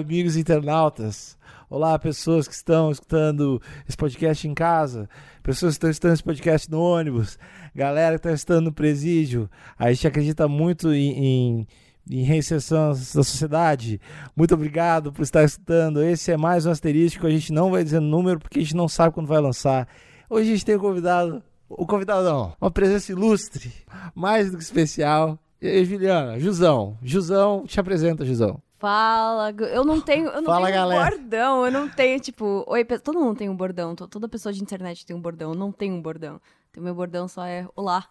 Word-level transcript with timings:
Amigos 0.00 0.34
internautas. 0.34 1.36
Olá, 1.68 1.98
pessoas 1.98 2.48
que 2.48 2.54
estão 2.54 2.90
escutando 2.90 3.60
esse 3.86 3.96
podcast 3.98 4.48
em 4.48 4.54
casa, 4.54 5.06
pessoas 5.42 5.74
que 5.74 5.76
estão 5.76 5.90
escutando 5.90 6.14
esse 6.14 6.24
podcast 6.24 6.70
no 6.70 6.80
ônibus, 6.80 7.38
galera 7.74 8.18
que 8.18 8.20
está 8.20 8.32
escutando 8.32 8.64
no 8.64 8.72
presídio. 8.72 9.48
A 9.78 9.92
gente 9.92 10.06
acredita 10.06 10.48
muito 10.48 10.90
em, 10.94 11.12
em, 11.12 11.68
em 12.10 12.22
reinserção 12.22 12.88
da 12.88 12.94
sociedade. 12.94 14.00
Muito 14.34 14.54
obrigado 14.54 15.12
por 15.12 15.20
estar 15.20 15.44
escutando. 15.44 16.02
Esse 16.02 16.32
é 16.32 16.36
mais 16.36 16.64
um 16.64 16.70
asterístico. 16.70 17.26
A 17.26 17.30
gente 17.30 17.52
não 17.52 17.70
vai 17.70 17.84
dizer 17.84 18.00
número 18.00 18.40
porque 18.40 18.58
a 18.58 18.62
gente 18.62 18.74
não 18.74 18.88
sabe 18.88 19.14
quando 19.14 19.26
vai 19.26 19.40
lançar. 19.40 19.86
Hoje 20.30 20.48
a 20.48 20.52
gente 20.54 20.64
tem 20.64 20.76
um 20.76 20.80
convidado, 20.80 21.42
o 21.68 21.86
convidado 21.86 22.24
não, 22.24 22.54
uma 22.58 22.70
presença 22.70 23.12
ilustre, 23.12 23.70
mais 24.14 24.50
do 24.50 24.56
que 24.56 24.64
especial. 24.64 25.38
E 25.60 25.68
aí, 25.68 25.84
Juliana, 25.84 26.38
Jusão, 26.38 26.96
Jusão, 27.02 27.66
te 27.66 27.78
apresenta, 27.78 28.24
Jusão. 28.24 28.62
Fala, 28.80 29.50
eu 29.70 29.84
não 29.84 30.00
tenho, 30.00 30.28
eu 30.28 30.40
não 30.40 30.50
Fala, 30.50 30.66
tenho 30.68 30.78
galera. 30.80 31.10
bordão, 31.10 31.66
eu 31.66 31.70
não 31.70 31.86
tenho, 31.86 32.18
tipo, 32.18 32.64
oi, 32.66 32.82
todo 32.84 33.20
mundo 33.20 33.36
tem 33.36 33.46
um 33.50 33.54
bordão, 33.54 33.94
to- 33.94 34.08
toda 34.08 34.26
pessoa 34.26 34.54
de 34.54 34.62
internet 34.62 35.04
tem 35.04 35.14
um 35.14 35.20
bordão, 35.20 35.50
eu 35.50 35.54
não 35.54 35.70
tenho 35.70 35.94
um 35.94 36.00
bordão. 36.00 36.40
O 36.76 36.80
meu 36.80 36.94
bordão 36.94 37.26
só 37.26 37.44
é 37.44 37.66
olá. 37.74 38.06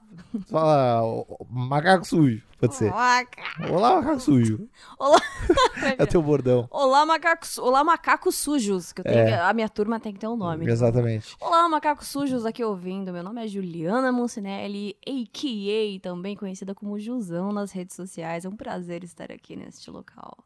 Fala, 0.49 1.01
o 1.05 1.47
macaco 1.49 2.05
sujo, 2.05 2.41
pode 2.59 2.75
ser. 2.75 2.91
Olá, 2.91 3.23
Olá, 3.71 3.95
macaco 4.01 4.19
sujo. 4.19 4.67
Olá. 4.99 5.17
É 5.97 6.05
teu 6.05 6.21
bordão. 6.21 6.67
Olá, 6.69 7.05
macacos, 7.05 7.57
olá, 7.57 7.83
macacos 7.85 8.35
sujos, 8.35 8.91
que 8.91 9.01
É. 9.05 9.25
que- 9.27 9.31
a 9.33 9.53
minha 9.53 9.69
turma 9.69 9.97
tem 9.97 10.11
que 10.11 10.19
ter 10.19 10.27
um 10.27 10.35
nome. 10.35 10.69
Exatamente. 10.69 11.37
Olá, 11.39 11.69
macacos 11.69 12.07
sujos 12.09 12.45
aqui 12.45 12.61
ouvindo. 12.61 13.13
Meu 13.13 13.23
nome 13.23 13.41
é 13.43 13.47
Juliana 13.47 14.11
Moncinelli, 14.11 14.97
a.k.a. 15.07 15.99
também 16.01 16.35
conhecida 16.35 16.75
como 16.75 16.99
Jusão 16.99 17.53
nas 17.53 17.71
redes 17.71 17.95
sociais. 17.95 18.43
É 18.43 18.49
um 18.49 18.57
prazer 18.57 19.05
estar 19.05 19.31
aqui 19.31 19.55
neste 19.55 19.89
local. 19.89 20.37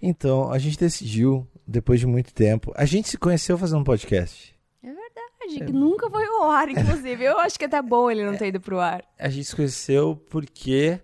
Então, 0.00 0.52
a 0.52 0.58
gente 0.58 0.78
decidiu, 0.78 1.44
depois 1.66 1.98
de 1.98 2.06
muito 2.06 2.32
tempo, 2.32 2.72
a 2.76 2.84
gente 2.84 3.08
se 3.08 3.18
conheceu 3.18 3.58
fazendo 3.58 3.80
um 3.80 3.84
podcast. 3.84 4.56
É 5.48 5.58
verdade, 5.58 5.72
que 5.72 5.78
nunca 5.78 6.10
foi 6.10 6.24
ao 6.26 6.50
ar, 6.50 6.68
inclusive. 6.68 7.24
Eu 7.24 7.38
acho 7.38 7.58
que 7.58 7.64
é 7.64 7.68
até 7.68 7.80
bom 7.82 8.10
ele 8.10 8.24
não 8.24 8.36
ter 8.36 8.48
ido 8.48 8.60
pro 8.60 8.78
ar. 8.80 9.02
A 9.18 9.28
gente 9.28 9.44
se 9.46 9.56
conheceu 9.56 10.16
porque 10.30 11.00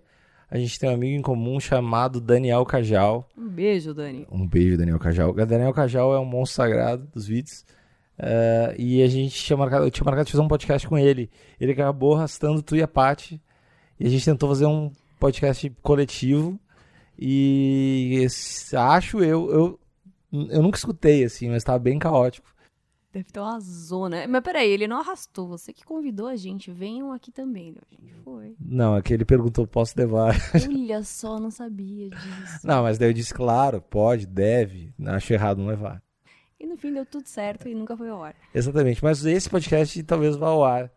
a 0.49 0.57
gente 0.57 0.79
tem 0.79 0.89
um 0.89 0.93
amigo 0.93 1.17
em 1.17 1.21
comum 1.21 1.59
chamado 1.59 2.19
Daniel 2.21 2.65
Cajal. 2.65 3.27
Um 3.37 3.47
beijo, 3.49 3.93
Dani. 3.93 4.25
Um 4.31 4.47
beijo, 4.47 4.77
Daniel 4.77 4.99
Cajal. 4.99 5.31
O 5.31 5.45
Daniel 5.45 5.73
Cajal 5.73 6.13
é 6.13 6.19
um 6.19 6.25
monstro 6.25 6.55
sagrado 6.57 7.07
dos 7.13 7.25
vídeos. 7.27 7.65
eh, 8.17 8.75
e 8.77 9.03
a 9.03 9.07
gente 9.07 9.35
tinha 9.35 9.57
marcado, 9.57 9.85
eu 9.85 9.91
tinha 9.91 10.05
marcado 10.05 10.25
de 10.25 10.31
fazer 10.31 10.43
um 10.43 10.47
podcast 10.47 10.87
com 10.87 10.97
ele. 10.97 11.29
Ele 11.59 11.71
acabou 11.73 12.15
arrastando 12.15 12.61
tu 12.61 12.75
e 12.75 12.81
a 12.81 12.87
Paty. 12.87 13.41
E 13.99 14.07
a 14.07 14.09
gente 14.09 14.23
tentou 14.23 14.47
fazer 14.49 14.65
um 14.65 14.91
podcast 15.19 15.69
coletivo. 15.81 16.57
E 17.17 18.19
esse- 18.23 18.75
acho 18.75 19.19
eu, 19.23 19.49
eu, 19.51 19.79
eu 20.49 20.61
nunca 20.61 20.77
escutei 20.77 21.23
assim, 21.23 21.49
mas 21.49 21.63
tava 21.63 21.79
bem 21.79 21.97
caótico. 21.97 22.47
Deve 23.15 23.31
ter 23.31 23.39
uma 23.39 23.57
zona. 23.61 24.27
Mas 24.27 24.43
peraí, 24.43 24.69
ele 24.69 24.89
não 24.89 24.99
arrastou. 24.99 25.47
Você 25.47 25.71
que 25.71 25.85
convidou 25.85 26.27
a 26.27 26.35
gente. 26.35 26.69
Venham 26.69 27.13
aqui 27.13 27.31
também. 27.31 27.69
A 27.69 27.95
gente 27.95 28.13
foi. 28.25 28.57
Não, 28.59 28.97
é 28.97 29.01
que 29.01 29.13
ele 29.13 29.23
perguntou, 29.23 29.65
posso 29.65 29.93
levar? 29.97 30.35
Olha 30.67 31.01
só, 31.01 31.39
não 31.39 31.49
sabia 31.49 32.09
disso. 32.09 32.67
Não, 32.67 32.83
mas 32.83 32.97
daí 32.97 33.07
eu 33.07 33.13
disse, 33.13 33.33
claro, 33.33 33.81
pode, 33.81 34.25
deve. 34.25 34.93
Acho 35.05 35.31
errado 35.31 35.59
não 35.59 35.67
levar. 35.67 36.03
E 36.59 36.67
no 36.67 36.75
fim 36.75 36.91
deu 36.91 37.05
tudo 37.05 37.25
certo 37.25 37.69
e 37.69 37.73
nunca 37.73 37.95
foi 37.95 38.09
ao 38.09 38.21
ar. 38.21 38.35
Exatamente, 38.53 39.01
mas 39.01 39.25
esse 39.25 39.49
podcast 39.49 40.03
talvez 40.03 40.35
vá 40.35 40.47
ao 40.47 40.65
ar. 40.65 40.91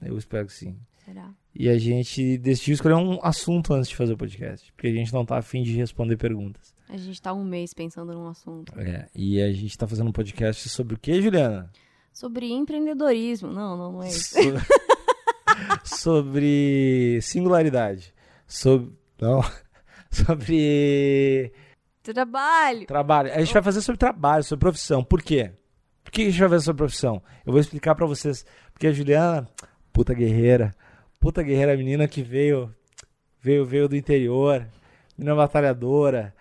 Eu 0.00 0.16
espero 0.16 0.46
que 0.46 0.52
sim. 0.52 0.78
Será? 1.04 1.34
E 1.52 1.68
a 1.68 1.76
gente 1.76 2.38
decidiu 2.38 2.74
escolher 2.74 2.94
um 2.94 3.18
assunto 3.24 3.74
antes 3.74 3.88
de 3.88 3.96
fazer 3.96 4.12
o 4.12 4.16
podcast, 4.16 4.72
porque 4.72 4.86
a 4.86 4.92
gente 4.92 5.12
não 5.12 5.24
tá 5.24 5.36
afim 5.36 5.64
de 5.64 5.74
responder 5.74 6.16
perguntas. 6.16 6.73
A 6.88 6.96
gente 6.96 7.20
tá 7.20 7.32
um 7.32 7.44
mês 7.44 7.72
pensando 7.72 8.12
num 8.12 8.28
assunto. 8.28 8.72
É, 8.78 9.08
e 9.14 9.40
a 9.40 9.52
gente 9.52 9.76
tá 9.76 9.86
fazendo 9.86 10.08
um 10.08 10.12
podcast 10.12 10.68
sobre 10.68 10.94
o 10.94 10.98
que, 10.98 11.20
Juliana? 11.20 11.70
Sobre 12.12 12.52
empreendedorismo. 12.52 13.48
Não, 13.50 13.76
não, 13.76 13.92
não 13.92 14.02
é 14.02 14.08
isso. 14.08 14.34
So- 14.34 14.40
sobre 15.84 17.18
singularidade. 17.22 18.12
Sobre. 18.46 18.92
Não. 19.20 19.40
Sobre 20.14 21.52
Trabalho. 22.04 22.86
trabalho. 22.86 23.32
A 23.32 23.40
gente 23.40 23.52
vai 23.52 23.62
fazer 23.62 23.80
sobre 23.80 23.98
trabalho, 23.98 24.44
sobre 24.44 24.60
profissão. 24.60 25.02
Por 25.02 25.20
quê? 25.20 25.50
Por 26.04 26.12
que 26.12 26.22
a 26.22 26.24
gente 26.26 26.38
vai 26.38 26.48
fazer 26.50 26.64
sobre 26.66 26.78
profissão? 26.78 27.20
Eu 27.44 27.50
vou 27.50 27.60
explicar 27.60 27.96
pra 27.96 28.06
vocês. 28.06 28.46
Porque 28.72 28.86
a 28.86 28.92
Juliana, 28.92 29.48
puta 29.92 30.14
guerreira, 30.14 30.72
puta 31.18 31.42
guerreira, 31.42 31.76
menina 31.76 32.06
que 32.06 32.22
veio, 32.22 32.72
veio, 33.40 33.64
veio 33.66 33.88
do 33.88 33.96
interior, 33.96 34.64
menina 35.18 35.34
batalhadora, 35.34 36.32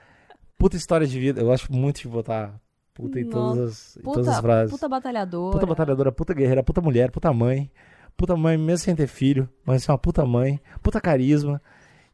puta 0.64 0.78
história 0.78 1.06
de 1.06 1.20
vida. 1.20 1.42
Eu 1.42 1.46
gosto 1.48 1.72
muito 1.74 2.00
de 2.02 2.08
botar 2.08 2.58
puta 2.94 3.20
em 3.20 3.28
todas 3.30 3.60
as, 3.60 3.98
em 3.98 4.02
todas 4.02 4.28
as 4.28 4.36
Puta, 4.36 4.42
frases. 4.42 4.72
puta 4.72 4.88
batalhadora. 4.88 5.52
Puta 5.52 5.66
batalhadora, 5.66 6.12
puta 6.12 6.34
guerreira, 6.34 6.64
puta 6.64 6.80
mulher, 6.82 7.12
puta 7.12 7.34
mãe. 7.34 7.70
Puta 8.16 8.36
mãe, 8.38 8.58
mesmo 8.58 8.78
sem 8.86 8.96
ter 8.96 9.08
filho, 9.08 9.50
mas 9.66 9.90
é 9.90 9.92
uma 9.92 9.98
puta 9.98 10.24
mãe, 10.26 10.60
puta 10.82 11.02
carisma. 11.02 11.62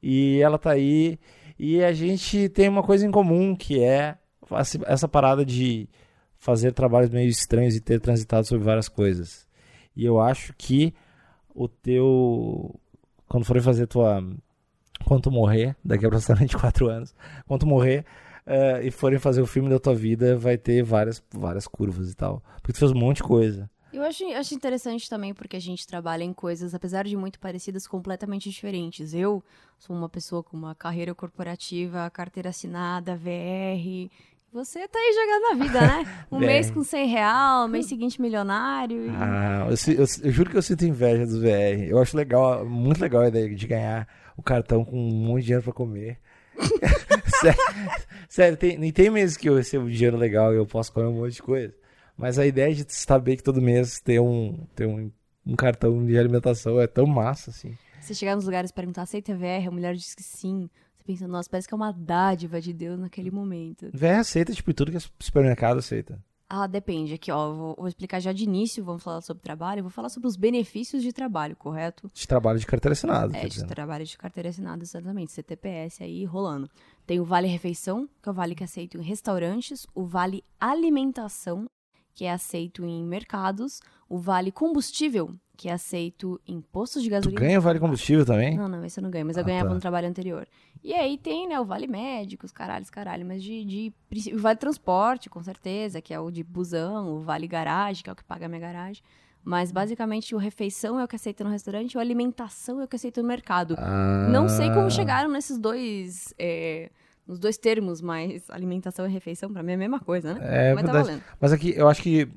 E 0.02 0.40
ela 0.42 0.58
tá 0.58 0.72
aí. 0.72 1.20
E 1.60 1.84
a 1.84 1.92
gente 1.92 2.50
tem 2.50 2.70
uma 2.70 2.82
coisa 2.82 3.06
em 3.06 3.12
comum, 3.12 3.56
que 3.56 3.84
é 3.84 4.18
essa- 4.88 5.08
parada 5.08 5.46
de 5.46 5.88
fazer 6.38 6.72
trabalhos 6.72 7.10
meio 7.10 7.30
estranhos 7.30 7.76
e 7.76 7.82
ter 7.82 8.00
transitado 8.00 8.48
sobre 8.48 8.64
várias 8.64 8.88
coisas. 8.88 9.46
E 9.96 10.06
eu 10.06 10.20
acho 10.20 10.54
que 10.58 10.94
o 11.54 11.68
teu. 11.68 12.74
Quando 13.28 13.46
forem 13.46 13.62
fazer 13.62 13.86
tua. 13.86 14.24
Quando 15.06 15.24
tu 15.24 15.32
morrer, 15.32 15.76
daqui 15.84 16.06
a 16.06 16.08
aproximadamente 16.08 16.56
quatro 16.58 16.88
anos, 16.88 17.14
quando 17.46 17.60
tu 17.62 17.68
morrer, 17.68 18.06
eh, 18.50 18.82
e 18.88 18.92
forem 18.92 19.20
fazer 19.20 19.42
o 19.42 19.46
filme 19.46 19.70
da 19.70 19.80
tua 19.80 19.94
vida, 19.96 20.36
vai 20.38 20.58
ter 20.58 20.82
várias, 20.84 21.24
várias 21.34 21.68
curvas 21.68 22.12
e 22.12 22.16
tal. 22.16 22.42
Porque 22.62 22.74
tu 22.74 22.80
fez 22.80 22.92
um 22.92 22.98
monte 23.00 23.18
de 23.18 23.24
coisa. 23.24 23.70
Eu 23.94 24.04
acho, 24.04 24.24
acho 24.26 24.54
interessante 24.54 25.10
também 25.10 25.34
porque 25.34 25.56
a 25.58 25.60
gente 25.62 25.88
trabalha 25.88 26.24
em 26.24 26.32
coisas, 26.34 26.76
apesar 26.76 27.06
de 27.06 27.16
muito 27.18 27.40
parecidas, 27.40 27.88
completamente 27.88 28.50
diferentes. 28.50 29.14
Eu 29.14 29.44
sou 29.80 29.96
uma 29.96 30.08
pessoa 30.10 30.44
com 30.44 30.56
uma 30.58 30.76
carreira 30.76 31.16
corporativa, 31.16 32.08
carteira 32.12 32.50
assinada, 32.50 33.16
VR. 33.16 34.10
Você 34.52 34.88
tá 34.88 34.98
aí 34.98 35.14
jogando 35.14 35.52
a 35.52 35.64
vida, 35.64 35.82
né? 35.82 36.06
Um 36.32 36.40
mês 36.40 36.70
com 36.72 36.84
100 36.84 37.08
real, 37.08 37.68
mês 37.68 37.86
seguinte 37.88 38.20
milionário. 38.22 39.06
e- 39.06 39.10
Ah, 39.10 39.68
eu, 39.70 39.94
eu- 39.96 40.06
eu 40.24 40.32
juro 40.32 40.50
que 40.52 40.58
eu 40.58 40.62
sinto 40.62 40.86
inveja 40.86 41.26
dos 41.26 41.40
VR. 41.40 41.88
Eu 41.88 42.00
acho 42.00 42.16
legal, 42.18 42.64
muito 42.66 43.00
legal 43.02 43.22
a 43.24 43.28
ideia 43.28 43.54
de 43.56 43.68
ganhar 43.68 44.08
o 44.38 44.42
cartão 44.44 44.84
com 44.86 44.96
um 44.98 45.12
monte 45.28 45.42
de 45.42 45.46
dinheiro 45.48 45.64
pra 45.64 45.74
comer. 45.74 46.20
sério, 47.42 47.60
sério, 48.28 48.58
tem, 48.58 48.92
tem 48.92 49.10
meses 49.10 49.38
que 49.38 49.50
eu 49.50 49.56
recebo 49.56 49.90
dinheiro 49.90 50.18
legal 50.18 50.54
e 50.54 50.58
eu 50.58 50.66
posso 50.66 50.92
comer 50.92 51.08
um 51.08 51.14
monte 51.14 51.34
de 51.36 51.42
coisa. 51.44 51.74
Mas 52.18 52.38
a 52.38 52.46
ideia 52.46 52.74
de 52.76 52.86
saber 52.94 53.38
que 53.38 53.44
todo 53.44 53.62
mês 53.62 54.00
tem 54.02 54.20
um, 54.20 54.66
tem 54.76 54.86
um, 54.88 55.12
um 55.46 55.56
cartão 55.56 56.06
de 56.06 56.18
alimentação 56.18 56.80
é 56.80 56.86
tão 56.88 57.06
massa, 57.06 57.50
assim. 57.52 57.78
Você 58.02 58.14
chegar 58.14 58.36
nos 58.36 58.46
lugares 58.46 58.72
e 58.72 58.74
perguntar, 58.74 59.04
aceita 59.04 59.36
VR? 59.36 59.68
A 59.68 59.72
mulher 59.72 59.96
diz 59.96 60.14
que 60.16 60.24
sim. 60.24 60.70
Você 60.98 61.04
pensa, 61.06 61.28
nossa, 61.28 61.50
parece 61.50 61.68
que 61.68 61.74
é 61.74 61.78
uma 61.78 61.92
dádiva 61.94 62.60
de 62.60 62.74
Deus 62.74 63.00
naquele 63.00 63.32
momento. 63.32 63.90
VR 63.94 64.20
aceita, 64.20 64.54
tipo, 64.54 64.74
tudo 64.74 64.92
que 64.92 64.98
é 64.98 65.02
supermercado 65.20 65.78
aceita. 65.80 66.22
Ah, 66.52 66.66
depende. 66.66 67.14
Aqui, 67.14 67.32
ó, 67.32 67.54
vou, 67.54 67.76
vou 67.78 67.88
explicar 67.88 68.20
já 68.20 68.34
de 68.34 68.44
início, 68.44 68.84
vamos 68.84 69.04
falar 69.04 69.22
sobre 69.22 69.44
trabalho. 69.44 69.80
Eu 69.80 69.84
vou 69.84 69.92
falar 69.92 70.10
sobre 70.10 70.28
os 70.28 70.36
benefícios 70.36 71.04
de 71.04 71.14
trabalho, 71.14 71.56
correto? 71.56 72.10
De 72.12 72.28
trabalho 72.28 72.58
de 72.58 72.66
carteira 72.66 72.94
assinada, 72.94 73.38
É, 73.38 73.42
de 73.44 73.50
dizer. 73.50 73.68
trabalho 73.68 74.04
de 74.04 74.18
carteira 74.18 74.50
assinada, 74.50 74.82
exatamente. 74.84 75.32
CTPS 75.32 76.02
aí 76.04 76.26
rolando. 76.26 76.68
Tem 77.10 77.20
o 77.20 77.26
Vale 77.26 77.48
Refeição, 77.48 78.08
que 78.22 78.30
é 78.30 78.32
o 78.32 78.36
vale 78.36 78.54
que 78.54 78.62
é 78.62 78.66
aceito 78.66 78.96
em 79.00 79.02
restaurantes. 79.02 79.88
O 79.96 80.06
Vale 80.06 80.44
Alimentação, 80.60 81.66
que 82.14 82.26
é 82.26 82.32
aceito 82.32 82.86
em 82.86 83.04
mercados. 83.04 83.80
O 84.08 84.20
Vale 84.20 84.52
Combustível, 84.52 85.34
que 85.58 85.70
é 85.70 85.74
aceito 85.74 86.40
em 86.48 86.62
postos 86.62 87.02
de 87.02 87.10
Tu 87.10 87.12
gasolina. 87.14 87.42
ganha 87.42 87.60
vale 87.60 87.80
combustível 87.80 88.24
também? 88.24 88.56
Não, 88.56 88.68
não, 88.68 88.86
esse 88.86 89.00
eu 89.00 89.02
não 89.04 89.10
ganho, 89.10 89.26
mas 89.26 89.38
eu 89.38 89.42
Ah, 89.42 89.46
ganhava 89.48 89.70
tá. 89.70 89.74
no 89.74 89.82
trabalho 89.82 90.08
anterior. 90.08 90.48
E 90.84 90.94
aí 90.94 91.18
tem, 91.18 91.48
né, 91.50 91.60
o 91.60 91.66
Vale 91.66 91.88
Médicos, 91.88 92.52
caralhos, 92.52 92.92
caralho, 92.92 93.26
mas 93.26 93.42
de, 93.42 93.66
de 93.66 93.94
o 94.36 94.38
Vale 94.38 94.60
Transporte, 94.60 95.32
com 95.32 95.42
certeza, 95.42 96.00
que 96.04 96.14
é 96.14 96.20
o 96.20 96.30
de 96.30 96.44
busão, 96.44 97.16
o 97.16 97.22
Vale 97.22 97.48
Garagem, 97.48 98.04
que 98.04 98.10
é 98.12 98.14
o 98.14 98.16
que 98.16 98.24
paga 98.24 98.46
a 98.46 98.50
minha 98.50 98.62
garagem. 98.62 99.02
Mas 99.44 99.72
basicamente 99.72 100.36
o 100.36 100.38
refeição 100.38 101.00
é 101.00 101.04
o 101.04 101.08
que 101.08 101.16
aceita 101.16 101.44
no 101.44 101.50
restaurante, 101.50 101.98
o 101.98 102.00
alimentação 102.00 102.80
é 102.82 102.84
o 102.84 102.88
que 102.88 102.98
aceita 102.98 103.20
no 103.20 103.28
mercado. 103.28 103.76
Não 104.32 104.48
sei 104.48 104.68
como 104.70 104.86
Ah. 104.86 104.90
chegaram 104.92 105.32
nesses 105.32 105.58
dois. 105.58 106.36
é, 106.38 106.92
nos 107.30 107.38
dois 107.40 107.58
termos, 107.58 108.02
mas 108.02 108.50
alimentação 108.50 109.06
e 109.08 109.10
refeição, 109.12 109.54
pra 109.54 109.62
mim 109.62 109.74
é 109.74 109.76
a 109.76 109.78
mesma 109.78 110.00
coisa, 110.00 110.34
né? 110.34 110.40
É 110.42 110.74
mas 110.74 110.84
tá 110.84 110.92
verdade. 110.92 111.08
valendo. 111.08 111.24
Mas 111.40 111.54
aqui, 111.54 111.74
eu 111.78 111.88
acho 111.88 112.02
que. 112.02 112.28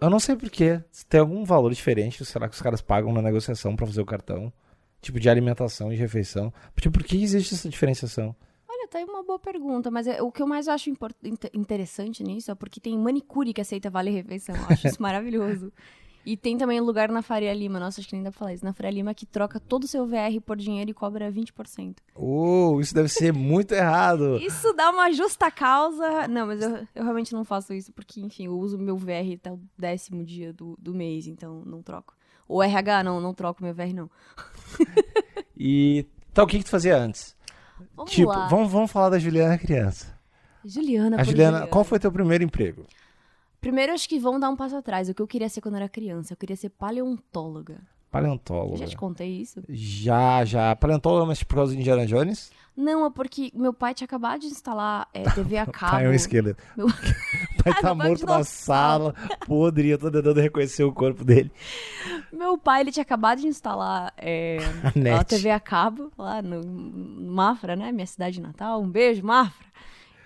Eu 0.00 0.08
não 0.08 0.20
sei 0.20 0.36
porquê. 0.36 0.80
Se 0.92 1.04
tem 1.04 1.18
algum 1.20 1.44
valor 1.44 1.72
diferente, 1.74 2.24
será 2.24 2.48
que 2.48 2.54
os 2.54 2.62
caras 2.62 2.80
pagam 2.80 3.12
na 3.12 3.20
negociação 3.20 3.74
pra 3.74 3.84
fazer 3.86 4.00
o 4.00 4.06
cartão? 4.06 4.52
Tipo, 5.00 5.18
de 5.18 5.28
alimentação 5.28 5.92
e 5.92 5.96
refeição. 5.96 6.52
Tipo, 6.80 6.98
por 7.00 7.02
que 7.04 7.20
existe 7.20 7.54
essa 7.54 7.68
diferenciação? 7.68 8.34
Olha, 8.68 8.86
tá 8.88 8.98
aí 8.98 9.04
uma 9.04 9.24
boa 9.24 9.40
pergunta, 9.40 9.90
mas 9.90 10.06
é- 10.06 10.22
o 10.22 10.30
que 10.30 10.40
eu 10.40 10.46
mais 10.46 10.68
acho 10.68 10.88
interessante 11.52 12.22
nisso 12.22 12.50
é 12.50 12.54
porque 12.54 12.80
tem 12.80 12.96
manicure 12.96 13.52
que 13.52 13.60
aceita 13.60 13.90
vale 13.90 14.10
refeição. 14.10 14.54
Eu 14.54 14.66
acho 14.68 14.86
isso 14.86 15.02
maravilhoso. 15.02 15.72
E 16.24 16.36
tem 16.36 16.56
também 16.56 16.80
lugar 16.80 17.10
na 17.10 17.20
Faria 17.20 17.52
Lima, 17.52 17.80
nossa, 17.80 18.00
acho 18.00 18.08
que 18.08 18.14
nem 18.14 18.22
dá 18.22 18.30
pra 18.30 18.38
falar 18.38 18.54
isso, 18.54 18.64
na 18.64 18.72
Faria 18.72 18.92
Lima 18.92 19.12
que 19.14 19.26
troca 19.26 19.58
todo 19.58 19.84
o 19.84 19.88
seu 19.88 20.06
VR 20.06 20.40
por 20.44 20.56
dinheiro 20.56 20.90
e 20.90 20.94
cobra 20.94 21.32
20%. 21.32 21.96
Oh, 22.14 22.78
isso 22.80 22.94
deve 22.94 23.08
ser 23.08 23.32
muito 23.32 23.72
errado. 23.72 24.38
Isso 24.42 24.72
dá 24.72 24.90
uma 24.90 25.10
justa 25.12 25.50
causa. 25.50 26.28
Não, 26.28 26.46
mas 26.46 26.62
eu, 26.62 26.86
eu 26.94 27.02
realmente 27.02 27.32
não 27.32 27.44
faço 27.44 27.72
isso 27.72 27.92
porque, 27.92 28.20
enfim, 28.20 28.46
eu 28.46 28.58
uso 28.58 28.78
meu 28.78 28.96
VR 28.96 29.34
até 29.34 29.50
o 29.50 29.60
décimo 29.78 30.24
dia 30.24 30.52
do, 30.52 30.76
do 30.78 30.94
mês, 30.94 31.26
então 31.26 31.62
não 31.64 31.82
troco. 31.82 32.14
O 32.48 32.62
RH, 32.62 33.02
não, 33.02 33.20
não 33.20 33.34
troco 33.34 33.62
meu 33.62 33.74
VR, 33.74 33.94
não. 33.94 34.10
E 35.64 36.06
então 36.32 36.44
o 36.44 36.46
que, 36.48 36.58
que 36.58 36.64
tu 36.64 36.70
fazia 36.70 36.96
antes? 36.96 37.36
Vamos 37.94 38.10
tipo, 38.10 38.30
lá. 38.30 38.48
vamos, 38.48 38.72
vamos 38.72 38.90
falar 38.90 39.10
da 39.10 39.18
Juliana 39.18 39.56
criança. 39.56 40.18
Juliana, 40.64 41.16
A 41.16 41.18
por 41.20 41.26
Juliana, 41.26 41.66
qual 41.68 41.84
foi 41.84 41.98
teu 41.98 42.10
primeiro 42.10 42.42
emprego? 42.42 42.84
Primeiro, 43.62 43.92
acho 43.92 44.08
que 44.08 44.18
vamos 44.18 44.40
dar 44.40 44.50
um 44.50 44.56
passo 44.56 44.76
atrás. 44.76 45.08
O 45.08 45.14
que 45.14 45.22
eu 45.22 45.26
queria 45.26 45.48
ser 45.48 45.60
quando 45.60 45.76
era 45.76 45.88
criança? 45.88 46.32
Eu 46.32 46.36
queria 46.36 46.56
ser 46.56 46.68
paleontóloga. 46.70 47.78
Paleontóloga. 48.10 48.76
já 48.76 48.86
te 48.86 48.96
contei 48.96 49.40
isso? 49.40 49.62
Já, 49.68 50.44
já. 50.44 50.74
Paleontóloga, 50.76 51.24
mas 51.26 51.42
por 51.44 51.54
causa 51.54 51.72
de 51.72 51.80
Indiana 51.80 52.04
Jones? 52.04 52.50
Não, 52.76 53.06
é 53.06 53.10
porque 53.10 53.52
meu 53.54 53.72
pai 53.72 53.94
tinha 53.94 54.04
acabado 54.04 54.40
de 54.40 54.48
instalar 54.48 55.08
é, 55.14 55.22
TV 55.32 55.56
a 55.58 55.66
cabo. 55.66 55.92
Pai 55.92 56.06
é 56.06 56.08
um 56.08 56.12
esqueleto. 56.12 56.62
Meu- 56.76 56.88
pai 57.62 57.72
tá 57.80 57.94
morto 57.94 58.26
na 58.26 58.42
sala, 58.42 59.14
podre, 59.46 59.90
eu 59.90 59.98
tô 59.98 60.10
tentando 60.10 60.40
reconhecer 60.40 60.82
o 60.82 60.92
corpo 60.92 61.24
dele. 61.24 61.50
Meu 62.32 62.58
pai, 62.58 62.80
ele 62.80 62.90
tinha 62.90 63.02
acabado 63.02 63.40
de 63.40 63.46
instalar 63.46 64.12
é, 64.18 64.58
A 65.16 65.22
TV 65.22 65.50
a 65.50 65.60
cabo 65.60 66.10
lá 66.18 66.42
no 66.42 66.60
Mafra, 66.66 67.76
né? 67.76 67.92
Minha 67.92 68.06
cidade 68.06 68.40
natal. 68.40 68.82
Um 68.82 68.90
beijo, 68.90 69.24
Mafra. 69.24 69.66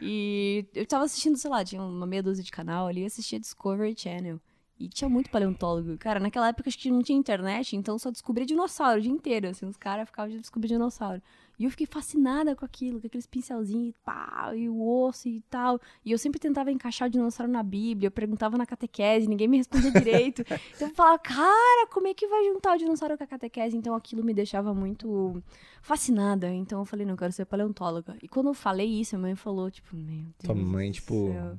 E 0.00 0.66
eu 0.74 0.86
tava 0.86 1.04
assistindo, 1.04 1.36
sei 1.36 1.50
lá, 1.50 1.64
tinha 1.64 1.82
uma 1.82 2.06
meia 2.06 2.22
dúzia 2.22 2.44
de 2.44 2.50
canal 2.50 2.86
ali, 2.86 3.04
assistia 3.04 3.40
Discovery 3.40 3.94
Channel. 3.96 4.40
E 4.78 4.88
tinha 4.88 5.08
muito 5.08 5.30
paleontólogo. 5.30 5.96
Cara, 5.96 6.20
naquela 6.20 6.48
época 6.48 6.68
acho 6.68 6.78
que 6.78 6.90
não 6.90 7.02
tinha 7.02 7.18
internet, 7.18 7.74
então 7.74 7.98
só 7.98 8.10
descobria 8.10 8.44
dinossauro 8.44 8.98
o 8.98 9.02
dia 9.02 9.10
inteiro. 9.10 9.48
Assim, 9.48 9.64
os 9.66 9.76
caras 9.76 10.06
ficavam 10.06 10.30
de 10.30 10.38
descobrir 10.38 10.68
dinossauro. 10.68 11.22
E 11.58 11.64
eu 11.64 11.70
fiquei 11.70 11.86
fascinada 11.86 12.54
com 12.54 12.64
aquilo, 12.64 13.00
com 13.00 13.06
aqueles 13.06 13.26
pincelzinhos 13.26 13.88
e 13.88 13.94
pá, 14.04 14.52
e 14.54 14.68
o 14.68 14.86
osso 14.86 15.26
e 15.28 15.40
tal. 15.48 15.80
E 16.04 16.12
eu 16.12 16.18
sempre 16.18 16.38
tentava 16.38 16.70
encaixar 16.70 17.08
o 17.08 17.10
dinossauro 17.10 17.50
na 17.50 17.62
Bíblia, 17.62 18.08
eu 18.08 18.10
perguntava 18.10 18.58
na 18.58 18.66
catequese, 18.66 19.26
ninguém 19.26 19.48
me 19.48 19.56
respondia 19.56 19.90
direito. 19.92 20.42
Então 20.74 20.88
eu 20.88 20.94
falava, 20.94 21.18
cara, 21.18 21.86
como 21.90 22.06
é 22.08 22.14
que 22.14 22.26
vai 22.26 22.44
juntar 22.44 22.74
o 22.74 22.78
dinossauro 22.78 23.16
com 23.16 23.24
a 23.24 23.26
catequese? 23.26 23.76
Então 23.76 23.94
aquilo 23.94 24.22
me 24.22 24.34
deixava 24.34 24.74
muito 24.74 25.42
fascinada. 25.80 26.48
Então 26.52 26.80
eu 26.80 26.84
falei, 26.84 27.06
não, 27.06 27.14
eu 27.14 27.18
quero 27.18 27.32
ser 27.32 27.46
paleontóloga. 27.46 28.16
E 28.22 28.28
quando 28.28 28.48
eu 28.48 28.54
falei 28.54 28.86
isso, 29.00 29.16
a 29.16 29.18
mãe 29.18 29.34
falou, 29.34 29.70
tipo, 29.70 29.96
meu 29.96 30.06
Deus. 30.06 30.34
Tua 30.44 30.54
mãe, 30.54 30.90
tipo- 30.90 31.32
céu. 31.32 31.58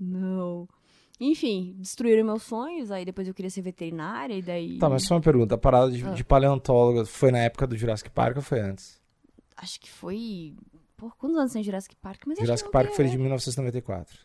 Não. 0.00 0.68
Enfim, 1.20 1.76
destruíram 1.78 2.24
meus 2.24 2.42
sonhos, 2.42 2.90
aí 2.90 3.04
depois 3.04 3.28
eu 3.28 3.34
queria 3.34 3.50
ser 3.50 3.62
veterinária, 3.62 4.34
e 4.34 4.42
daí. 4.42 4.78
Tá, 4.78 4.88
mas 4.88 5.04
só 5.04 5.14
uma 5.14 5.20
pergunta. 5.20 5.54
A 5.54 5.58
parada 5.58 5.90
de, 5.90 6.04
Ah. 6.04 6.10
de 6.10 6.24
paleontóloga 6.24 7.04
foi 7.06 7.30
na 7.30 7.38
época 7.38 7.66
do 7.66 7.76
Jurassic 7.76 8.10
Park 8.10 8.36
ou 8.36 8.42
foi 8.42 8.60
antes? 8.60 9.00
Acho 9.56 9.80
que 9.80 9.88
foi. 9.90 10.54
Pô, 10.96 11.10
quantos 11.18 11.36
anos 11.38 11.52
tem 11.52 11.62
Jurassic 11.62 11.94
Park? 11.96 12.22
Mas 12.26 12.38
Jurassic 12.38 12.66
que 12.68 12.72
Park 12.72 12.90
foi 12.92 13.06
de 13.08 13.16
1994. 13.16 14.18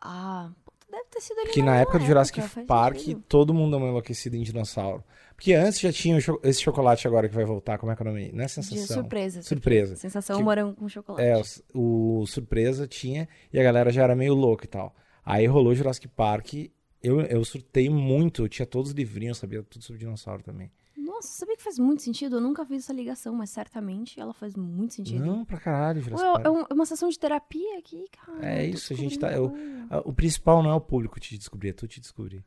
Ah, 0.00 0.50
deve 0.90 1.04
ter 1.10 1.20
sido 1.20 1.38
ali 1.40 1.50
Que 1.50 1.62
na 1.62 1.76
época 1.76 1.98
do 1.98 2.06
Jurassic 2.06 2.40
Park, 2.66 2.98
todo 3.28 3.52
mundo 3.54 3.76
é 3.76 3.80
enlouquecido 3.80 4.36
em 4.36 4.42
dinossauro. 4.42 5.04
Porque 5.36 5.52
antes 5.52 5.80
já 5.80 5.92
tinha 5.92 6.18
cho- 6.20 6.40
esse 6.42 6.60
chocolate 6.62 7.06
agora 7.06 7.28
que 7.28 7.34
vai 7.34 7.44
voltar, 7.44 7.76
como 7.78 7.90
é 7.92 7.96
que 7.96 8.02
é 8.02 8.06
o 8.06 8.08
nome? 8.08 8.30
Não 8.32 8.42
é 8.44 8.46
De 8.46 8.52
sensação. 8.52 9.02
surpresa. 9.02 9.42
Surpresa. 9.42 9.96
Sensação 9.96 10.36
Tipo, 10.36 10.44
morango 10.44 10.74
com 10.74 10.88
chocolate. 10.88 11.22
É, 11.26 11.42
o, 11.74 12.20
o 12.20 12.26
surpresa 12.26 12.86
tinha 12.86 13.28
e 13.52 13.58
a 13.58 13.62
galera 13.62 13.90
já 13.90 14.02
era 14.04 14.14
meio 14.14 14.34
louca 14.34 14.64
e 14.64 14.68
tal. 14.68 14.94
Aí 15.24 15.46
rolou 15.46 15.74
Jurassic 15.74 16.06
Park, 16.08 16.54
eu, 17.02 17.20
eu 17.22 17.44
surtei 17.44 17.88
muito, 17.88 18.42
eu 18.44 18.48
tinha 18.48 18.66
todos 18.66 18.90
os 18.90 18.94
livrinhos, 18.96 19.38
sabia 19.38 19.62
tudo 19.62 19.82
sobre 19.82 19.98
dinossauro 20.00 20.42
também. 20.42 20.70
Nossa, 20.96 21.28
sabia 21.28 21.56
que 21.56 21.62
faz 21.62 21.78
muito 21.78 22.02
sentido? 22.02 22.36
Eu 22.36 22.40
nunca 22.40 22.64
fiz 22.64 22.84
essa 22.84 22.92
ligação, 22.92 23.34
mas 23.34 23.50
certamente 23.50 24.18
ela 24.18 24.32
faz 24.34 24.54
muito 24.56 24.94
sentido. 24.94 25.24
Não, 25.24 25.44
pra 25.44 25.58
caralho, 25.58 26.00
Jurassic 26.00 26.26
Ué, 26.26 26.32
Park. 26.34 26.46
é 26.46 26.50
um- 26.50 26.64
é 26.70 26.74
uma 26.74 26.86
sessão 26.86 27.08
de 27.08 27.18
terapia 27.18 27.78
aqui, 27.78 28.04
cara. 28.10 28.46
É 28.46 28.66
eu 28.66 28.70
isso, 28.70 28.92
a 28.92 28.96
gente 28.96 29.18
tá-. 29.18 29.30
Ah, 29.90 30.02
O 30.04 30.12
principal 30.12 30.62
não 30.62 30.70
é 30.70 30.74
o 30.74 30.80
público 30.80 31.18
te 31.20 31.36
descobrir, 31.38 31.70
é 31.70 31.72
tu 31.72 31.86
te 31.86 32.00
descobrir. 32.00 32.44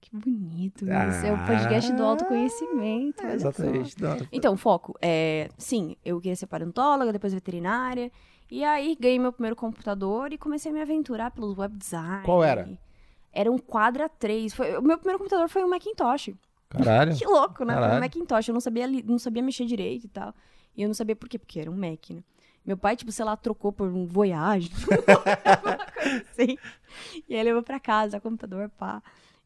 Que 0.00 0.16
bonito 0.16 0.84
isso. 0.84 0.92
Ah, 0.92 1.26
é 1.26 1.32
o 1.32 1.46
podcast 1.46 1.92
do 1.92 2.02
autoconhecimento. 2.02 3.22
É, 3.24 3.34
exatamente. 3.34 4.00
Não, 4.02 4.16
Então, 4.32 4.56
foco. 4.56 4.96
É, 5.00 5.48
sim, 5.56 5.96
eu 6.04 6.20
queria 6.20 6.34
ser 6.34 6.46
paleontóloga, 6.46 7.12
depois 7.12 7.32
veterinária. 7.32 8.10
E 8.52 8.62
aí 8.64 8.94
ganhei 9.00 9.18
meu 9.18 9.32
primeiro 9.32 9.56
computador 9.56 10.30
e 10.30 10.36
comecei 10.36 10.70
a 10.70 10.74
me 10.74 10.82
aventurar 10.82 11.30
pelo 11.30 11.58
web 11.58 11.74
design. 11.74 12.22
Qual 12.22 12.44
era? 12.44 12.68
Era 13.32 13.50
um 13.50 13.56
Quadra 13.56 14.10
3. 14.10 14.52
Foi, 14.52 14.76
o 14.76 14.82
meu 14.82 14.98
primeiro 14.98 15.18
computador 15.18 15.48
foi 15.48 15.64
um 15.64 15.70
Macintosh. 15.70 16.34
Caralho. 16.68 17.16
Que 17.16 17.24
louco, 17.24 17.64
né? 17.64 17.72
Foi 17.72 17.82
Caralho. 17.82 17.96
um 17.96 18.00
Macintosh. 18.00 18.48
Eu 18.48 18.52
não 18.52 18.60
sabia, 18.60 18.86
não 18.86 19.18
sabia 19.18 19.42
mexer 19.42 19.64
direito 19.64 20.04
e 20.04 20.08
tal. 20.08 20.34
E 20.76 20.82
eu 20.82 20.86
não 20.86 20.92
sabia 20.92 21.16
por 21.16 21.30
quê, 21.30 21.38
porque 21.38 21.60
era 21.60 21.70
um 21.70 21.74
Mac, 21.74 22.10
né? 22.10 22.22
Meu 22.62 22.76
pai, 22.76 22.94
tipo, 22.94 23.10
sei 23.10 23.24
lá, 23.24 23.34
trocou 23.38 23.72
por 23.72 23.88
um 23.88 24.04
Voyage. 24.04 24.70
Uma 25.64 25.78
coisa 25.78 26.24
assim. 26.30 26.58
E 27.26 27.34
aí 27.34 27.42
levou 27.42 27.62
pra 27.62 27.80
casa, 27.80 28.20
computador, 28.20 28.68
pá. 28.76 29.02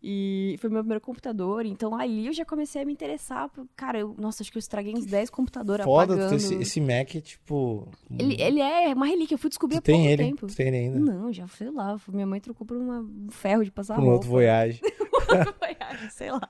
E 0.08 0.56
foi 0.58 0.70
meu 0.70 0.80
primeiro 0.82 1.00
computador. 1.00 1.66
Então 1.66 1.92
ali 1.98 2.28
eu 2.28 2.32
já 2.32 2.44
comecei 2.44 2.80
a 2.82 2.84
me 2.84 2.92
interessar. 2.92 3.48
por- 3.48 3.66
Cara, 3.74 3.98
eu, 3.98 4.14
nossa, 4.16 4.42
acho 4.42 4.52
que 4.52 4.56
eu 4.56 4.60
estraguei 4.60 4.94
uns 4.94 5.04
10 5.04 5.30
computadores 5.30 5.84
Foda, 5.84 6.14
apagando. 6.14 6.36
esse, 6.36 6.54
esse 6.54 6.80
Mac 6.80 7.14
é 7.16 7.20
tipo. 7.20 7.88
Ele, 8.16 8.40
ele 8.40 8.60
é 8.60 8.94
uma 8.94 9.06
relíquia. 9.06 9.34
Eu 9.34 9.38
fui 9.38 9.50
descobrir 9.50 9.76
tu 9.76 9.78
há 9.78 9.82
pouco 9.82 9.98
tem 10.02 10.06
ele, 10.12 10.22
tempo. 10.24 10.46
tu 10.46 10.54
tem 10.54 10.68
ele 10.68 10.76
ainda. 10.76 10.98
Não, 11.00 11.32
já 11.32 11.48
sei 11.48 11.70
lá. 11.70 11.98
Minha 12.08 12.26
mãe 12.26 12.40
trocou 12.40 12.64
por 12.64 12.76
uma- 12.76 13.00
um 13.00 13.28
ferro 13.30 13.64
de 13.64 13.72
passar 13.72 13.96
Por 13.96 14.04
um 14.04 14.10
outro 14.12 14.28
Voyage. 14.28 14.80
Voyage, 15.60 16.10
sei 16.12 16.30
lá. 16.30 16.48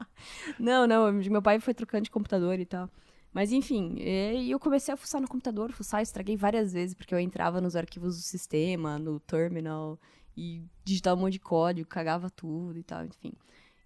Não, 0.59 0.87
não, 0.87 1.11
meu 1.13 1.41
pai 1.41 1.59
foi 1.59 1.73
trocando 1.73 2.05
de 2.05 2.11
computador 2.11 2.59
e 2.61 2.67
tal. 2.67 2.91
Mas 3.33 3.53
enfim, 3.53 3.97
e 3.99 4.51
eu 4.51 4.59
comecei 4.59 4.93
a 4.95 4.97
fuçar 4.97 5.21
no 5.21 5.29
computador, 5.29 5.71
fuçar, 5.71 6.01
estraguei 6.03 6.37
várias 6.37 6.73
vezes, 6.73 6.95
porque 6.95 7.15
eu 7.15 7.19
entrava 7.19 7.61
nos 7.61 7.77
arquivos 7.77 8.17
do 8.17 8.23
sistema, 8.23 8.99
no 8.99 9.21
terminal, 9.21 9.99
e 10.37 10.63
digitava 10.85 11.19
um 11.19 11.23
monte 11.25 11.35
de 11.35 11.41
código, 11.41 11.89
cagava 11.89 12.29
tudo 12.31 12.79
e 12.79 12.83
tal, 12.83 13.05
enfim. 13.05 13.33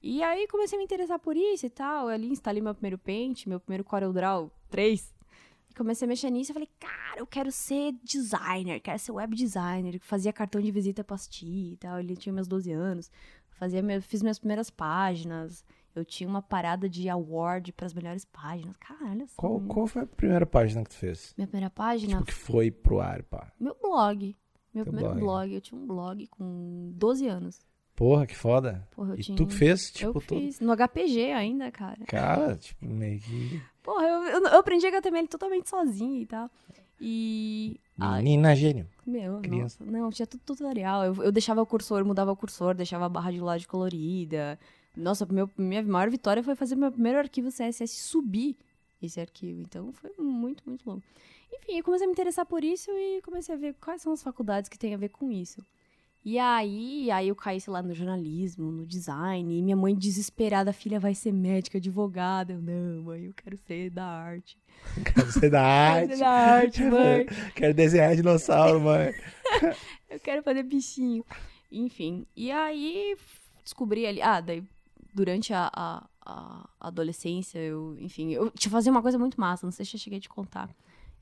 E 0.02 0.22
aí 0.22 0.46
comecei 0.48 0.76
a 0.76 0.78
me 0.78 0.84
interessar 0.84 1.18
por 1.18 1.36
isso 1.36 1.66
e 1.66 1.70
tal. 1.70 2.08
Eu 2.08 2.14
ali 2.14 2.28
instalei 2.28 2.62
meu 2.62 2.74
primeiro 2.74 2.96
Paint, 2.98 3.46
meu 3.46 3.60
primeiro 3.60 3.84
CorelDRAW 3.84 4.50
3. 4.70 5.14
E 5.70 5.74
comecei 5.74 6.06
a 6.06 6.08
mexer 6.08 6.30
nisso 6.30 6.50
e 6.52 6.54
falei, 6.54 6.68
cara, 6.80 7.18
eu 7.20 7.26
quero 7.26 7.52
ser 7.52 7.92
designer, 8.02 8.80
quero 8.80 8.98
ser 8.98 9.12
web 9.12 9.36
designer. 9.36 9.98
Fazia 10.00 10.32
cartão 10.32 10.60
de 10.60 10.70
visita 10.70 11.04
pra 11.04 11.14
assistir 11.16 11.74
e 11.74 11.76
tal. 11.76 11.98
Ele 12.00 12.16
tinha 12.16 12.32
meus 12.32 12.48
12 12.48 12.72
anos. 12.72 13.10
Fazia 13.50 13.82
meu- 13.82 14.00
fiz 14.02 14.22
minhas 14.22 14.38
primeiras 14.38 14.70
páginas. 14.70 15.62
Eu 15.94 16.04
tinha 16.04 16.28
uma 16.28 16.40
parada 16.40 16.88
de 16.88 17.08
award 17.08 17.72
pras 17.72 17.92
melhores 17.92 18.24
páginas. 18.24 18.76
Cara, 18.78 19.10
olha 19.10 19.26
só. 19.26 19.34
Qual, 19.36 19.60
qual 19.60 19.86
foi 19.86 20.02
a 20.02 20.06
primeira 20.06 20.46
página 20.46 20.82
que 20.82 20.90
tu 20.90 20.96
fez? 20.96 21.34
Minha 21.36 21.46
primeira 21.46 21.68
página, 21.70 22.14
Tipo, 22.18 22.24
que 22.26 22.32
foi 22.32 22.70
pro 22.70 23.00
ar, 23.00 23.22
pá. 23.24 23.52
meu 23.60 23.76
blog. 23.80 24.34
Meu 24.74 24.84
Teu 24.84 24.92
primeiro 24.92 25.14
blog. 25.18 25.24
blog. 25.48 25.54
Eu 25.54 25.60
tinha 25.60 25.80
um 25.80 25.86
blog 25.86 26.26
com 26.28 26.92
12 26.94 27.26
anos. 27.26 27.58
Porra, 27.96 28.26
que 28.26 28.36
foda. 28.36 28.86
Porra, 28.92 29.12
eu 29.14 29.18
E 29.18 29.22
tinha. 29.22 29.36
tu 29.36 29.46
que 29.46 29.54
fez, 29.54 29.90
tipo, 29.90 30.06
eu 30.08 30.12
tudo. 30.22 30.40
fiz. 30.40 30.58
No 30.60 30.72
HPG 30.74 31.32
ainda, 31.32 31.70
cara. 31.70 31.98
Cara, 32.06 32.56
tipo, 32.56 32.86
meio 32.86 33.20
que. 33.20 33.60
Porra, 33.82 34.04
eu, 34.06 34.22
eu, 34.24 34.40
eu 34.46 34.58
aprendi 34.58 34.86
HTML 34.86 35.28
totalmente 35.28 35.68
sozinha 35.68 36.20
e 36.22 36.26
tal. 36.26 36.50
E. 37.00 37.80
ai, 37.98 38.22
Menina 38.22 38.54
gênio. 38.54 38.86
Meu, 39.06 39.40
Criança. 39.40 39.84
nossa. 39.84 39.98
Não, 39.98 40.10
tinha 40.10 40.26
tudo 40.26 40.40
tutorial. 40.44 41.04
Eu, 41.04 41.22
eu 41.24 41.32
deixava 41.32 41.60
o 41.60 41.66
cursor, 41.66 42.04
mudava 42.04 42.30
o 42.32 42.36
cursor, 42.36 42.74
deixava 42.74 43.06
a 43.06 43.08
barra 43.08 43.32
de 43.32 43.40
lado 43.40 43.66
colorida. 43.66 44.58
Nossa, 44.96 45.26
meu, 45.26 45.48
minha 45.56 45.82
maior 45.82 46.10
vitória 46.10 46.42
foi 46.42 46.54
fazer 46.54 46.76
meu 46.76 46.90
primeiro 46.92 47.18
arquivo 47.18 47.48
CSS 47.48 47.88
subir 48.00 48.56
esse 49.02 49.20
arquivo. 49.20 49.60
Então 49.60 49.92
foi 49.92 50.10
muito, 50.18 50.62
muito 50.66 50.88
longo. 50.88 51.02
Enfim, 51.52 51.78
eu 51.78 51.84
comecei 51.84 52.06
a 52.06 52.08
me 52.08 52.12
interessar 52.12 52.46
por 52.46 52.62
isso 52.64 52.90
e 52.90 53.20
comecei 53.22 53.54
a 53.54 53.58
ver 53.58 53.74
quais 53.80 54.02
são 54.02 54.12
as 54.12 54.22
faculdades 54.22 54.68
que 54.68 54.78
tem 54.78 54.94
a 54.94 54.98
ver 54.98 55.08
com 55.10 55.30
isso. 55.30 55.64
E 56.22 56.38
aí, 56.38 57.10
aí 57.10 57.28
eu 57.28 57.34
caí, 57.34 57.58
sei 57.60 57.72
lá, 57.72 57.82
no 57.82 57.94
jornalismo, 57.94 58.70
no 58.70 58.84
design, 58.86 59.58
e 59.58 59.62
minha 59.62 59.76
mãe 59.76 59.94
desesperada, 59.94 60.70
filha 60.70 61.00
vai 61.00 61.14
ser 61.14 61.32
médica, 61.32 61.78
advogada. 61.78 62.52
Eu, 62.52 62.60
não, 62.60 63.02
mãe, 63.04 63.24
eu 63.24 63.32
quero 63.34 63.56
ser 63.56 63.88
da 63.90 64.04
arte. 64.04 64.58
Quero 65.02 65.32
ser 65.32 65.50
da 65.50 65.60
Quero 66.06 66.12
arte. 66.12 66.12
ser 66.12 66.18
da 66.18 66.28
arte, 66.30 66.82
mãe. 66.84 67.26
Quero 67.54 67.74
desenhar 67.74 68.14
dinossauro, 68.14 68.80
mãe. 68.80 69.14
Eu 70.10 70.18
quero 70.18 70.42
fazer 70.42 70.64
bichinho. 70.64 71.24
Enfim. 71.70 72.26
E 72.36 72.50
aí 72.50 73.16
descobri 73.62 74.04
ali. 74.04 74.20
Ah, 74.20 74.40
daí 74.40 74.62
durante 75.14 75.52
a, 75.54 75.70
a, 75.72 76.08
a 76.24 76.68
adolescência, 76.80 77.58
eu, 77.58 77.96
enfim, 78.00 78.30
eu 78.32 78.50
tinha 78.50 78.70
fazer 78.70 78.90
uma 78.90 79.02
coisa 79.02 79.18
muito 79.18 79.40
massa, 79.40 79.66
não 79.66 79.72
sei 79.72 79.84
se 79.84 79.94
eu 79.96 80.00
cheguei 80.00 80.18
a 80.18 80.22
te 80.22 80.28
contar. 80.28 80.68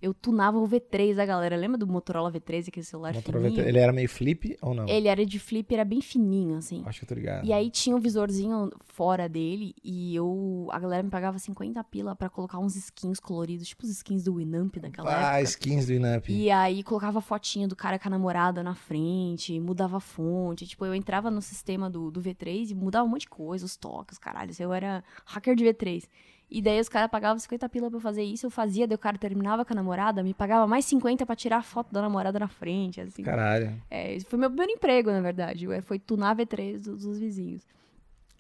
Eu 0.01 0.15
tunava 0.15 0.59
o 0.59 0.69
V3 0.69 1.15
da 1.15 1.27
galera. 1.27 1.57
Lembra 1.57 1.77
do 1.79 1.87
Motorola 1.87 2.31
V3, 2.33 2.69
aquele 2.69 2.85
celular 2.85 3.15
Motorola 3.15 3.45
fininho? 3.47 3.63
VT. 3.63 3.69
Ele 3.69 3.79
era 3.79 3.93
meio 3.93 4.09
flip 4.09 4.57
ou 4.63 4.75
não? 4.75 4.89
Ele 4.89 5.09
era 5.09 5.25
de 5.27 5.39
flip, 5.39 5.73
era 5.75 5.85
bem 5.85 6.01
fininho, 6.01 6.57
assim. 6.57 6.83
Acho 6.87 7.01
que 7.01 7.05
eu 7.05 7.09
tô 7.09 7.15
ligado. 7.15 7.45
E 7.47 7.53
aí 7.53 7.71
tinha 7.71 7.97
um 7.97 8.01
visorzinho 8.01 8.71
fora 8.85 9.29
dele 9.29 9.75
e 9.83 10.15
eu 10.15 10.69
a 10.71 10.79
galera 10.79 11.03
me 11.03 11.11
pagava 11.11 11.39
50 11.39 11.83
pila 11.85 12.15
pra 12.17 12.29
colocar 12.29 12.59
uns 12.59 12.77
skins 12.77 13.19
coloridos, 13.21 13.69
tipo 13.69 13.85
os 13.85 13.91
skins 13.91 14.25
do 14.25 14.35
Winamp 14.35 14.77
daquela 14.77 15.11
Ah, 15.11 15.39
época. 15.39 15.43
skins 15.51 15.87
do 15.87 15.93
Inamp. 15.93 16.29
E 16.29 16.51
aí 16.51 16.83
colocava 16.83 17.21
fotinha 17.21 17.67
do 17.67 17.75
cara 17.77 17.99
com 17.99 18.09
a 18.09 18.11
namorada 18.11 18.63
na 18.63 18.75
frente, 18.75 19.59
mudava 19.61 19.97
a 19.97 20.01
fonte. 20.01 20.67
Tipo, 20.67 20.85
eu 20.87 20.95
entrava 20.95 21.31
no 21.31 21.43
sistema 21.43 21.89
do, 21.91 22.11
do 22.11 22.21
V3 22.21 22.71
e 22.71 22.75
mudava 22.75 23.05
um 23.05 23.09
monte 23.11 23.23
de 23.23 23.29
coisa, 23.29 23.65
os 23.65 23.77
toques, 23.77 24.15
os 24.15 24.19
caralhos. 24.19 24.59
Eu 24.61 24.73
era 24.73 25.03
hacker 25.27 25.55
de 25.57 25.65
V3. 25.65 26.05
E 26.51 26.63
daí 26.63 26.81
os 26.81 26.89
caras 26.89 27.11
pagavam 27.11 27.39
50 27.39 27.69
pila 27.69 27.89
pra 27.91 27.97
eu 27.99 28.01
fazer 28.01 28.23
isso, 28.23 28.47
eu 28.47 28.51
fazia, 28.51 28.87
daí 28.87 28.95
o 28.95 28.99
cara 28.99 29.19
terminava 29.19 29.65
com 29.67 29.73
a 29.75 29.77
namorada, 29.77 30.23
me 30.23 30.33
pagava 30.33 30.67
mais 30.67 30.85
50 30.87 31.27
pra 31.27 31.37
tirar 31.37 31.59
a 31.59 31.63
foto 31.63 31.93
da 31.93 32.01
namorada 32.01 32.39
na 32.39 32.49
frente, 32.49 33.01
assim. 33.01 33.23
Caralho. 33.23 33.75
É, 33.91 34.19
foi 34.21 34.39
meu 34.39 34.49
primeiro 34.49 34.73
emprego, 34.73 35.11
na 35.11 35.21
verdade. 35.21 35.67
Eu- 35.67 35.83
Foi 35.83 35.99
tunar 35.99 36.35
V3 36.35 36.81
dos, 36.81 37.03
dos 37.05 37.19
vizinhos. 37.19 37.67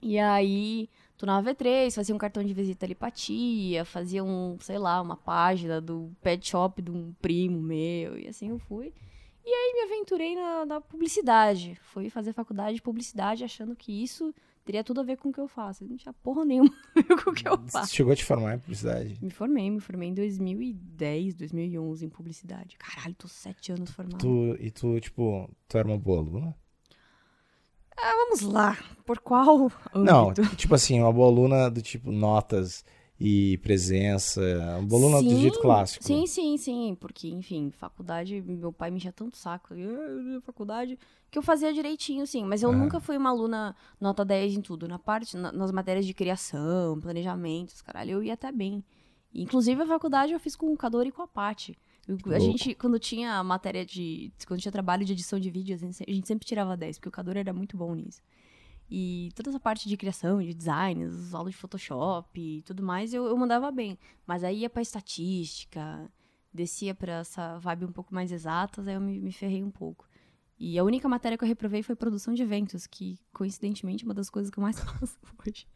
E 0.00 0.19
aí, 0.19 0.88
tunava 1.19 1.50
V3, 1.53 1.95
fazia 1.95 2.15
um 2.15 2.19
cartão 2.19 2.43
de 2.43 2.55
visita 2.55 2.87
ali 2.87 2.95
pra 2.95 3.11
tia, 3.11 3.85
fazia 3.85 4.25
um, 4.25 4.57
sei 4.61 4.79
lá, 4.79 5.03
uma 5.03 5.17
página 5.17 5.81
do 5.81 6.11
pet 6.23 6.49
shop 6.49 6.81
de 6.81 6.91
um 6.91 7.12
primo 7.21 7.61
meu, 7.61 8.17
e 8.19 8.27
assim 8.29 8.49
eu 8.49 8.59
fui. 8.59 8.93
E 9.45 9.50
aí 9.50 9.73
me 9.75 9.93
aventurei 9.93 10.35
na, 10.35 10.65
na 10.67 10.81
publicidade. 10.81 11.77
Fui 11.93 12.09
fazer 12.11 12.33
faculdade 12.33 12.77
de 12.77 12.83
publicidade 12.83 13.45
achando 13.45 13.75
que 13.75 13.93
isso 14.03 14.35
teria 14.69 14.85
tudo 14.85 15.01
a 15.01 15.03
ver 15.03 15.17
com 15.17 15.31
o 15.31 15.33
que 15.33 15.41
eu 15.41 15.49
faço. 15.49 15.83
Não 15.89 15.97
tinha 15.97 16.13
porra 16.13 16.45
nenhuma 16.45 16.71
com 17.25 17.31
o 17.31 17.35
que 17.35 17.49
eu 17.49 17.57
Você 17.57 17.71
faço. 17.71 17.95
chegou 17.95 18.13
a 18.13 18.17
te 18.17 18.23
formar 18.23 18.55
em 18.55 18.59
publicidade? 18.59 19.19
Me 19.23 19.31
formei, 19.31 19.71
me 19.71 19.81
formei 19.81 20.11
em 20.11 20.15
2010, 20.15 21.35
2011 21.37 22.05
em 22.05 22.09
publicidade. 22.11 22.77
Caralho, 22.77 23.15
tô 23.15 23.27
sete 23.27 23.73
anos 23.73 23.91
formada. 23.91 24.19
Tu, 24.19 24.57
e 24.61 24.71
tu, 24.71 25.01
tipo, 25.01 25.49
tu 25.67 25.79
era 25.79 25.89
uma 25.89 25.97
boa 25.97 26.19
aluna? 26.21 26.55
Vamos 27.97 28.43
lá, 28.43 28.77
por 29.07 29.19
qual 29.21 29.73
Não, 29.95 30.27
âmbito? 30.31 30.55
tipo 30.55 30.75
assim, 30.75 31.01
uma 31.01 31.13
boa 31.13 31.29
aluna 31.29 31.71
do 31.71 31.81
tipo 31.81 32.13
notas 32.13 32.85
e 33.21 33.59
presença. 33.59 34.41
Uma 34.79 34.83
boa 34.87 35.03
aluna 35.03 35.23
do 35.23 35.31
Sim, 35.31 35.41
jeito 35.41 35.61
clássico. 35.61 36.05
Sim, 36.05 36.27
sim, 36.27 36.57
sim. 36.57 36.97
Porque, 37.01 37.29
enfim, 37.29 37.71
faculdade, 37.71 38.41
meu 38.43 38.73
pai 38.73 38.91
me 38.91 38.99
enchia 38.99 39.13
tanto 39.13 39.37
saco. 39.37 39.75
"Ah, 39.75 40.41
Faculdade, 40.43 40.99
que 41.31 41.37
eu 41.39 41.43
fazia 41.43 41.73
direitinho, 41.73 42.27
sim. 42.27 42.45
Mas 42.45 42.63
eu 42.63 42.73
nunca 42.73 43.01
fui 43.01 43.17
uma 43.17 43.31
aluna 43.31 43.75
nota 44.01 44.25
10 44.25 44.55
em 44.57 44.61
tudo. 44.61 44.87
Na 44.87 44.99
parte, 44.99 45.37
na- 45.37 45.53
nas 45.53 45.73
matérias 45.73 46.07
de 46.07 46.15
criação, 46.15 47.01
planejamentos, 47.01 47.83
caralho, 47.83 48.13
eu 48.13 48.23
ia 48.23 48.35
até 48.35 48.53
bem. 48.53 48.85
Inclusive, 49.35 49.83
a 49.83 49.87
faculdade 49.87 50.33
eu 50.33 50.41
fiz 50.41 50.57
com 50.57 50.73
o 50.73 50.77
Cador 50.77 51.07
e 51.07 51.13
com 51.13 51.23
a 51.23 51.29
Paty. 51.29 51.77
Eu- 52.07 52.17
A 52.25 52.29
Louco. 52.29 52.41
gente, 52.41 52.75
quando 52.75 52.99
tinha 52.99 53.35
a 53.35 53.45
matéria 53.45 53.85
de. 53.85 54.33
Quando 54.47 54.61
tinha 54.61 54.73
trabalho 54.73 55.05
de 55.05 55.13
edição 55.13 55.39
de 55.39 55.51
vídeo, 55.51 55.75
a 55.75 55.79
gente 55.79 56.03
a 56.09 56.11
gente 56.13 56.27
sempre 56.27 56.47
tirava 56.47 56.75
10, 56.77 56.97
porque 56.99 57.11
o 57.11 57.13
Cador 57.13 57.37
era 57.37 57.53
muito 57.53 57.77
bom 57.77 57.95
nisso. 57.95 58.23
E 58.90 59.30
toda 59.35 59.50
essa 59.50 59.61
parte 59.61 59.88
de 59.88 59.97
criação, 59.97 60.40
de 60.42 60.54
design, 60.54 61.04
as 61.04 61.35
aulas 61.35 61.52
de 61.52 61.59
Photoshop 61.61 62.40
e 62.40 62.62
tudo 62.62 62.83
mais, 62.83 63.12
eu, 63.12 63.26
eu 63.26 63.37
mandava 63.37 63.71
bem. 63.71 63.99
Mas 64.26 64.42
aí 64.42 64.61
ia 64.61 64.71
pra 64.71 64.80
estatística, 64.83 66.11
descia 66.52 66.95
pra 66.95 67.18
essa 67.21 67.59
vibe 67.59 67.85
um 67.85 67.92
pouco 67.92 68.14
mais 68.14 68.33
exatas, 68.33 68.88
aí 68.88 68.95
eu 68.95 69.00
me, 69.00 69.21
me 69.21 69.33
ferrei 69.33 69.62
um 69.62 69.71
pouco. 69.71 70.07
E 70.59 70.78
a 70.78 70.85
única 70.85 71.09
matéria 71.09 71.37
que 71.38 71.45
eu 71.45 71.49
reprovei 71.49 71.83
foi 71.83 71.95
produção 71.95 72.35
de 72.35 72.42
eventos, 72.42 72.87
que 72.87 73.18
coincidentemente 73.33 74.04
é 74.04 74.07
uma 74.07 74.14
das 74.14 74.28
coisas 74.30 74.50
que 74.50 74.59
eu 74.59 74.62
mais 74.62 74.78
faço 74.80 75.18
hoje. 75.47 75.66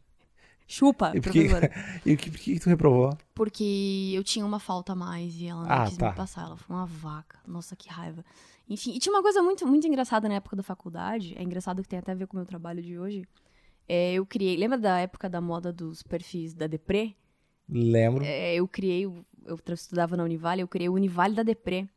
Chupa, 0.67 1.11
E 1.15 1.21
por 1.21 1.31
que- 1.31 1.47
professora. 1.47 1.71
E 2.05 2.17
que, 2.17 2.31
por 2.31 2.39
que 2.39 2.59
tu 2.59 2.69
reprovou? 2.69 3.17
Porque 3.35 4.11
eu 4.15 4.23
tinha 4.23 4.45
uma 4.45 4.59
falta 4.59 4.93
a 4.93 4.95
mais 4.95 5.35
e 5.35 5.45
ela 5.47 5.63
não 5.63 5.71
Ah, 5.71 5.85
quis 5.87 5.97
tá. 5.97 6.09
me 6.09 6.15
passar. 6.15 6.45
Ela 6.45 6.57
foi 6.57 6.75
uma 6.75 6.85
vaca. 6.85 7.37
Nossa, 7.45 7.75
que 7.75 7.89
raiva. 7.89 8.23
Enfim, 8.73 8.95
e 8.95 8.99
tinha 8.99 9.13
uma 9.13 9.21
coisa 9.21 9.39
muito, 9.43 9.67
muito 9.67 9.87
engraçada 9.87 10.27
na 10.27 10.35
época 10.35 10.55
da 10.55 10.63
faculdade. 10.63 11.35
É 11.37 11.43
engraçado 11.43 11.83
que 11.83 11.87
tem 11.87 11.99
até 11.99 12.11
a 12.11 12.15
ver 12.15 12.25
com 12.25 12.35
o 12.35 12.39
meu 12.39 12.45
trabalho 12.45 12.81
de 12.81 12.97
hoje. 12.97 13.23
É, 13.87 14.13
eu 14.13 14.25
criei. 14.25 14.57
Lembra 14.57 14.79
da 14.79 14.99
época 14.99 15.29
da 15.29 15.39
moda 15.39 15.71
dos 15.71 16.01
perfis 16.01 16.55
da 16.55 16.65
Deprê? 16.65 17.15
Lembro. 17.69 18.23
É, 18.23 18.55
eu 18.55 18.67
criei. 18.67 19.05
Eu 19.05 19.59
estudava 19.73 20.17
na 20.17 20.23
Univale, 20.23 20.61
eu 20.61 20.67
criei 20.67 20.89
o 20.89 20.93
Univale 20.93 21.35
da 21.35 21.43
Deprê. 21.43 21.87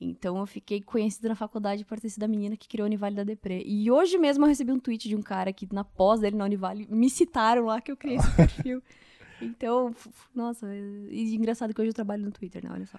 Então 0.00 0.38
eu 0.38 0.46
fiquei 0.46 0.80
conhecida 0.80 1.28
na 1.28 1.34
faculdade 1.34 1.84
por 1.84 2.00
ter 2.00 2.08
sido 2.08 2.22
a 2.22 2.28
menina 2.28 2.56
que 2.56 2.66
criou 2.66 2.86
o 2.86 2.88
Univale 2.88 3.14
da 3.14 3.24
Deprê. 3.24 3.62
E 3.66 3.90
hoje 3.90 4.16
mesmo 4.16 4.44
eu 4.44 4.48
recebi 4.48 4.72
um 4.72 4.80
tweet 4.80 5.06
de 5.08 5.14
um 5.14 5.22
cara 5.22 5.52
que 5.52 5.68
na 5.70 5.84
pós 5.84 6.20
dele 6.20 6.36
na 6.36 6.44
Univale 6.44 6.86
me 6.88 7.10
citaram 7.10 7.66
lá 7.66 7.78
que 7.80 7.92
eu 7.92 7.96
criei 7.96 8.16
esse 8.16 8.30
perfil. 8.34 8.82
Então, 9.40 9.94
nossa, 10.34 10.66
e 10.74 11.34
engraçado 11.34 11.74
que 11.74 11.80
hoje 11.80 11.90
eu 11.90 11.94
trabalho 11.94 12.24
no 12.24 12.32
Twitter, 12.32 12.64
né? 12.64 12.70
Olha 12.72 12.86
só. 12.86 12.98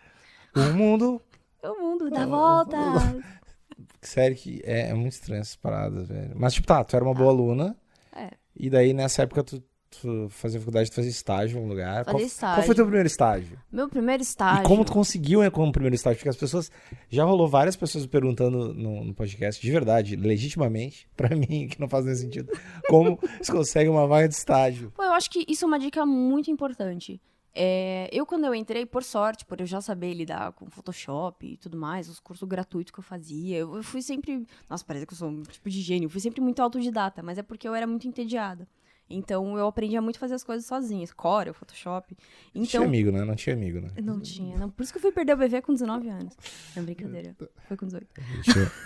O 0.56 0.74
mundo. 0.76 1.20
O 1.64 1.82
mundo 1.82 2.10
dá 2.10 2.24
Ah, 2.24 2.28
volta. 2.28 2.78
Sério 4.02 4.36
que 4.36 4.62
é, 4.66 4.90
é 4.90 4.94
muito 4.94 5.14
estranho 5.14 5.42
essas 5.42 5.56
paradas, 5.56 6.10
velho. 6.10 6.32
Mas, 6.36 6.54
tipo, 6.54 6.68
tá, 6.68 6.84
tu 6.84 6.96
era 6.96 7.04
uma 7.06 7.14
boa 7.14 7.32
aluna. 7.32 7.76
É. 8.16 8.32
E 8.56 8.70
daí, 8.70 8.94
nessa 8.94 9.24
época, 9.24 9.44
tu, 9.44 9.64
tu 9.90 10.28
fazia 10.30 10.60
faculdade, 10.60 10.90
tu 10.90 10.96
fazia 10.96 11.10
estágio 11.10 11.56
em 11.56 11.58
algum 11.58 11.70
lugar. 11.70 12.04
Fazia 12.04 12.12
qual, 12.12 12.22
estágio. 12.22 12.56
qual 12.58 12.66
foi 12.66 12.76
teu 12.76 12.86
primeiro 12.86 13.08
estágio? 13.08 13.58
Meu 13.72 13.88
primeiro 13.88 14.22
estágio. 14.22 14.64
E 14.64 14.68
como 14.68 14.84
tu 14.84 14.92
conseguiu, 14.92 15.42
né, 15.42 15.50
como 15.50 15.72
primeiro 15.72 15.96
estágio? 15.96 16.18
Porque 16.18 16.30
as 16.30 16.36
pessoas. 16.36 16.70
Já 17.10 17.24
rolou 17.24 17.48
várias 17.48 17.78
pessoas 17.78 18.06
perguntando 18.06 18.74
no, 18.74 19.06
no 19.06 19.14
podcast, 19.14 19.62
de 19.62 19.72
verdade, 19.72 20.16
legitimamente, 20.18 21.08
pra 21.16 21.34
mim, 21.36 21.68
que 21.70 21.80
não 21.80 21.88
faz 21.88 22.04
nenhum 22.04 22.18
sentido, 22.18 22.52
como 22.90 23.18
se 23.42 23.52
consegue 23.52 23.90
uma 23.90 24.06
vaga 24.06 24.28
de 24.28 24.36
estágio. 24.36 24.92
Pô, 24.96 25.04
eu 25.04 25.14
acho 25.14 25.30
que 25.30 25.46
isso 25.48 25.64
é 25.64 25.68
uma 25.68 25.80
dica 25.80 26.06
muito 26.06 26.52
importante. 26.52 27.22
É, 27.56 28.10
eu, 28.12 28.26
quando 28.26 28.46
eu 28.46 28.56
entrei, 28.56 28.86
por 28.86 29.04
sorte, 29.04 29.46
por 29.46 29.60
eu 29.60 29.66
já 29.66 29.80
saber 29.80 30.14
lidar 30.14 30.54
com 30.54 30.66
Photoshop 30.70 31.46
e 31.46 31.56
tudo 31.58 31.78
mais, 31.78 32.10
os 32.10 32.20
cursos 32.20 32.48
gratuitos 32.48 32.92
que 32.92 33.00
eu 33.00 33.04
fazia, 33.04 33.58
eu, 33.58 33.76
eu 33.76 33.84
fui 33.84 34.02
sempre. 34.02 34.46
Nossa, 34.70 34.84
parece 34.84 35.06
que 35.06 35.14
eu 35.14 35.18
sou 35.18 35.30
um 35.30 35.44
tipo 35.44 35.70
de 35.70 35.82
gênio. 35.82 36.08
Eu 36.08 36.10
fui 36.10 36.20
sempre 36.22 36.42
muito 36.42 36.62
autodidata, 36.62 37.22
mas 37.22 37.38
é 37.38 37.44
porque 37.44 37.68
eu 37.68 37.76
era 37.76 37.86
muito 37.86 38.08
entediada. 38.08 38.68
Então, 39.10 39.56
eu 39.58 39.68
aprendia 39.68 40.02
muito 40.02 40.16
a 40.16 40.20
fazer 40.20 40.34
as 40.34 40.44
coisas 40.44 40.66
sozinha. 40.66 41.06
Corel, 41.16 41.54
Photoshop. 41.54 42.16
Não 42.56 42.64
tinha 42.64 42.80
Então. 42.80 42.84
amigo, 42.86 43.12
né? 43.12 43.24
Não 43.24 43.36
tinha 43.36 43.56
amigo, 43.56 43.80
né? 43.82 43.90
Não 44.02 44.20
tinha. 44.20 44.58
Não. 44.58 44.72
Por 44.72 44.82
isso 44.82 44.92
que 44.92 44.98
eu 44.98 45.02
fui 45.02 45.12
perder 45.12 45.34
o 45.34 45.38
bebê 45.38 45.62
com 45.62 45.74
19 45.74 46.10
anos. 46.10 46.36
Não, 46.76 46.84
brincadeira. 46.84 47.36
Foi 47.68 47.78
com 47.78 47.86
18. 47.86 48.08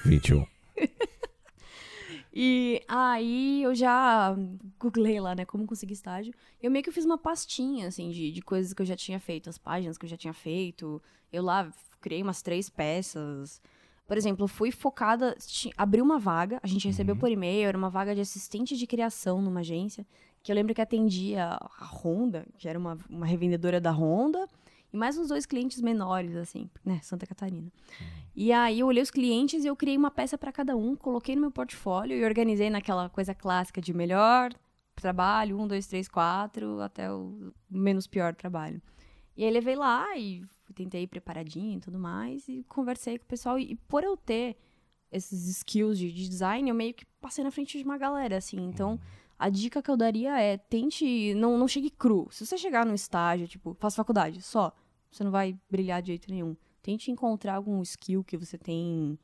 21. 0.05 0.45
E 2.39 2.83
aí 2.87 3.63
eu 3.63 3.73
já 3.73 4.37
googlei 4.77 5.19
lá, 5.19 5.33
né, 5.33 5.43
como 5.43 5.65
conseguir 5.65 5.93
estágio. 5.93 6.31
Eu 6.61 6.69
meio 6.69 6.83
que 6.83 6.91
fiz 6.91 7.03
uma 7.03 7.17
pastinha, 7.17 7.87
assim, 7.87 8.11
de, 8.11 8.31
de 8.31 8.41
coisas 8.43 8.73
que 8.73 8.81
eu 8.83 8.85
já 8.85 8.95
tinha 8.95 9.19
feito, 9.19 9.49
as 9.49 9.57
páginas 9.57 9.97
que 9.97 10.05
eu 10.05 10.09
já 10.09 10.15
tinha 10.15 10.33
feito. 10.35 11.01
Eu 11.33 11.41
lá 11.41 11.67
criei 11.99 12.21
umas 12.21 12.43
três 12.43 12.69
peças. 12.69 13.59
Por 14.07 14.15
exemplo, 14.19 14.47
fui 14.47 14.69
focada, 14.69 15.35
abri 15.75 15.99
uma 15.99 16.19
vaga, 16.19 16.59
a 16.61 16.67
gente 16.67 16.87
recebeu 16.87 17.15
por 17.15 17.31
e-mail, 17.31 17.69
era 17.69 17.77
uma 17.77 17.89
vaga 17.89 18.13
de 18.13 18.21
assistente 18.21 18.77
de 18.77 18.85
criação 18.85 19.41
numa 19.41 19.61
agência, 19.61 20.05
que 20.43 20.51
eu 20.51 20.55
lembro 20.55 20.75
que 20.75 20.81
atendia 20.81 21.57
a 21.59 21.85
Honda, 21.85 22.45
que 22.59 22.69
era 22.69 22.77
uma, 22.77 22.99
uma 23.09 23.25
revendedora 23.25 23.81
da 23.81 23.91
Honda, 23.91 24.47
e 24.91 24.97
mais 24.97 25.17
uns 25.17 25.29
dois 25.29 25.45
clientes 25.45 25.81
menores, 25.81 26.35
assim, 26.35 26.69
né, 26.83 26.99
Santa 27.03 27.25
Catarina. 27.25 27.71
E 28.35 28.51
aí 28.51 28.79
eu 28.79 28.87
olhei 28.87 29.01
os 29.01 29.11
clientes 29.11 29.63
e 29.63 29.67
eu 29.67 29.75
criei 29.75 29.97
uma 29.97 30.11
peça 30.11 30.37
para 30.37 30.51
cada 30.51 30.75
um, 30.75 30.95
coloquei 30.95 31.35
no 31.35 31.41
meu 31.41 31.51
portfólio 31.51 32.17
e 32.17 32.23
organizei 32.23 32.69
naquela 32.69 33.09
coisa 33.09 33.33
clássica 33.33 33.81
de 33.81 33.93
melhor 33.93 34.53
trabalho, 34.95 35.59
um, 35.59 35.67
dois, 35.67 35.87
três, 35.87 36.07
quatro, 36.07 36.81
até 36.81 37.11
o 37.11 37.53
menos 37.69 38.07
pior 38.07 38.33
trabalho. 38.35 38.81
E 39.35 39.43
aí 39.43 39.51
levei 39.51 39.75
lá 39.75 40.17
e 40.17 40.43
tentei 40.73 41.03
ir 41.03 41.07
preparadinho 41.07 41.77
e 41.77 41.81
tudo 41.81 41.99
mais, 41.99 42.47
e 42.47 42.63
conversei 42.67 43.17
com 43.17 43.25
o 43.25 43.27
pessoal. 43.27 43.59
E, 43.59 43.75
por 43.87 44.03
eu 44.03 44.15
ter 44.15 44.57
esses 45.11 45.47
skills 45.47 45.97
de, 45.97 46.11
de 46.11 46.27
design, 46.27 46.69
eu 46.69 46.75
meio 46.75 46.93
que 46.93 47.05
passei 47.21 47.43
na 47.43 47.51
frente 47.51 47.77
de 47.77 47.83
uma 47.83 47.97
galera, 47.97 48.37
assim. 48.37 48.57
Então, 48.57 48.99
a 49.37 49.49
dica 49.49 49.81
que 49.81 49.91
eu 49.91 49.97
daria 49.97 50.39
é, 50.39 50.57
tente, 50.57 51.33
não, 51.35 51.57
não 51.57 51.67
chegue 51.67 51.89
cru. 51.89 52.27
Se 52.31 52.45
você 52.45 52.57
chegar 52.57 52.85
no 52.85 52.93
estágio, 52.93 53.47
tipo, 53.47 53.75
faça 53.79 53.95
faculdade, 53.95 54.41
só, 54.41 54.73
você 55.11 55.23
não 55.23 55.31
vai 55.31 55.57
brilhar 55.69 56.01
de 56.01 56.07
jeito 56.07 56.29
nenhum. 56.31 56.55
Tente 56.81 57.11
encontrar 57.11 57.55
algum 57.55 57.81
skill 57.81 58.23
que 58.23 58.37
você 58.37 58.57
tem 58.57 59.19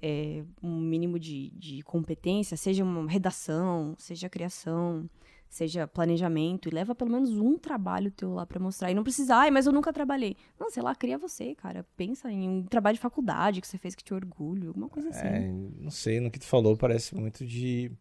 é, 0.00 0.44
um 0.62 0.80
mínimo 0.80 1.18
de, 1.18 1.50
de 1.50 1.82
competência, 1.82 2.56
seja 2.56 2.82
uma 2.82 3.08
redação, 3.08 3.94
seja 3.98 4.28
criação, 4.28 5.08
seja 5.48 5.86
planejamento, 5.86 6.68
e 6.68 6.74
leva 6.74 6.94
pelo 6.94 7.10
menos 7.10 7.30
um 7.38 7.56
trabalho 7.56 8.10
teu 8.10 8.32
lá 8.32 8.44
pra 8.44 8.58
mostrar. 8.58 8.90
E 8.90 8.94
não 8.94 9.04
precisa, 9.04 9.36
ai, 9.36 9.50
mas 9.50 9.66
eu 9.66 9.72
nunca 9.72 9.92
trabalhei. 9.92 10.36
Não, 10.58 10.70
sei 10.70 10.82
lá, 10.82 10.94
cria 10.94 11.18
você, 11.18 11.54
cara. 11.54 11.86
Pensa 11.96 12.32
em 12.32 12.48
um 12.48 12.64
trabalho 12.64 12.96
de 12.96 13.00
faculdade 13.00 13.60
que 13.60 13.68
você 13.68 13.78
fez 13.78 13.94
que 13.94 14.02
te 14.02 14.12
orgulho, 14.12 14.68
alguma 14.68 14.88
coisa 14.88 15.10
assim. 15.10 15.26
É, 15.26 15.52
não 15.78 15.90
sei, 15.90 16.18
no 16.18 16.30
que 16.30 16.40
tu 16.40 16.46
falou 16.46 16.76
parece 16.76 17.14
muito 17.14 17.44
de 17.44 17.92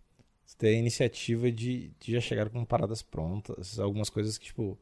ter 0.57 0.67
a 0.69 0.71
iniciativa 0.79 1.51
de, 1.51 1.91
de 1.99 2.13
já 2.13 2.19
chegar 2.19 2.49
com 2.49 2.63
paradas 2.65 3.01
prontas, 3.01 3.79
algumas 3.79 4.09
coisas 4.09 4.37
que, 4.37 4.45
tipo. 4.45 4.77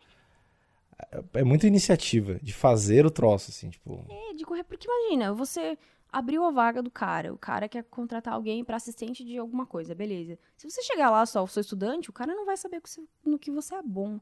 é- 1.12 1.40
É 1.40 1.44
muita 1.44 1.68
iniciativa 1.68 2.36
de 2.42 2.54
fazer 2.54 3.06
o 3.06 3.12
troço, 3.12 3.52
assim, 3.52 3.70
tipo. 3.70 4.06
É, 4.10 4.34
de 4.34 4.44
correr, 4.46 4.64
porque 4.64 4.88
imagina, 4.88 5.34
você 5.34 5.78
abriu 6.12 6.44
a 6.44 6.52
vaga 6.52 6.82
do 6.82 6.90
cara, 6.90 7.32
o 7.34 7.38
cara 7.38 7.70
quer 7.70 7.84
contratar 7.84 8.34
alguém 8.34 8.64
pra 8.64 8.78
assistente 8.78 9.24
de 9.24 9.38
alguma 9.38 9.66
coisa, 9.66 9.94
beleza. 9.94 10.38
Se 10.58 10.70
você 10.70 10.82
chegar 10.82 11.10
lá 11.12 11.26
só, 11.26 11.46
sou 11.46 11.62
estudante, 11.62 12.10
o 12.10 12.14
cara 12.14 12.34
não 12.34 12.46
vai 12.46 12.58
saber 12.58 12.82
você- 12.84 13.04
no 13.24 13.38
que 13.38 13.52
você 13.52 13.76
é 13.76 13.82
bom. 13.84 14.20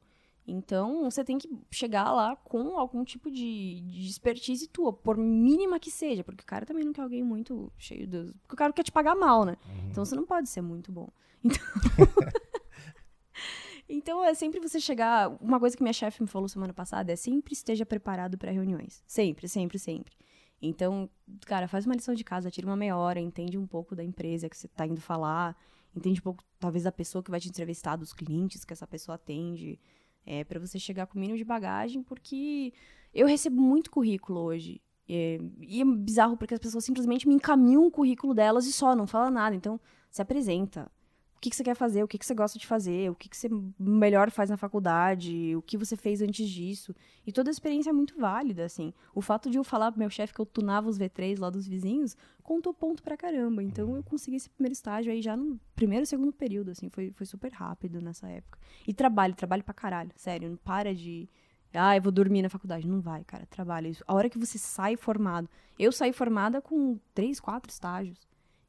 Então, 0.50 1.04
você 1.12 1.25
tem 1.25 1.38
que 1.38 1.50
chegar 1.70 2.10
lá 2.13 2.34
com 2.38 2.77
algum 2.80 3.04
tipo 3.04 3.30
de, 3.30 3.82
de 3.82 4.08
expertise 4.08 4.66
tua, 4.70 4.94
por 4.94 5.18
mínima 5.18 5.77
que 5.77 5.92
seja, 5.92 6.24
porque 6.24 6.42
o 6.44 6.46
cara 6.46 6.66
também 6.66 6.86
não 6.86 6.94
quer 6.94 7.01
alguém 7.01 7.22
muito 7.22 7.70
cheio 7.77 8.08
dos. 8.08 8.32
Porque 8.44 8.54
o 8.54 8.58
cara 8.58 8.72
quer 8.72 8.84
te 8.84 8.92
pagar 8.92 9.13
mal, 9.13 9.44
né? 9.44 9.58
Uhum. 9.68 9.89
Então 9.92 10.06
você 10.06 10.16
não 10.16 10.25
pode 10.25 10.48
ser 10.48 10.62
muito 10.62 10.89
bom. 10.89 11.10
Então. 11.44 11.63
então 13.89 14.24
é 14.24 14.34
sempre 14.34 14.60
você 14.60 14.79
chegar. 14.79 15.29
Uma 15.41 15.60
coisa 15.60 15.75
que 15.75 15.84
minha 15.84 15.94
chefe 15.94 16.22
me 16.22 16.27
falou 16.27 16.48
semana 16.48 16.74
passada 16.74 17.12
é 17.12 17.15
sempre 17.15 17.53
esteja 17.53 17.86
preparado 17.86 18.38
para 18.38 18.51
reuniões. 18.51 19.03
Sempre, 19.08 19.48
sempre, 19.48 19.79
sempre. 19.79 20.13
Então, 20.62 21.10
cara, 21.46 21.67
faz 21.67 21.86
uma 21.86 21.96
lição 21.96 22.15
de 22.15 22.24
casa, 22.24 22.50
tira 22.50 22.67
uma 22.67 22.75
meia 22.75 22.98
hora, 22.98 23.20
entende 23.20 23.58
um 23.58 23.67
pouco 23.67 23.96
da 23.96 24.03
empresa 24.03 24.50
que 24.50 24.58
você 24.58 24.67
tá 24.67 24.88
indo 24.88 25.00
falar, 25.00 25.56
entende 25.96 26.20
um 26.20 26.24
pouco, 26.24 26.44
talvez, 26.60 26.84
da 26.84 26.91
pessoa 26.91 27.24
que 27.24 27.29
vai 27.29 27.39
te 27.39 27.48
entrevistar, 27.48 27.96
dos 27.96 28.12
clientes 28.12 28.65
que 28.65 28.74
essa 28.74 28.88
pessoa 28.88 29.15
atende. 29.15 29.79
É, 30.25 30.44
para 30.44 30.60
você 30.60 30.77
chegar 30.77 31.08
com 31.08 31.17
o 31.17 31.22
mínimo 31.22 31.38
de 31.38 31.46
bagagem, 31.46 32.03
porque 32.03 32.74
eu 33.13 33.25
recebo 33.25 33.62
muito 33.62 33.89
currículo 33.89 34.41
hoje. 34.41 34.82
É, 35.08 35.39
e 35.62 35.82
é 35.82 35.86
bizarro 35.86 36.36
porque 36.36 36.53
as 36.53 36.60
pessoas 36.60 36.84
simplesmente 36.84 37.25
me 37.25 37.34
encaminham 37.34 37.86
o 37.86 37.91
currículo 37.91 38.34
delas 38.34 38.67
e 38.67 38.74
só, 38.74 38.94
não 38.94 39.08
fala 39.08 39.32
nada. 39.32 39.56
Então, 39.56 39.79
se 40.10 40.22
apresenta. 40.22 40.91
O 41.38 41.39
que, 41.39 41.51
que 41.51 41.56
você 41.56 41.63
quer 41.63 41.75
fazer, 41.75 42.03
o 42.03 42.08
que, 42.08 42.17
que 42.17 42.25
você 42.25 42.34
gosta 42.34 42.58
de 42.58 42.65
fazer, 42.65 43.12
o 43.12 43.15
que, 43.15 43.29
que 43.29 43.38
você 43.38 43.48
melhor 43.79 44.32
faz 44.32 44.50
na 44.50 44.58
faculdade, 44.58 45.56
o 45.56 45.62
que 45.62 45.77
você 45.77 45.96
fez 45.96 46.20
antes 46.20 46.50
disso. 46.50 46.96
E 47.27 47.32
toda 47.32 47.51
a 47.51 47.51
experiência 47.51 47.91
é 47.91 47.94
muito 47.94 48.20
válida, 48.20 48.65
assim. 48.65 48.91
O 49.13 49.22
fato 49.22 49.48
de 49.48 49.56
eu 49.60 49.63
falar 49.63 49.91
pro 49.91 50.00
meu 50.00 50.10
chefe 50.10 50.34
que 50.34 50.41
eu 50.41 50.48
tunava 50.48 50.89
os 50.89 50.98
V3 50.98 51.39
lá 51.39 51.51
dos 51.51 51.67
vizinhos, 51.67 52.17
contou 52.41 52.74
ponto 52.74 53.03
pra 53.03 53.15
caramba. 53.15 53.62
Então 53.62 53.96
eu 53.96 54.01
consegui 54.01 54.38
esse 54.38 54.50
primeiro 54.50 54.74
estágio 54.74 55.12
aí 55.12 55.22
já 55.22 55.38
no 55.38 55.60
primeiro 55.75 56.08
segundo 56.08 56.34
período, 56.34 56.72
assim. 56.72 56.89
Foi, 56.89 57.12
foi 57.12 57.27
super 57.27 57.51
rápido 57.53 58.01
nessa 58.01 58.27
época. 58.27 58.58
E 58.88 58.91
trabalho, 58.91 59.36
trabalho 59.36 59.63
pra 59.63 59.75
caralho, 59.75 60.10
sério. 60.15 60.50
Não 60.50 60.58
para 60.58 60.96
de. 60.96 61.29
Ah, 61.72 61.96
eu 61.96 62.01
vou 62.01 62.12
dormir 62.12 62.41
na 62.41 62.50
faculdade. 62.50 62.88
Não 62.88 63.00
vai, 63.00 63.24
cara. 63.24 63.46
Trabalha. 63.46 63.91
A 64.08 64.13
hora 64.15 64.27
que 64.27 64.39
você 64.39 64.58
sai 64.58 64.96
formado. 64.96 65.48
Eu 65.77 65.91
saí 65.91 66.12
formada 66.12 66.63
com 66.63 66.98
três, 67.13 67.39
quatro 67.39 67.72
estágios. 67.72 68.27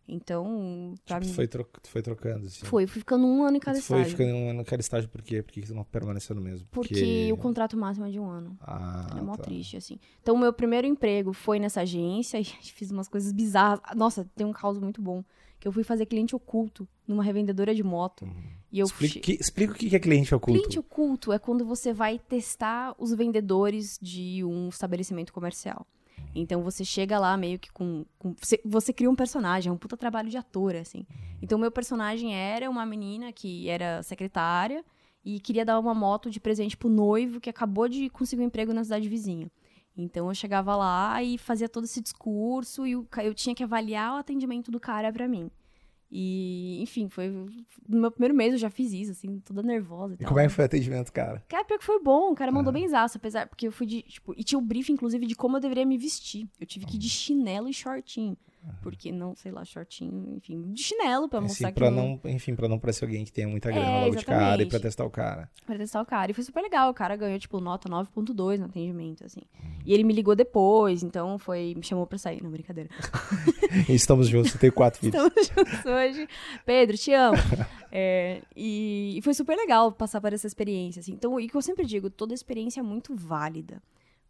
Então, 0.09 0.95
pra 1.05 1.17
Tipo, 1.19 1.29
mim. 1.29 1.35
foi, 1.35 1.47
tro 1.47 1.69
foi 1.85 2.00
trocando, 2.03 2.47
assim. 2.47 2.65
Foi, 2.65 2.87
fui 2.87 3.00
ficando 3.00 3.27
um 3.27 3.45
ano 3.45 3.59
em 3.59 3.61
cada 3.61 3.79
Tu 3.79 3.85
foi 3.85 3.99
estágio. 4.00 4.17
ficando 4.19 4.37
um 4.37 4.49
ano 4.50 4.59
naquele 4.61 4.81
estágio 4.81 5.09
por 5.11 5.21
quê? 5.23 5.43
Por 5.43 5.53
que 5.53 5.73
não 5.73 5.85
permaneceu 5.85 6.35
no 6.35 6.41
mesmo? 6.41 6.67
Porque 6.71 7.31
o 7.33 7.37
contrato 7.37 7.77
máximo 7.77 8.07
é 8.07 8.11
de 8.11 8.19
um 8.19 8.29
ano. 8.29 8.57
Ah, 8.62 9.15
é 9.19 9.21
mó 9.21 9.37
tá. 9.37 9.43
triste, 9.45 9.77
assim. 9.77 9.99
Então, 10.23 10.35
o 10.35 10.38
meu 10.38 10.53
primeiro 10.53 10.87
emprego 10.87 11.33
foi 11.35 11.59
nessa 11.59 11.83
agência 11.83 12.41
e 12.41 12.45
fiz 12.73 12.91
umas 12.91 13.07
coisas 13.07 13.33
bizarras. 13.33 13.81
Nossa, 13.95 14.25
tem 14.35 14.47
um 14.47 14.53
caos 14.53 14.79
muito 14.79 15.03
bom. 15.03 15.23
Que 15.61 15.67
eu 15.67 15.73
fui 15.73 15.83
fazer 15.83 16.07
cliente 16.07 16.37
oculto 16.37 16.88
numa 17.07 17.23
revendedora 17.23 17.75
de 17.75 17.83
moto. 17.83 18.27
E 18.71 18.79
eu 18.79 18.87
Explica, 18.87 19.19
que, 19.21 19.33
explica 19.33 19.73
o 19.73 19.77
que 19.77 19.95
é 19.97 19.99
cliente 19.99 20.33
oculto. 20.35 20.59
Cliente 20.61 20.79
oculto 20.79 21.33
é 21.33 21.38
quando 21.38 21.65
você 21.65 21.93
vai 21.93 22.19
testar 22.19 22.95
os 22.97 23.12
vendedores 23.12 23.99
de 24.00 24.45
um 24.45 24.69
estabelecimento 24.69 25.33
comercial. 25.33 25.85
Então 26.35 26.63
você 26.63 26.85
chega 26.85 27.19
lá 27.19 27.37
meio 27.37 27.59
que 27.59 27.71
com. 27.73 28.05
com- 28.19 28.35
você, 28.41 28.61
você 28.65 28.93
cria 28.93 29.11
um 29.11 29.17
personagem, 29.17 29.71
é 29.71 29.73
um 29.73 29.77
puta 29.79 29.97
trabalho 29.97 30.29
de 30.31 30.37
ator, 30.37 30.77
assim. 30.77 31.05
Então 31.43 31.59
meu 31.59 31.71
personagem 31.71 32.35
era 32.35 32.69
uma 32.71 32.85
menina 32.87 33.33
que 33.33 33.69
era 33.69 34.03
secretária 34.03 34.85
e 35.25 35.41
queria 35.41 35.65
dar 35.65 35.79
uma 35.79 35.95
moto 35.95 36.31
de 36.31 36.39
presente 36.41 36.77
pro 36.77 36.89
noivo 36.89 37.41
que 37.41 37.51
acabou 37.51 37.89
de 37.89 38.09
conseguir 38.11 38.43
um 38.43 38.47
emprego 38.47 38.73
na 38.73 38.85
cidade 38.85 39.09
vizinha. 39.09 39.51
Então 39.97 40.29
eu 40.29 40.35
chegava 40.35 40.77
lá 40.77 41.21
e 41.23 41.37
fazia 41.37 41.69
todo 41.69 41.85
esse 41.85 42.01
discurso 42.01 42.87
e 42.87 43.03
ca- 43.07 43.25
eu 43.25 43.35
tinha 43.35 43.55
que 43.55 43.65
avaliar 43.65 44.15
o 44.15 44.19
atendimento 44.19 44.71
do 44.71 44.79
cara 44.79 45.13
pra 45.13 45.27
mim. 45.27 45.51
E, 46.11 46.81
enfim, 46.83 47.09
foi. 47.09 47.29
No 47.29 48.00
meu 48.00 48.11
primeiro 48.11 48.35
mês 48.35 48.53
eu 48.53 48.59
já 48.59 48.71
fiz 48.71 48.93
isso, 48.93 49.12
assim, 49.12 49.41
toda 49.41 49.62
nervosa 49.62 50.15
e, 50.15 50.17
E 50.17 50.19
tal. 50.19 50.29
como 50.29 50.41
é 50.41 50.45
que 50.47 50.53
foi 50.53 50.65
o 50.65 50.67
atendimento, 50.67 51.12
cara? 51.12 51.45
Cara, 51.49 51.65
pior 51.65 51.79
que 51.79 51.85
foi 51.85 52.03
bom, 52.03 52.33
o 52.33 52.35
cara 52.35 52.50
mandou 52.50 52.71
Ah. 52.71 52.73
bem 52.73 52.85
benzaço, 52.85 53.19
apesar, 53.19 53.47
porque 53.47 53.67
eu 53.69 53.73
fui 53.73 53.87
de, 53.87 54.00
tipo, 54.03 54.35
e 54.37 54.43
tinha 54.43 54.59
o 54.59 54.62
briefing, 54.62 54.95
inclusive, 54.95 55.27
de 55.27 55.35
como 55.35 55.57
eu 55.57 55.61
deveria 55.61 55.85
me 55.85 55.99
vestir. 55.99 56.49
Eu 56.59 56.67
tive 56.67 56.87
que 56.87 56.97
ir 56.97 56.99
de 56.99 57.09
chinelo 57.11 57.69
e 57.69 57.75
shortinho, 57.75 58.37
porque 58.83 59.11
não, 59.12 59.35
sei 59.35 59.50
lá, 59.53 59.65
shortinho, 59.65 60.37
enfim, 60.37 60.73
de 60.73 60.83
chinelo 60.83 61.29
pra 61.29 61.41
mostrar 61.41 61.69
Assim, 61.69 61.75
que 61.75 61.81
pra 61.81 61.91
não... 61.91 62.21
não, 62.23 62.31
enfim, 62.31 62.55
pra 62.55 62.69
não 62.69 62.79
parecer 62.79 63.05
alguém 63.05 63.25
que 63.25 63.33
tenha 63.33 63.49
muita 63.49 63.71
É, 63.71 63.73
grana 63.73 64.00
logo 64.05 64.17
de 64.17 64.25
cara 64.25 64.38
e 64.38 64.45
exatamente. 64.45 64.71
pra 64.71 64.81
testar 64.81 65.05
o 65.05 65.11
cara. 65.11 65.50
Pra 65.67 65.77
testar 65.77 66.00
o 66.03 66.07
cara, 66.07 66.31
e 66.31 66.35
foi 66.35 66.45
super 66.45 66.61
legal, 66.62 66.90
o 66.90 66.94
cara 66.94 67.16
ganhou, 67.16 67.38
tipo, 67.38 67.61
nota 67.61 67.88
9.2 67.88 68.59
no 68.59 68.66
atendimento, 68.66 69.25
assim. 69.25 69.42
Uhum. 69.62 69.71
E 69.87 69.94
ele 69.94 70.05
me 70.05 70.12
ligou 70.12 70.35
depois, 70.37 71.03
então 71.03 71.38
foi, 71.38 71.75
me 71.77 71.83
chamou 71.83 72.07
pra 72.07 72.18
sair, 72.18 72.42
não, 72.42 72.51
brincadeira. 72.51 72.90
Estamos 73.88 74.29
juntos, 74.29 74.55
eu 74.55 74.61
tenho 74.61 74.73
quatro 74.73 75.01
filhos. 75.01 75.14
Estamos 75.14 75.49
juntos 75.49 75.85
hoje. 75.85 76.29
Pedro, 76.64 76.97
te 76.97 77.12
amo. 77.12 77.38
É, 77.90 78.42
e, 78.55 79.14
e 79.16 79.23
foi 79.23 79.33
super 79.33 79.57
legal 79.57 79.90
passar 79.90 80.21
por 80.21 80.31
essa 80.31 80.47
experiência, 80.47 81.01
assim. 81.01 81.12
Então, 81.12 81.40
e 81.40 81.49
que 81.49 81.57
eu 81.57 81.62
sempre 81.62 81.87
digo, 81.87 82.11
toda 82.11 82.35
experiência 82.35 82.81
é 82.81 82.83
muito 82.83 83.16
válida. 83.16 83.83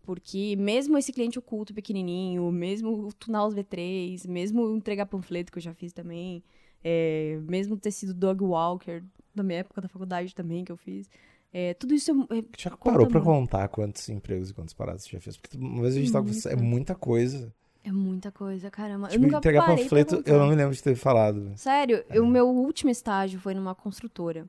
Porque 0.08 0.56
mesmo 0.56 0.96
esse 0.96 1.12
cliente 1.12 1.38
oculto 1.38 1.74
pequenininho, 1.74 2.50
mesmo 2.50 3.12
tunar 3.18 3.46
os 3.46 3.54
V3, 3.54 4.26
mesmo 4.26 4.74
entregar 4.74 5.04
panfleto 5.04 5.52
que 5.52 5.58
eu 5.58 5.62
já 5.62 5.74
fiz 5.74 5.92
também, 5.92 6.42
é, 6.82 7.38
mesmo 7.42 7.76
ter 7.76 7.90
sido 7.90 8.14
dog 8.14 8.42
walker 8.42 9.02
na 9.34 9.42
minha 9.42 9.58
época 9.58 9.82
da 9.82 9.86
faculdade 9.86 10.34
também 10.34 10.64
que 10.64 10.72
eu 10.72 10.78
fiz, 10.78 11.10
é, 11.52 11.74
tudo 11.74 11.92
isso 11.92 12.26
é, 12.30 12.38
é 12.38 12.44
Já 12.56 12.74
parou 12.74 13.06
pra 13.06 13.20
muito. 13.20 13.22
contar 13.22 13.68
quantos 13.68 14.08
empregos 14.08 14.48
e 14.48 14.54
quantas 14.54 14.72
paradas 14.72 15.02
você 15.02 15.10
já 15.10 15.20
fez? 15.20 15.36
Porque 15.36 15.58
uma 15.58 15.82
vez 15.82 15.94
a 15.94 15.98
gente 15.98 16.10
tava 16.10 16.24
com 16.24 16.32
você, 16.32 16.48
é 16.48 16.52
Muita. 16.56 16.70
muita 16.70 16.94
coisa. 16.94 17.52
é 17.84 17.92
muita 17.92 18.32
coisa, 18.32 18.70
caramba. 18.70 19.08
Tipo, 19.08 19.22
eu 19.22 19.26
nunca 19.26 19.36
entregar 19.36 19.66
panfleto, 19.66 20.22
eu 20.24 20.38
não 20.38 20.48
me 20.48 20.54
lembro 20.54 20.74
de 20.74 20.82
ter 20.82 20.94
falado. 20.94 21.52
Sério, 21.56 22.02
o 22.16 22.26
meu 22.26 22.48
último 22.48 22.90
estágio 22.90 23.38
foi 23.38 23.52
numa 23.52 23.74
construtora. 23.74 24.46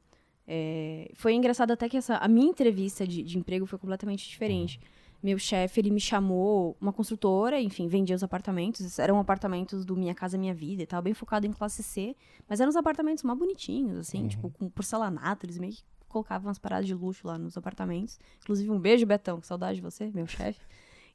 É, 0.47 1.11
foi 1.15 1.33
engraçado 1.33 1.71
até 1.71 1.89
que 1.89 1.97
essa, 1.97 2.15
a 2.15 2.29
minha 2.29 2.49
entrevista 2.49 3.05
de, 3.05 3.23
de 3.23 3.37
emprego 3.37 3.65
foi 3.65 3.77
completamente 3.77 4.25
diferente. 4.25 4.79
Meu 5.21 5.37
chefe, 5.37 5.81
ele 5.81 5.91
me 5.91 5.99
chamou, 5.99 6.77
uma 6.79 6.93
construtora, 6.93 7.59
enfim, 7.59 7.87
vendia 7.87 8.15
os 8.15 8.23
apartamentos. 8.23 8.97
Eram 8.97 9.19
apartamentos 9.19 9.83
do 9.83 9.95
Minha 9.95 10.15
Casa 10.15 10.37
Minha 10.37 10.53
Vida 10.53 10.83
e 10.83 10.85
tal, 10.85 11.01
bem 11.01 11.13
focado 11.13 11.45
em 11.45 11.51
classe 11.51 11.83
C. 11.83 12.15
Mas 12.47 12.59
eram 12.59 12.69
os 12.69 12.75
apartamentos 12.75 13.23
mais 13.23 13.37
bonitinhos, 13.37 13.97
assim, 13.97 14.27
tipo, 14.27 14.49
com 14.49 14.69
porcelanato. 14.69 15.45
Eles 15.45 15.57
meio 15.57 15.73
que 15.73 15.83
colocavam 16.07 16.47
umas 16.47 16.57
paradas 16.57 16.87
de 16.87 16.93
luxo 16.93 17.27
lá 17.27 17.37
nos 17.37 17.57
apartamentos. 17.57 18.17
Inclusive, 18.41 18.69
um 18.71 18.79
beijo, 18.79 19.05
Betão, 19.05 19.41
que 19.41 19.47
saudade 19.47 19.75
de 19.75 19.81
você, 19.81 20.09
meu 20.13 20.25
chefe. 20.25 20.61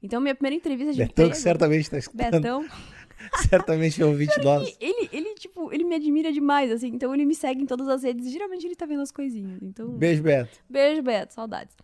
Então, 0.03 0.21
minha 0.21 0.35
primeira 0.35 0.57
entrevista 0.57 0.93
de 0.93 0.99
Betão 0.99 1.31
que 1.31 1.37
certamente 1.37 1.89
tá 1.89 1.97
escutando. 1.97 2.33
Betão. 2.33 2.69
certamente 3.49 4.03
é 4.03 4.05
um 4.05 4.11
ouvinte 4.11 4.39
nosso. 4.43 4.77
Ele, 4.81 5.09
ele, 5.13 5.35
tipo, 5.35 5.73
ele 5.73 5.85
me 5.85 5.95
admira 5.95 6.33
demais, 6.33 6.71
assim. 6.71 6.89
Então 6.89 7.15
ele 7.15 7.25
me 7.25 7.35
segue 7.35 7.63
em 7.63 7.67
todas 7.67 7.89
as 7.89 8.03
redes. 8.03 8.31
Geralmente 8.31 8.67
ele 8.67 8.75
tá 8.75 8.87
vendo 8.87 9.03
as 9.03 9.11
coisinhas. 9.11 9.63
Então, 9.63 9.89
Beijo, 9.91 10.23
Beto. 10.23 10.59
beijo, 10.69 11.03
Beto, 11.03 11.33
saudades. 11.33 11.75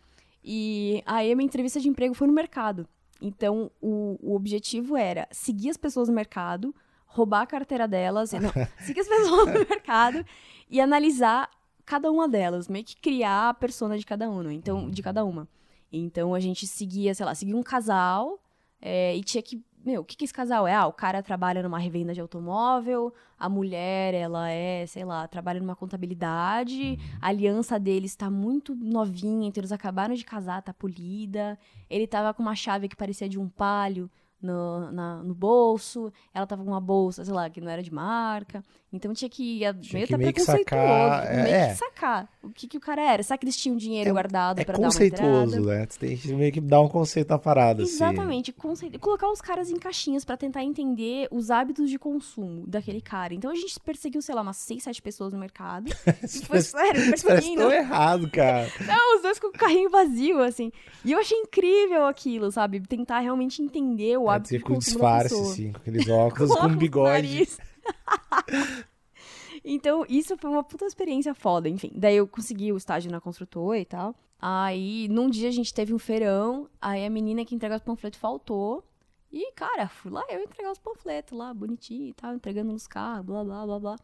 E 0.43 1.03
aí 1.07 1.31
a 1.33 1.37
minha 1.37 1.47
entrevista 1.47 1.81
de 1.81 1.89
emprego 1.89 2.15
foi 2.15 2.27
no 2.27 2.33
mercado. 2.33 2.89
Então 3.21 3.71
o, 3.81 4.19
o 4.23 4.35
objetivo 4.35 4.97
era 4.97 5.29
seguir 5.31 5.71
as 5.71 5.77
pessoas 5.77 6.09
no 6.09 6.15
mercado, 6.15 6.75
roubar 7.05 7.43
a 7.43 7.47
carteira 7.47 7.87
delas, 7.87 8.33
não, 8.41 8.51
seguir 8.79 9.01
as 9.01 9.09
pessoas 9.09 9.47
no 9.47 9.69
mercado 9.69 10.25
e 10.69 10.81
analisar 10.81 11.51
cada 11.85 12.11
uma 12.11 12.29
delas, 12.29 12.69
meio 12.69 12.85
que 12.85 12.97
criar 12.97 13.49
a 13.49 13.55
persona 13.55 13.99
de 13.99 14.07
cada 14.07 14.31
uma, 14.31 14.53
então, 14.55 14.89
de 14.91 15.03
cada 15.03 15.25
uma. 15.25 15.49
Então 15.93 16.35
a 16.35 16.41
gente 16.41 16.67
seguia, 16.67 17.13
sei 17.15 17.27
lá, 17.27 17.35
seguia 17.35 17.57
um 17.57 17.63
casal 17.63 18.41
é, 18.81 19.17
e 19.17 19.23
tinha 19.23 19.43
que. 19.43 19.63
Meu, 19.83 20.03
o 20.03 20.05
que, 20.05 20.15
que 20.15 20.25
esse 20.25 20.35
casal 20.35 20.67
é? 20.67 20.75
Ah, 20.75 20.87
o 20.87 20.93
cara 20.93 21.23
trabalha 21.23 21.63
numa 21.63 21.79
revenda 21.79 22.13
de 22.13 22.21
automóvel, 22.21 23.15
a 23.39 23.49
mulher, 23.49 24.13
ela 24.13 24.51
é, 24.51 24.85
sei 24.87 25.07
lá, 25.07 25.27
trabalha 25.27 25.59
numa 25.59 25.75
contabilidade, 25.75 26.99
a 27.21 27.29
aliança 27.29 27.79
deles 27.81 28.15
tá 28.15 28.29
muito 28.29 28.75
novinha, 28.75 29.49
então 29.49 29.61
eles 29.63 29.73
acabaram 29.73 30.15
de 30.15 30.23
casar, 30.25 30.61
tá 30.61 30.75
polida. 30.75 31.59
Ele 31.89 32.07
tava 32.07 32.35
com 32.35 32.43
uma 32.43 32.55
chave 32.55 32.89
que 32.89 32.97
parecia 32.97 33.27
de 33.27 33.39
um 33.39 33.49
palio 33.49 34.11
no, 34.41 34.91
na- 34.93 35.23
no 35.23 35.35
bolso, 35.35 36.13
ela 36.35 36.47
tava 36.47 36.63
com 36.63 36.71
uma 36.71 36.81
bolsa, 36.81 37.25
sei 37.25 37.33
lá, 37.33 37.49
que 37.49 37.61
não 37.61 37.71
era 37.71 37.83
de 37.83 37.93
marca. 37.93 38.63
Então 38.93 39.15
tinha 39.15 39.29
que 39.29 39.63
ir 39.63 39.75
Tinha 39.81 39.95
meio 39.95 40.07
que 40.09 40.15
até 40.15 40.17
meio 40.17 40.33
que 40.33 40.45
preconceituoso, 40.45 40.81
sacar, 40.81 41.27
é, 41.33 41.43
meio 41.45 41.55
é. 41.55 41.69
que 41.69 41.75
sacar 41.77 42.29
o 42.43 42.49
que, 42.51 42.67
que 42.67 42.77
o 42.77 42.81
cara 42.81 43.01
era. 43.03 43.23
Será 43.23 43.39
que 43.39 43.45
eles 43.45 43.57
tinham 43.57 43.77
dinheiro 43.77 44.11
É- 44.11 44.13
guardado 44.13 44.59
É 44.61 44.65
pra 44.65 44.73
dar 44.73 44.79
uma 44.81 44.87
conceituoso, 44.89 45.61
né? 45.61 45.87
Tu 45.87 45.99
tem 45.99 46.17
que 46.17 46.33
meio 46.35 46.51
que 46.53 46.61
dar 46.61 46.81
um 46.81 46.89
conceito 46.89 47.29
na 47.31 47.39
parada, 47.39 47.85
assim. 47.85 47.93
Exatamente, 47.93 48.53
conce- 48.53 48.91
colocar 48.99 49.31
os 49.31 49.41
caras 49.41 49.71
em 49.71 49.77
caixinhas 49.79 50.25
pra 50.25 50.37
tentar 50.37 50.65
entender 50.65 51.29
os 51.31 51.51
hábitos 51.53 51.89
de 51.89 51.99
consumo 52.01 52.65
daquele 52.67 53.01
cara. 53.01 53.33
Então 53.33 53.51
a 53.51 53.55
gente 53.55 53.79
perseguiu, 53.79 54.21
sei 54.23 54.35
lá, 54.35 54.43
umas 54.43 54.57
seis, 54.57 54.83
sete 54.83 55.01
pessoas 55.01 55.33
no 55.33 55.39
mercado. 55.39 55.89
Isso 56.25 56.45
foi 56.47 56.61
sério, 56.61 57.01
perseguindo. 57.11 57.63
tão 57.63 57.73
errado, 57.73 58.29
cara. 58.31 58.67
Não, 58.85 59.17
os 59.17 59.23
dois 59.23 59.39
com 59.39 59.47
o 59.49 59.53
carrinho 59.53 59.89
vazio, 59.89 60.41
assim. 60.43 60.73
E 61.05 61.13
eu 61.13 61.19
achei 61.21 61.39
incrível 61.39 62.07
aquilo, 62.07 62.51
sabe? 62.51 62.81
Tentar 62.81 63.21
realmente 63.21 63.63
entender 63.63 64.17
o 64.17 64.25
Pode 64.25 64.35
hábito 64.37 64.57
de 64.59 64.61
com 64.65 64.75
consumo 64.75 64.99
da 64.99 65.19
disfarce, 65.23 65.29
pessoa. 65.37 65.53
assim, 65.53 65.73
com 65.73 65.79
aqueles 65.79 66.09
óculos, 66.09 66.51
com 66.59 66.67
um 66.67 66.77
bigode. 66.77 67.49
então, 69.65 70.05
isso 70.09 70.37
foi 70.37 70.51
uma 70.51 70.63
puta 70.63 70.85
experiência 70.85 71.35
foda, 71.35 71.69
enfim. 71.69 71.91
Daí 71.95 72.17
eu 72.17 72.27
consegui 72.27 72.73
o 72.73 72.77
estágio 72.77 73.11
na 73.11 73.21
construtora 73.21 73.79
e 73.79 73.85
tal. 73.85 74.15
Aí, 74.39 75.07
num 75.09 75.29
dia 75.29 75.49
a 75.49 75.53
gente 75.53 75.73
teve 75.73 75.93
um 75.93 75.99
feirão, 75.99 76.69
aí 76.81 77.05
a 77.05 77.11
menina 77.11 77.45
que 77.45 77.55
entregava 77.55 77.79
os 77.81 77.85
panfletos 77.85 78.19
faltou. 78.19 78.83
E, 79.31 79.53
cara, 79.53 79.89
fui 79.89 80.11
lá 80.11 80.25
eu 80.29 80.41
entregar 80.43 80.73
os 80.73 80.79
panfletos 80.79 81.37
lá, 81.37 81.53
bonitinho 81.55 82.09
e 82.09 82.15
tal, 82.15 82.35
entregando 82.35 82.73
nos 82.73 82.87
carros, 82.87 83.25
blá, 83.27 83.45
blá, 83.45 83.67
blá, 83.67 83.79
blá. 83.79 83.97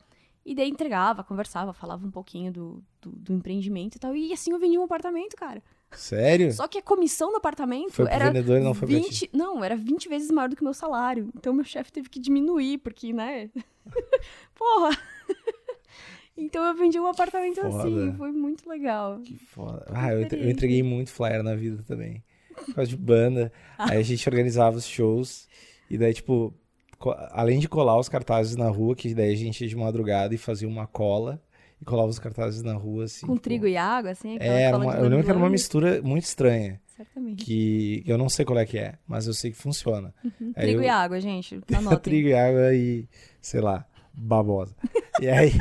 E 0.45 0.55
daí 0.55 0.69
entregava, 0.69 1.25
conversava, 1.25 1.73
falava 1.73 2.07
um 2.07 2.11
pouquinho 2.11 2.53
do, 2.53 2.85
do, 3.01 3.11
do 3.11 3.33
empreendimento 3.33 3.97
e 3.97 3.99
tal. 3.99 4.15
E 4.15 4.33
assim 4.33 4.53
eu 4.53 4.59
vendi 4.61 4.79
um 4.79 4.85
apartamento, 4.85 5.35
cara. 5.35 5.61
Sério? 5.97 6.53
Só 6.53 6.69
que 6.69 6.79
a 6.79 6.83
comissão 6.83 7.31
do 7.31 7.37
apartamento 7.37 7.93
Foi 7.93 8.07
era 8.09 8.27
vendedor 8.27 8.61
não 8.61 8.75
foi 8.75 8.89
pra 8.89 9.01
ti. 9.01 9.05
20, 9.27 9.31
não, 9.33 9.65
era 9.65 9.77
20 9.77 10.09
vezes 10.09 10.31
maior 10.31 10.49
do 10.49 10.57
que 10.57 10.63
o 10.63 10.65
meu 10.65 10.75
salário. 10.75 11.31
Então 11.35 11.53
meu 11.53 11.65
chefe 11.65 11.93
teve 11.93 12.09
que 12.09 12.21
diminuir, 12.21 12.79
porque, 12.79 13.13
né? 13.13 13.51
Porra! 14.55 14.97
então 16.37 16.65
eu 16.65 16.75
vendi 16.75 17.01
um 17.01 17.07
apartamento 17.07 17.61
Foda. 17.61 17.79
assim, 17.79 18.15
foi 18.17 18.31
muito 18.33 18.69
legal. 18.69 19.21
Que 19.21 19.37
foda. 19.37 19.87
Ah, 19.89 20.13
eu, 20.13 20.21
eu 20.21 20.51
entreguei 20.51 20.83
muito 20.83 21.11
flyer 21.11 21.43
na 21.43 21.55
vida 21.55 21.83
também. 21.87 22.23
Por 22.55 22.75
causa 22.75 22.91
de 22.91 22.97
banda. 22.97 23.53
Aí 23.79 23.99
a 23.99 24.03
gente 24.03 24.29
organizava 24.29 24.77
os 24.77 24.87
shows. 24.87 25.49
E 25.91 25.97
daí, 25.97 26.13
tipo, 26.13 26.55
além 27.31 27.59
de 27.59 27.69
colar 27.69 27.99
os 27.99 28.09
cartazes 28.09 28.57
na 28.57 28.69
rua, 28.69 28.95
que 28.97 29.15
daí 29.15 29.33
a 29.33 29.37
gente 29.37 29.63
ia 29.63 29.69
de 29.69 29.77
madrugada 29.77 30.35
e 30.35 30.39
fazia 30.39 30.69
uma 30.69 30.87
cola 30.87 31.41
e 31.81 31.85
colava 31.85 32.09
os 32.09 32.19
cartazes 32.19 32.62
na 32.62 32.75
rua, 32.75 33.05
assim. 33.05 33.27
Com 33.27 33.35
tipo, 33.35 33.43
trigo 33.45 33.67
e 33.67 33.77
água, 33.77 34.11
assim, 34.12 34.37
É, 34.41 34.75
uma- 34.75 34.95
eu 34.97 35.09
lembro 35.09 35.25
que 35.25 35.31
era 35.31 35.39
uma 35.39 35.51
mistura 35.51 36.01
muito 36.03 36.25
estranha. 36.25 36.81
Certamente. 36.97 37.45
Que 37.45 38.03
eu 38.07 38.17
não 38.17 38.29
sei 38.29 38.45
qual 38.45 38.59
é 38.59 38.65
que 38.65 38.79
é, 38.79 38.95
mas 39.07 39.27
eu 39.27 39.35
sei 39.35 39.51
que 39.51 39.57
funciona. 39.59 40.15
Aí 40.55 40.65
Trigo 40.67 40.81
eu- 40.81 40.85
e 40.85 40.89
água, 40.89 41.21
gente. 41.21 41.61
Anotem. 41.75 41.99
trigo 41.99 42.29
e 42.29 42.35
água 42.35 42.75
e, 42.75 43.07
sei 43.43 43.61
lá, 43.61 43.85
babosa. 44.15 44.75
e 45.21 45.29
aí, 45.29 45.61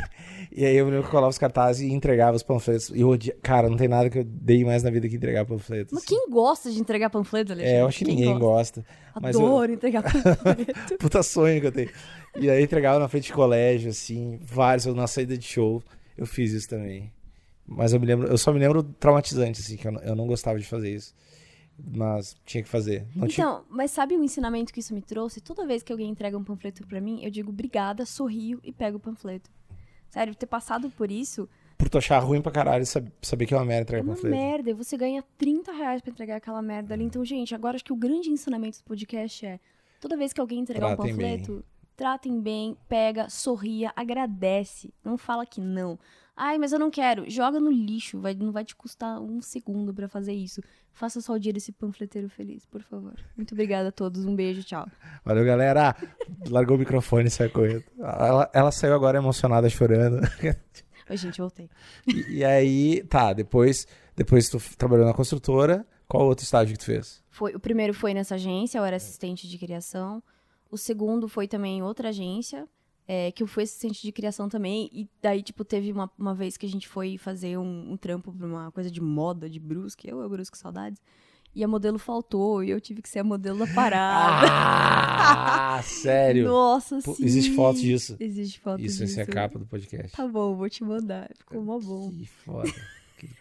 e 0.50 0.64
aí 0.64 0.74
eu 0.74 0.86
lembro 0.86 1.02
que 1.02 1.08
eu 1.08 1.10
colava 1.10 1.28
os 1.28 1.36
cartazes 1.36 1.82
e 1.86 1.92
entregava 1.92 2.34
os 2.34 2.42
panfletos. 2.42 2.88
E 2.88 3.02
eu 3.02 3.08
odia... 3.10 3.36
Cara, 3.42 3.68
não 3.68 3.76
tem 3.76 3.86
nada 3.86 4.08
que 4.08 4.20
eu 4.20 4.24
dei 4.24 4.64
mais 4.64 4.82
na 4.82 4.88
vida 4.88 5.06
que 5.10 5.16
entregar 5.16 5.44
panfletos. 5.44 5.92
Mas 5.92 6.06
quem 6.06 6.30
gosta 6.30 6.70
de 6.72 6.80
entregar 6.80 7.10
panfleto, 7.10 7.52
Alexandre? 7.52 7.76
É, 7.76 7.82
eu 7.82 7.86
acho 7.86 7.98
que 7.98 8.04
Quem 8.06 8.14
ninguém 8.14 8.38
gosta. 8.38 8.82
mas 9.20 9.36
eu- 9.36 9.44
Adoro 9.44 9.72
entregar 9.72 10.02
panfleto. 10.10 10.96
Puta 10.98 11.22
sonho 11.22 11.60
que 11.60 11.66
eu 11.66 11.72
tenho. 11.72 11.90
E 12.40 12.48
aí 12.48 12.62
entregava 12.64 12.98
na 12.98 13.08
frente 13.08 13.24
de 13.26 13.32
colégio, 13.34 13.90
assim, 13.90 14.38
vários, 14.42 14.86
eu 14.86 14.94
na 14.94 15.06
saída 15.06 15.36
de 15.36 15.44
show, 15.44 15.82
eu 16.16 16.26
fiz 16.26 16.52
isso 16.52 16.68
também. 16.68 17.12
Mas 17.66 17.92
eu 17.92 17.98
me 18.00 18.06
lembro, 18.06 18.28
eu 18.28 18.38
só 18.38 18.52
me 18.52 18.58
lembro 18.60 18.82
traumatizante, 18.82 19.60
assim, 19.60 19.76
que 19.76 19.86
eu 19.88 19.92
não, 19.92 20.00
eu 20.02 20.14
não 20.14 20.26
gostava 20.26 20.58
de 20.58 20.64
fazer 20.66 20.94
isso. 20.94 21.14
Mas 21.78 22.34
tinha 22.46 22.62
que 22.62 22.68
fazer. 22.68 23.06
Não 23.14 23.26
tinha... 23.28 23.44
Então, 23.46 23.64
mas 23.68 23.90
sabe 23.90 24.16
o 24.16 24.22
ensinamento 24.24 24.72
que 24.72 24.80
isso 24.80 24.94
me 24.94 25.02
trouxe? 25.02 25.40
Toda 25.40 25.66
vez 25.66 25.82
que 25.82 25.92
alguém 25.92 26.08
entrega 26.08 26.38
um 26.38 26.44
panfleto 26.44 26.86
pra 26.86 27.00
mim, 27.00 27.20
eu 27.22 27.30
digo 27.30 27.50
obrigada, 27.50 28.06
sorrio 28.06 28.60
e 28.64 28.72
pego 28.72 28.96
o 28.96 29.00
panfleto. 29.00 29.50
Sério, 30.08 30.34
ter 30.34 30.46
passado 30.46 30.88
por 30.88 31.10
isso 31.10 31.46
Por 31.76 31.90
tu 31.90 31.98
achar 31.98 32.18
ruim 32.20 32.40
pra 32.40 32.50
caralho 32.52 32.86
sab- 32.86 33.08
saber 33.20 33.44
que 33.44 33.52
é 33.52 33.56
uma 33.58 33.64
merda 33.66 33.80
é 33.80 33.82
entregar 33.82 34.04
uma 34.04 34.14
panfleto. 34.14 34.34
merda. 34.36 34.70
E 34.70 34.72
você 34.72 34.96
ganha 34.96 35.22
30 35.36 35.72
reais 35.72 36.00
pra 36.00 36.10
entregar 36.10 36.36
aquela 36.36 36.62
merda 36.62 36.94
ali. 36.94 37.04
Então, 37.04 37.22
gente, 37.24 37.54
agora 37.54 37.74
acho 37.74 37.84
que 37.84 37.92
o 37.92 37.96
grande 37.96 38.30
ensinamento 38.30 38.78
do 38.78 38.84
podcast 38.84 39.44
é: 39.44 39.60
toda 40.00 40.16
vez 40.16 40.32
que 40.32 40.40
alguém 40.40 40.60
entregar 40.60 40.86
um 40.92 40.96
Tratem 40.96 41.14
bem. 41.14 41.36
Tratem 41.96 42.40
bem, 42.40 42.76
pega, 42.88 43.28
sorria, 43.30 43.92
agradece. 43.96 44.92
Não 45.02 45.16
fala 45.16 45.46
que 45.46 45.60
não. 45.60 45.98
Ai, 46.36 46.58
mas 46.58 46.72
eu 46.72 46.78
não 46.78 46.90
quero. 46.90 47.28
Joga 47.30 47.58
no 47.58 47.70
lixo. 47.70 48.20
Vai, 48.20 48.34
não 48.34 48.52
vai 48.52 48.62
te 48.62 48.76
custar 48.76 49.18
um 49.20 49.40
segundo 49.40 49.94
pra 49.94 50.06
fazer 50.06 50.34
isso. 50.34 50.60
Faça 50.92 51.20
só 51.20 51.32
o 51.32 51.40
dia 51.40 51.52
desse 51.52 51.72
panfleteiro 51.72 52.28
feliz, 52.28 52.66
por 52.66 52.82
favor. 52.82 53.14
Muito 53.34 53.52
obrigada 53.52 53.88
a 53.88 53.92
todos. 53.92 54.26
Um 54.26 54.36
beijo, 54.36 54.62
tchau. 54.62 54.86
Valeu, 55.24 55.44
galera. 55.44 55.96
Largou 56.50 56.76
o 56.76 56.78
microfone 56.78 57.28
e 57.28 57.30
saiu 57.30 57.50
correndo. 57.50 57.84
Ela, 57.98 58.50
ela 58.52 58.70
saiu 58.70 58.94
agora 58.94 59.16
emocionada, 59.16 59.68
chorando. 59.70 60.20
Oi, 61.08 61.16
gente, 61.16 61.40
voltei. 61.40 61.70
E, 62.06 62.38
e 62.38 62.44
aí, 62.44 63.02
tá, 63.04 63.32
depois, 63.32 63.86
depois 64.14 64.48
tu 64.48 64.58
trabalhou 64.76 65.06
na 65.06 65.14
construtora, 65.14 65.86
qual 66.06 66.26
outro 66.26 66.44
estágio 66.44 66.74
que 66.74 66.80
tu 66.80 66.86
fez? 66.86 67.22
Foi, 67.30 67.54
o 67.54 67.60
primeiro 67.60 67.94
foi 67.94 68.12
nessa 68.12 68.34
agência, 68.34 68.78
eu 68.78 68.84
era 68.84 68.96
assistente 68.96 69.48
de 69.48 69.56
criação. 69.56 70.22
O 70.76 70.78
segundo 70.78 71.26
foi 71.26 71.48
também 71.48 71.78
em 71.78 71.82
outra 71.82 72.10
agência, 72.10 72.68
é, 73.08 73.32
que 73.32 73.42
eu 73.42 73.46
fui 73.46 73.62
assistente 73.62 74.02
de 74.02 74.12
criação 74.12 74.46
também. 74.46 74.90
E 74.92 75.08
daí, 75.22 75.42
tipo, 75.42 75.64
teve 75.64 75.90
uma, 75.90 76.10
uma 76.18 76.34
vez 76.34 76.58
que 76.58 76.66
a 76.66 76.68
gente 76.68 76.86
foi 76.86 77.16
fazer 77.16 77.56
um, 77.56 77.92
um 77.92 77.96
trampo 77.96 78.30
pra 78.30 78.46
uma 78.46 78.70
coisa 78.70 78.90
de 78.90 79.00
moda, 79.00 79.48
de 79.48 79.58
Brusque. 79.58 80.06
Eu, 80.06 80.20
eu 80.20 80.28
Brusque, 80.28 80.58
saudades. 80.58 81.00
E 81.54 81.64
a 81.64 81.68
modelo 81.68 81.98
faltou, 81.98 82.62
e 82.62 82.68
eu 82.68 82.78
tive 82.78 83.00
que 83.00 83.08
ser 83.08 83.20
a 83.20 83.24
modelo 83.24 83.60
da 83.60 83.66
parada. 83.72 84.46
Ah, 84.50 85.80
sério? 85.82 86.44
Nossa, 86.44 86.98
Pô, 87.02 87.14
sim. 87.14 87.24
Existe 87.24 87.54
foto 87.54 87.80
disso? 87.80 88.14
Existe 88.20 88.60
foto 88.60 88.82
Isso, 88.82 88.98
disso. 88.98 89.18
essa 89.18 89.22
é 89.22 89.24
a 89.24 89.34
capa 89.34 89.58
do 89.58 89.64
podcast. 89.64 90.14
Tá 90.14 90.28
bom, 90.28 90.54
vou 90.54 90.68
te 90.68 90.84
mandar. 90.84 91.30
Ficou 91.38 91.62
mó 91.62 91.78
bom. 91.78 92.10
Que 92.10 92.26
foda. 92.26 92.70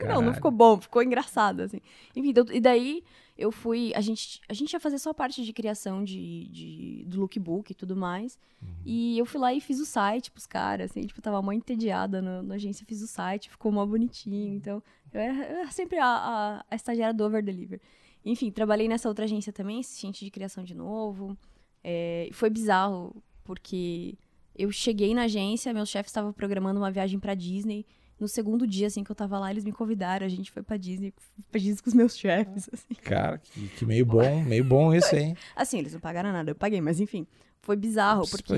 Não, 0.01 0.21
não 0.21 0.33
ficou 0.33 0.51
bom, 0.51 0.79
ficou 0.79 1.01
engraçado, 1.03 1.61
assim. 1.61 1.79
Enfim, 2.15 2.29
então, 2.29 2.45
e 2.51 2.59
daí 2.59 3.03
eu 3.37 3.51
fui. 3.51 3.91
A 3.95 4.01
gente, 4.01 4.39
a 4.47 4.53
gente 4.53 4.71
ia 4.73 4.79
fazer 4.79 4.97
só 4.97 5.09
a 5.09 5.13
parte 5.13 5.43
de 5.43 5.51
criação 5.51 6.03
de, 6.03 6.47
de- 6.49 7.05
do 7.07 7.19
lookbook 7.19 7.71
e 7.71 7.75
tudo 7.75 7.95
mais. 7.95 8.37
Uhum. 8.61 8.69
E 8.85 9.17
eu 9.17 9.25
fui 9.25 9.39
lá 9.39 9.53
e 9.53 9.59
fiz 9.59 9.79
o 9.79 9.85
site 9.85 10.31
pros 10.31 10.45
caras, 10.47 10.91
assim, 10.91 11.01
tipo, 11.01 11.21
tava 11.21 11.41
mó 11.41 11.51
entediada 11.51 12.21
na, 12.21 12.41
na 12.41 12.55
agência, 12.55 12.85
fiz 12.85 13.01
o 13.01 13.07
site, 13.07 13.49
ficou 13.49 13.71
mó 13.71 13.85
bonitinho. 13.85 14.55
Então, 14.55 14.81
eu 15.13 15.19
era, 15.19 15.33
eu 15.33 15.57
era 15.59 15.71
sempre 15.71 15.97
a, 15.99 16.05
a, 16.05 16.65
a 16.71 16.75
estagiária 16.75 17.13
do 17.13 17.23
Over 17.25 17.43
Deliver. 17.43 17.81
Enfim, 18.23 18.49
trabalhei 18.51 18.87
nessa 18.87 19.07
outra 19.07 19.25
agência 19.25 19.51
também, 19.53 19.79
assistente 19.79 20.23
de 20.25 20.31
criação 20.31 20.63
de 20.63 20.73
novo. 20.73 21.37
É, 21.83 22.29
foi 22.33 22.49
bizarro, 22.49 23.21
porque 23.43 24.17
eu 24.57 24.71
cheguei 24.71 25.13
na 25.13 25.23
agência, 25.23 25.71
meu 25.73 25.85
chefe 25.85 26.09
estava 26.09 26.33
programando 26.33 26.79
uma 26.79 26.89
viagem 26.89 27.19
pra 27.19 27.35
Disney. 27.35 27.85
No 28.19 28.27
segundo 28.27 28.65
dia, 28.65 28.87
assim, 28.87 29.03
que 29.03 29.11
eu 29.11 29.15
tava 29.15 29.37
lá, 29.37 29.51
eles 29.51 29.63
me 29.65 29.71
convidaram, 29.73 30.25
a 30.25 30.29
gente 30.29 30.49
foi 30.51 30.63
pra 30.63 30.77
Disney, 30.77 31.13
pra 31.51 31.59
Disney 31.59 31.81
com 31.81 31.89
os 31.89 31.93
meus 31.93 32.15
chefes, 32.17 32.69
assim. 32.71 32.93
Cara, 33.03 33.37
que, 33.37 33.67
que 33.69 33.85
meio 33.85 34.05
bom, 34.05 34.43
meio 34.43 34.63
bom 34.63 34.93
isso, 34.93 35.15
hein? 35.15 35.35
Assim, 35.55 35.79
eles 35.79 35.91
não 35.93 35.99
pagaram 35.99 36.31
nada, 36.31 36.51
eu 36.51 36.55
paguei, 36.55 36.79
mas 36.79 36.99
enfim, 37.01 37.27
foi 37.61 37.75
bizarro, 37.75 38.25
porque... 38.29 38.53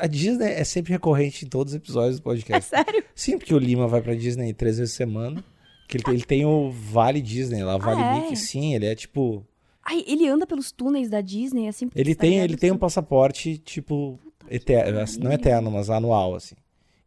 A 0.00 0.06
Disney 0.08 0.46
é 0.52 0.64
sempre 0.64 0.92
recorrente 0.92 1.44
em 1.44 1.48
todos 1.48 1.72
os 1.72 1.76
episódios 1.76 2.18
do 2.18 2.22
É 2.28 2.34
podcast. 2.34 2.70
sério? 2.70 3.04
Sim, 3.14 3.38
porque 3.38 3.54
o 3.54 3.58
Lima 3.58 3.86
vai 3.86 4.02
pra 4.02 4.14
Disney 4.14 4.52
três 4.52 4.78
vezes 4.78 4.94
por 4.94 4.98
semana. 4.98 5.44
Que 5.86 5.96
ele, 5.96 6.04
tem- 6.04 6.14
ele 6.14 6.24
tem 6.24 6.44
o 6.44 6.70
Vale 6.70 7.22
Disney 7.22 7.62
lá, 7.62 7.78
Vale 7.78 8.02
é? 8.02 8.14
Mickey. 8.20 8.36
Sim, 8.36 8.74
ele 8.74 8.84
é 8.86 8.94
tipo. 8.94 9.46
Ai, 9.82 10.04
ele 10.06 10.28
anda 10.28 10.46
pelos 10.46 10.70
túneis 10.70 11.08
da 11.08 11.20
Disney, 11.22 11.66
assim... 11.66 11.88
Ele 11.94 12.14
tem, 12.14 12.40
ele 12.40 12.58
tem 12.58 12.70
um 12.70 12.76
passaporte, 12.76 13.56
tipo, 13.56 14.18
eterno, 14.50 14.98
não 15.00 15.06
pariu. 15.06 15.32
eterno, 15.32 15.70
mas 15.70 15.88
anual, 15.88 16.34
assim. 16.34 16.56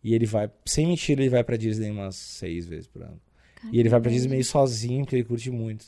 E 0.04 0.14
ele 0.14 0.26
vai, 0.26 0.50
sem 0.66 0.88
mentira, 0.88 1.22
ele 1.22 1.30
vai 1.30 1.44
pra 1.44 1.58
Disney 1.58 1.92
umas 1.92 2.16
seis 2.16 2.66
vezes 2.66 2.88
por 2.88 3.04
ano. 3.04 3.20
Cara, 3.56 3.76
E 3.76 3.80
ele 3.80 3.90
vai 3.90 4.00
pra. 4.02 4.12
Disney 4.12 4.30
meio 4.30 4.46
sozinho, 4.46 5.04
porque 5.04 5.16
ele 5.16 5.24
curte 5.24 5.52
muito. 5.52 5.86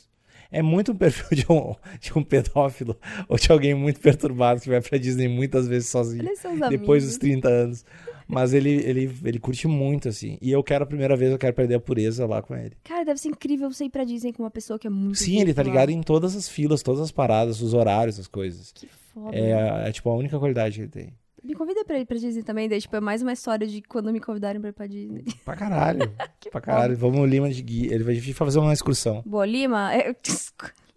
É 0.50 0.62
muito 0.62 0.92
um 0.92 0.96
perfil 0.96 1.36
de 1.36 1.46
um, 1.50 1.74
de 2.00 2.16
um 2.16 2.22
pedófilo 2.22 2.96
ou 3.28 3.36
de 3.36 3.50
alguém 3.50 3.74
muito 3.74 3.98
perturbado 3.98 4.60
que 4.60 4.68
vai 4.68 4.80
pra 4.80 4.98
Disney 4.98 5.26
muitas 5.26 5.66
vezes 5.66 5.88
sozinho, 5.88 6.22
depois 6.70 7.02
amigos. 7.02 7.04
dos 7.04 7.18
30 7.18 7.48
anos. 7.48 7.84
Mas 8.26 8.54
ele, 8.54 8.70
ele, 8.70 9.14
ele 9.22 9.38
curte 9.38 9.66
muito, 9.66 10.08
assim. 10.08 10.38
E 10.40 10.50
eu 10.50 10.62
quero 10.62 10.84
a 10.84 10.86
primeira 10.86 11.14
vez, 11.14 11.30
eu 11.30 11.38
quero 11.38 11.52
perder 11.52 11.74
a 11.74 11.80
pureza 11.80 12.24
lá 12.24 12.40
com 12.40 12.56
ele. 12.56 12.72
Cara, 12.82 13.04
deve 13.04 13.20
ser 13.20 13.28
incrível 13.28 13.70
você 13.70 13.84
ir 13.84 13.90
pra 13.90 14.02
Disney 14.02 14.32
com 14.32 14.42
uma 14.44 14.50
pessoa 14.50 14.78
que 14.78 14.86
é 14.86 14.90
muito 14.90 15.18
Sim, 15.18 15.40
ele 15.40 15.52
tá 15.52 15.62
ligado 15.62 15.90
em 15.90 16.02
todas 16.02 16.34
as 16.34 16.48
filas, 16.48 16.82
todas 16.82 17.02
as 17.02 17.10
paradas, 17.12 17.60
os 17.60 17.74
horários, 17.74 18.18
as 18.18 18.26
coisas. 18.26 18.72
Que 18.72 18.86
foda. 18.86 19.36
É, 19.36 19.88
é 19.88 19.92
tipo 19.92 20.08
a 20.08 20.16
única 20.16 20.38
qualidade 20.38 20.76
que 20.76 20.80
ele 20.82 20.88
tem. 20.88 21.12
Me 21.44 21.54
convida 21.54 21.84
pra 21.84 21.98
ir 21.98 22.06
pra 22.06 22.16
Disney 22.16 22.42
também, 22.42 22.68
daí, 22.68 22.80
tipo, 22.80 22.96
é 22.96 23.00
mais 23.00 23.20
uma 23.20 23.32
história 23.32 23.66
de 23.66 23.82
quando 23.82 24.10
me 24.10 24.18
convidaram 24.18 24.60
pra 24.60 24.70
ir 24.70 24.72
pra 24.72 24.86
Disney. 24.86 25.24
Pra 25.44 25.54
caralho. 25.54 26.10
Pra 26.50 26.60
caralho. 26.60 26.96
Vamos 26.96 27.18
no 27.18 27.26
Lima 27.26 27.50
de 27.50 27.60
guia. 27.62 27.92
Ele 27.94 28.04
vai 28.04 28.20
fazer 28.20 28.58
uma 28.60 28.72
excursão. 28.72 29.22
Boa, 29.26 29.44
Lima, 29.44 29.92
é... 29.92 30.14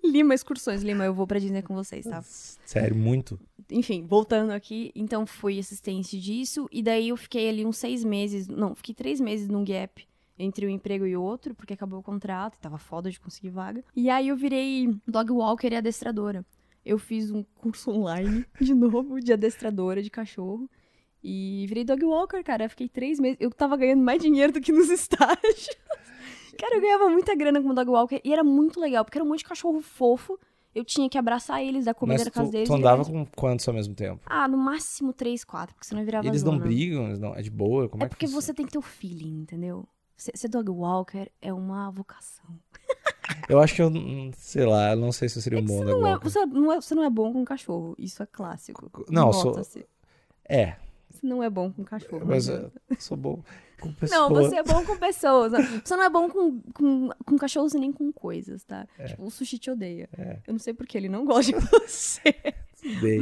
Lima 0.03 0.33
Excursões, 0.33 0.83
Lima, 0.83 1.03
eu 1.03 1.13
vou 1.13 1.27
pra 1.27 1.39
Disney 1.39 1.61
com 1.61 1.73
vocês, 1.73 2.05
tá? 2.05 2.21
Sério, 2.21 2.95
muito. 2.95 3.39
enfim, 3.69 4.05
voltando 4.05 4.51
aqui, 4.51 4.91
então 4.95 5.25
fui 5.25 5.59
assistente 5.59 6.19
disso, 6.19 6.67
e 6.71 6.81
daí 6.81 7.09
eu 7.09 7.17
fiquei 7.17 7.49
ali 7.49 7.65
uns 7.65 7.77
seis 7.77 8.03
meses, 8.03 8.47
não, 8.47 8.73
fiquei 8.73 8.95
três 8.95 9.19
meses 9.19 9.49
num 9.49 9.65
gap 9.65 10.07
entre 10.39 10.65
um 10.65 10.69
emprego 10.69 11.05
e 11.05 11.17
outro, 11.17 11.55
porque 11.55 11.73
acabou 11.73 11.99
o 11.99 12.03
contrato, 12.03 12.55
e 12.55 12.59
tava 12.59 12.77
foda 12.77 13.09
de 13.09 13.19
conseguir 13.19 13.49
vaga. 13.49 13.83
E 13.95 14.09
aí 14.09 14.27
eu 14.27 14.37
virei 14.37 14.95
dog 15.05 15.31
walker 15.31 15.67
e 15.71 15.75
adestradora. 15.75 16.45
Eu 16.87 16.97
fiz 16.97 17.31
um 17.31 17.43
curso 17.55 17.91
online, 17.91 18.45
de 18.61 18.73
novo, 18.73 19.19
de 19.19 19.33
adestradora 19.33 20.01
de 20.01 20.09
cachorro. 20.09 20.69
E 21.23 21.65
virei 21.67 21.83
dog 21.83 22.03
walker, 22.05 22.41
cara. 22.43 22.65
Eu 22.65 22.69
fiquei 22.69 22.87
três 22.87 23.19
meses. 23.19 23.37
Eu 23.39 23.49
tava 23.51 23.75
ganhando 23.75 24.01
mais 24.03 24.21
dinheiro 24.21 24.53
do 24.53 24.61
que 24.61 24.71
nos 24.71 24.89
estágios. 24.91 25.69
Cara, 26.57 26.75
eu 26.75 26.81
ganhava 26.81 27.09
muita 27.09 27.35
grana 27.35 27.61
como 27.61 27.73
dog 27.73 27.89
walker. 27.89 28.21
E 28.23 28.31
era 28.31 28.43
muito 28.43 28.79
legal, 28.79 29.03
porque 29.03 29.17
era 29.17 29.25
um 29.25 29.27
monte 29.27 29.39
de 29.39 29.45
cachorro 29.45 29.81
fofo. 29.81 30.39
Eu 30.73 30.85
tinha 30.85 31.09
que 31.09 31.17
abraçar 31.17 31.61
eles, 31.63 31.85
dar 31.85 31.93
comida 31.95 32.19
Mas 32.19 32.25
na 32.25 32.31
casa 32.31 32.49
tu, 32.49 32.51
deles. 32.51 32.69
tu 32.69 32.73
andava 32.75 33.03
com 33.03 33.25
quantos 33.35 33.67
ao 33.67 33.73
mesmo 33.73 33.95
tempo? 33.95 34.21
ah, 34.27 34.47
no 34.47 34.57
máximo 34.57 35.11
três, 35.11 35.43
quatro, 35.43 35.73
porque 35.73 35.87
senão 35.87 36.05
virava 36.05 36.27
eles 36.27 36.43
não 36.43 36.53
zona. 36.53 36.63
brigam? 36.63 37.07
Eles 37.07 37.19
não... 37.19 37.33
É 37.35 37.41
de 37.41 37.49
boa? 37.49 37.89
Como 37.89 38.03
é, 38.03 38.05
É 38.05 38.09
que 38.09 38.15
porque 38.15 38.27
você 38.27 38.53
tem 38.53 38.63
que 38.65 38.71
ter 38.71 38.77
o 38.77 38.81
feeling, 38.81 39.39
entendeu? 39.41 39.87
Ser, 40.17 40.47
dog 40.49 40.69
walker 40.71 41.29
é 41.41 41.53
uma 41.53 41.91
vocação. 41.91 42.45
Eu 43.47 43.59
acho 43.59 43.75
que 43.75 43.81
eu, 43.81 43.87
hum, 43.87 44.31
sei 44.35 44.65
lá, 44.65 44.95
não 44.95 45.11
sei 45.11 45.27
se 45.29 45.37
eu 45.37 45.41
seria 45.41 45.59
um 45.59 45.63
bom 45.65 45.79
Você 45.79 45.85
não, 45.91 46.07
é, 46.07 46.17
você, 46.17 46.45
não 46.45 46.71
é, 46.71 46.75
você 46.81 46.95
não 46.95 47.03
é 47.03 47.09
bom 47.09 47.31
com 47.33 47.43
cachorro. 47.45 47.93
Isso 47.97 48.23
é 48.23 48.25
clássico. 48.25 49.05
Não, 49.09 49.31
sou-. 49.33 49.53
É, 50.47 50.75
Você 51.09 51.27
não 51.27 51.43
é 51.43 51.49
bom 51.49 51.71
com 51.71 51.83
cachorro. 51.83 52.25
mas 52.25 52.47
não 52.47 52.55
eu 52.55 52.71
sou 52.97 53.17
bom 53.17 53.43
com 53.79 53.87
Não, 53.89 53.95
pessoa. 53.95 54.29
você 54.29 54.55
é 54.55 54.63
bom 54.63 54.83
com 54.85 54.97
pessoas. 54.97 55.51
Você 55.83 55.95
não 55.95 56.03
é 56.03 56.09
bom 56.09 56.29
com, 56.29 56.61
com, 56.73 57.09
com 57.25 57.37
cachorros 57.37 57.73
e 57.73 57.79
nem 57.79 57.91
com 57.91 58.11
coisas, 58.11 58.63
tá? 58.63 58.87
É. 58.97 59.07
Tipo, 59.07 59.25
o 59.25 59.29
sushi 59.29 59.59
te 59.59 59.69
odeia. 59.69 60.09
Eu 60.47 60.53
não 60.53 60.59
sei 60.59 60.73
porque 60.73 60.97
ele 60.97 61.09
não 61.09 61.25
gosta 61.25 61.51
de 61.51 61.59
você. 61.67 62.33
Bem. 63.01 63.21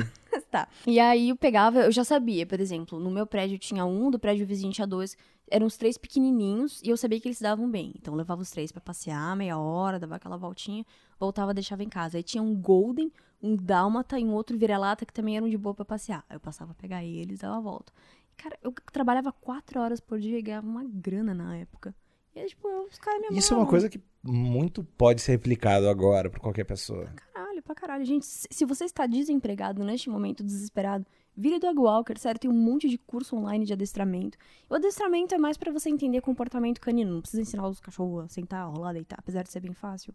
Tá. 0.51 0.67
E 0.85 0.99
aí 0.99 1.29
eu 1.29 1.35
pegava, 1.35 1.81
eu 1.81 1.91
já 1.91 2.03
sabia, 2.03 2.45
por 2.45 2.59
exemplo, 2.59 2.99
no 2.99 3.11
meu 3.11 3.25
prédio 3.25 3.57
tinha 3.57 3.85
um, 3.85 4.09
do 4.09 4.19
prédio 4.19 4.45
vizinho 4.45 4.71
tinha 4.71 4.87
dois, 4.87 5.17
eram 5.49 5.67
os 5.67 5.77
três 5.77 5.97
pequenininhos 5.97 6.81
e 6.83 6.89
eu 6.89 6.97
sabia 6.97 7.19
que 7.19 7.27
eles 7.27 7.37
se 7.37 7.43
davam 7.43 7.69
bem. 7.69 7.93
Então 7.95 8.13
eu 8.13 8.17
levava 8.17 8.41
os 8.41 8.49
três 8.49 8.71
para 8.71 8.81
passear, 8.81 9.35
meia 9.35 9.57
hora, 9.57 9.99
dava 9.99 10.15
aquela 10.15 10.37
voltinha, 10.37 10.85
voltava, 11.19 11.53
deixava 11.53 11.83
em 11.83 11.89
casa. 11.89 12.17
Aí 12.17 12.23
tinha 12.23 12.41
um 12.41 12.55
golden, 12.55 13.11
um 13.41 13.55
dálmata 13.55 14.19
e 14.19 14.25
um 14.25 14.33
outro 14.33 14.57
vira-lata 14.57 15.05
que 15.05 15.13
também 15.13 15.37
eram 15.37 15.49
de 15.49 15.57
boa 15.57 15.73
para 15.73 15.85
passear. 15.85 16.25
Aí 16.29 16.35
eu 16.35 16.39
passava 16.39 16.71
a 16.71 16.75
pegar 16.75 17.03
eles, 17.03 17.39
dava 17.39 17.57
a 17.57 17.61
volta. 17.61 17.93
Cara, 18.37 18.57
eu 18.61 18.73
trabalhava 18.91 19.31
quatro 19.31 19.79
horas 19.79 19.99
por 19.99 20.19
dia 20.19 20.37
e 20.37 20.41
ganhava 20.41 20.67
uma 20.67 20.83
grana 20.83 21.33
na 21.33 21.55
época. 21.57 21.95
E 22.35 22.39
aí, 22.39 22.47
tipo, 22.47 22.67
eu, 22.67 22.83
os 22.83 22.99
caras 22.99 23.21
me 23.21 23.37
Isso 23.37 23.53
é 23.53 23.57
uma 23.57 23.65
coisa 23.65 23.87
que 23.87 24.01
muito 24.21 24.83
pode 24.83 25.21
ser 25.21 25.31
replicado 25.31 25.87
agora 25.87 26.29
por 26.29 26.39
qualquer 26.39 26.65
pessoa. 26.65 27.09
Caralho, 27.15 27.44
pra 27.61 27.75
caralho. 27.75 28.05
Gente, 28.05 28.25
se 28.25 28.65
você 28.65 28.85
está 28.85 29.05
desempregado 29.05 29.83
neste 29.83 30.09
momento, 30.09 30.43
desesperado, 30.43 31.05
vire 31.35 31.59
dog 31.59 31.77
walker, 31.79 32.17
sério, 32.17 32.39
tem 32.39 32.49
um 32.49 32.53
monte 32.53 32.87
de 32.89 32.97
curso 32.97 33.35
online 33.35 33.65
de 33.65 33.73
adestramento. 33.73 34.37
O 34.69 34.75
adestramento 34.75 35.33
é 35.35 35.37
mais 35.37 35.57
pra 35.57 35.71
você 35.71 35.89
entender 35.89 36.21
comportamento 36.21 36.79
canino, 36.81 37.13
não 37.13 37.21
precisa 37.21 37.41
ensinar 37.41 37.67
os 37.67 37.79
cachorros 37.79 38.25
a 38.25 38.27
sentar, 38.27 38.69
rolar, 38.69 38.93
deitar, 38.93 39.17
apesar 39.19 39.43
de 39.43 39.51
ser 39.51 39.59
bem 39.59 39.73
fácil. 39.73 40.13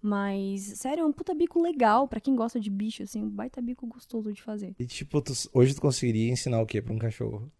Mas, 0.00 0.62
sério, 0.78 1.02
é 1.02 1.06
um 1.06 1.12
puta 1.12 1.34
bico 1.34 1.60
legal 1.60 2.06
pra 2.06 2.20
quem 2.20 2.36
gosta 2.36 2.60
de 2.60 2.70
bicho, 2.70 3.02
assim, 3.02 3.22
um 3.22 3.28
baita 3.30 3.60
bico 3.62 3.86
gostoso 3.86 4.32
de 4.32 4.42
fazer. 4.42 4.74
E 4.78 4.86
tipo, 4.86 5.20
tu- 5.22 5.32
hoje 5.52 5.74
tu 5.74 5.80
conseguiria 5.80 6.30
ensinar 6.30 6.60
o 6.60 6.66
quê 6.66 6.80
pra 6.82 6.92
um 6.92 6.98
cachorro? 6.98 7.50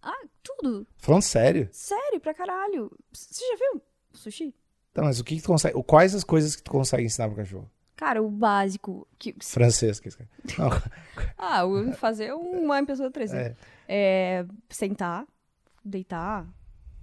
Ah, 0.00 0.24
tudo. 0.42 0.86
Falando 0.96 1.22
sério? 1.22 1.68
Sério, 1.70 2.18
pra 2.20 2.34
caralho. 2.34 2.90
Você 3.12 3.44
já 3.46 3.56
viu 3.56 3.82
sushi? 4.14 4.54
Tá, 4.92 5.02
mas 5.02 5.20
o 5.20 5.24
que, 5.24 5.36
que 5.36 5.42
tu 5.42 5.46
consegue. 5.48 5.80
Quais 5.84 6.14
as 6.14 6.24
coisas 6.24 6.56
que 6.56 6.62
tu 6.62 6.70
consegue 6.72 7.04
ensinar 7.04 7.28
pro 7.28 7.36
cachorro? 7.36 7.70
Cara, 8.02 8.20
o 8.20 8.28
básico. 8.28 9.06
Que... 9.16 9.32
Francês, 9.40 10.00
que 10.00 10.08
Ah, 11.38 11.62
fazer 11.96 12.34
uma 12.34 12.84
pessoa 12.84 13.08
300. 13.12 13.46
é. 13.46 13.56
É, 13.88 14.46
sentar, 14.68 15.24
deitar, 15.84 16.44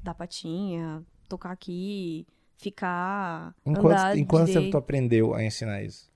dar 0.03 0.13
patinha, 0.13 1.01
tocar 1.29 1.51
aqui, 1.51 2.27
ficar, 2.57 3.55
Em 3.65 3.69
andar 3.69 3.81
quanto, 3.81 4.17
em 4.17 4.25
quanto 4.25 4.51
tempo 4.51 4.71
tu 4.71 4.77
aprendeu 4.77 5.33
a 5.33 5.41
ensinar 5.41 5.81
isso? 5.81 6.11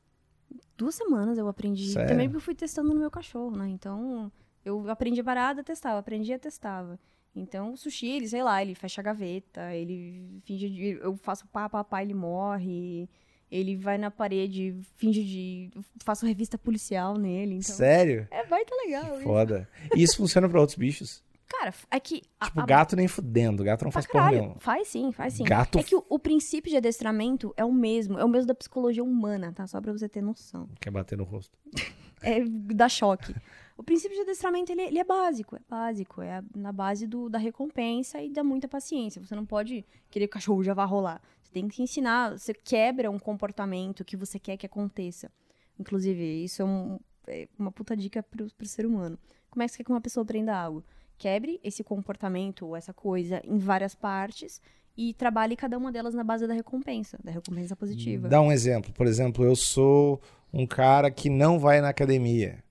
Duas 0.78 0.96
semanas 0.96 1.38
eu 1.38 1.48
aprendi. 1.48 1.94
Sério? 1.94 2.10
Também 2.10 2.28
porque 2.28 2.38
eu 2.38 2.42
fui 2.42 2.56
testando 2.56 2.94
no 2.94 3.00
meu 3.00 3.10
cachorro, 3.10 3.56
né? 3.56 3.70
Então, 3.70 4.30
eu 4.66 4.90
aprendi 4.90 5.22
a 5.22 5.24
parada, 5.24 5.64
testava, 5.64 6.00
aprendia, 6.00 6.38
testava. 6.38 7.00
Então, 7.34 7.72
o 7.72 7.78
sushi, 7.78 8.08
ele, 8.08 8.28
sei 8.28 8.44
lá, 8.44 8.62
ele 8.62 8.76
fecha 8.76 9.00
a 9.00 9.04
gaveta, 9.04 9.74
ele 9.74 10.42
finge 10.44 10.70
de... 10.70 11.00
Eu 11.02 11.16
faço 11.16 11.48
pá, 11.48 11.70
pá, 11.70 11.86
pá, 11.86 12.04
ele 12.04 12.14
morre... 12.14 13.10
Ele 13.54 13.76
vai 13.76 13.98
na 14.00 14.10
parede, 14.10 14.76
finge 14.96 15.24
de... 15.24 15.70
Faço 16.04 16.26
revista 16.26 16.58
policial 16.58 17.18
nele, 17.18 17.56
então... 17.56 17.76
Sério? 17.76 18.28
É, 18.32 18.44
vai 18.46 18.66
tá 18.66 18.76
legal. 18.84 19.14
isso. 19.16 19.24
Foda. 19.24 19.70
E 19.96 20.02
isso 20.02 20.18
funciona 20.18 20.50
pra 20.50 20.60
outros 20.60 20.76
bichos? 20.78 21.24
Cara, 21.48 21.72
é 21.92 22.00
que... 22.00 22.22
Tipo, 22.44 22.62
a- 22.62 22.66
gato 22.66 22.96
nem 22.96 23.08
fudendo. 23.08 23.64
Gato 23.64 23.84
não 23.86 23.92
Pra 23.92 24.02
faz 24.02 24.12
porra 24.12 24.32
nenhuma. 24.32 24.56
Faz 24.60 24.88
sim, 24.88 25.12
faz 25.12 25.34
sim. 25.36 25.44
Gato- 25.44 25.78
É 25.78 25.84
que 25.84 25.96
o, 25.96 26.04
o 26.10 26.18
princípio 26.18 26.72
de 26.72 26.78
adestramento 26.78 27.54
é 27.56 27.64
o 27.64 27.72
mesmo. 27.72 28.18
É 28.18 28.26
o 28.26 28.28
mesmo 28.28 28.48
da 28.48 28.56
psicologia 28.56 29.04
humana, 29.04 29.54
tá? 29.54 29.68
Só 29.68 29.80
pra 29.80 29.92
você 29.92 30.10
ter 30.10 30.22
noção. 30.24 30.68
Quer 30.82 30.90
bater 30.90 31.16
no 31.18 31.24
rosto. 31.24 31.56
É 32.26 32.40
dá 32.48 32.88
choque. 32.88 33.36
O 33.78 33.84
princípio 33.84 34.16
de 34.16 34.22
adestramento, 34.22 34.72
ele, 34.72 34.84
ele 34.84 34.98
é 34.98 35.04
básico. 35.04 35.58
É 35.58 35.60
básico. 35.70 36.22
É 36.22 36.38
a- 36.38 36.44
na 36.56 36.72
base 36.72 37.06
do, 37.06 37.28
da 37.30 37.38
recompensa 37.38 38.22
e 38.22 38.30
da 38.30 38.42
muita 38.46 38.66
paciência. 38.66 39.22
Você 39.22 39.36
não 39.36 39.46
pode 39.46 39.86
querer 40.10 40.28
que 40.28 40.32
o 40.32 40.34
cachorro 40.36 40.64
já 40.64 40.74
vá 40.74 40.86
rolar. 40.86 41.22
Tem 41.54 41.68
que 41.68 41.82
ensinar. 41.84 42.32
Você 42.38 42.54
quebra 42.54 43.10
um 43.12 43.20
comportamento 43.20 44.04
que 44.04 44.18
você 44.18 44.40
quer 44.40 44.58
que 44.58 44.66
aconteça. 44.66 45.32
Inclusive, 45.80 46.44
isso 46.44 46.62
é, 46.62 46.66
um- 46.66 47.00
é 47.28 47.48
uma 47.58 47.72
puta 47.72 47.96
dica 47.96 48.24
pro, 48.24 48.48
pro 48.58 48.68
ser 48.68 48.86
humano. 48.86 49.18
Como 49.50 49.62
é 49.62 49.66
que 49.68 49.72
você 49.72 49.78
quer 49.78 49.84
que 49.84 49.92
uma 49.92 50.02
pessoa 50.02 50.24
aprenda 50.24 50.56
algo? 50.56 50.84
Quebre 51.18 51.60
esse 51.64 51.84
comportamento 51.84 52.66
ou 52.66 52.76
essa 52.76 52.94
coisa 52.94 53.42
em 53.46 53.58
várias 53.60 53.94
partes 53.96 54.60
e 54.98 55.14
trabalhe 55.14 55.56
cada 55.56 55.78
uma 55.78 55.92
delas 55.92 56.14
na 56.14 56.24
base 56.24 56.48
da 56.48 56.54
recompensa, 56.54 57.18
da 57.24 57.32
recompensa 57.32 57.76
positiva. 57.76 58.28
Dá 58.28 58.42
um 58.42 58.52
exemplo. 58.52 58.92
Por 58.94 59.06
exemplo, 59.08 59.46
eu 59.46 59.56
sou 59.56 60.20
um 60.52 60.66
cara 60.68 61.10
que 61.12 61.30
não 61.30 61.60
vai 61.60 61.82
na 61.82 61.90
academia. 61.90 62.64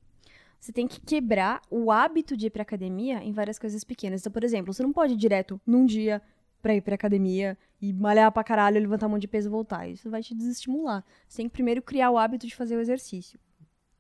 Você 0.61 0.73
tem 0.73 0.87
que 0.87 1.01
quebrar 1.01 1.61
o 1.71 1.91
hábito 1.91 2.37
de 2.37 2.47
ir 2.47 2.51
pra 2.51 2.63
academia 2.63 3.23
em 3.25 3.33
várias 3.33 3.59
coisas 3.59 3.83
pequenas. 3.83 4.21
Então, 4.21 4.31
por 4.33 4.45
exemplo, 4.45 4.73
você 4.73 4.83
não 4.83 4.93
pode 4.93 5.15
ir 5.15 5.17
direto 5.17 5.61
num 5.67 5.85
dia 5.85 6.23
pra 6.63 6.75
ir 6.75 6.81
pra 6.81 6.95
academia 6.95 7.59
e 7.81 7.93
malhar 7.93 8.31
pra 8.31 8.45
caralho, 8.45 8.81
levantar 8.81 9.09
um 9.09 9.11
monte 9.11 9.23
de 9.23 9.29
peso 9.29 9.49
e 9.49 9.51
voltar. 9.51 9.89
Isso 9.89 10.09
vai 10.09 10.23
te 10.23 10.35
desestimular. 10.35 11.05
Você 11.29 11.39
tem 11.39 11.49
que 11.49 11.53
primeiro 11.53 11.83
criar 11.83 12.11
o 12.11 12.17
hábito 12.17 12.47
de 12.47 12.55
fazer 12.55 12.77
o 12.77 12.81
exercício. 12.81 13.39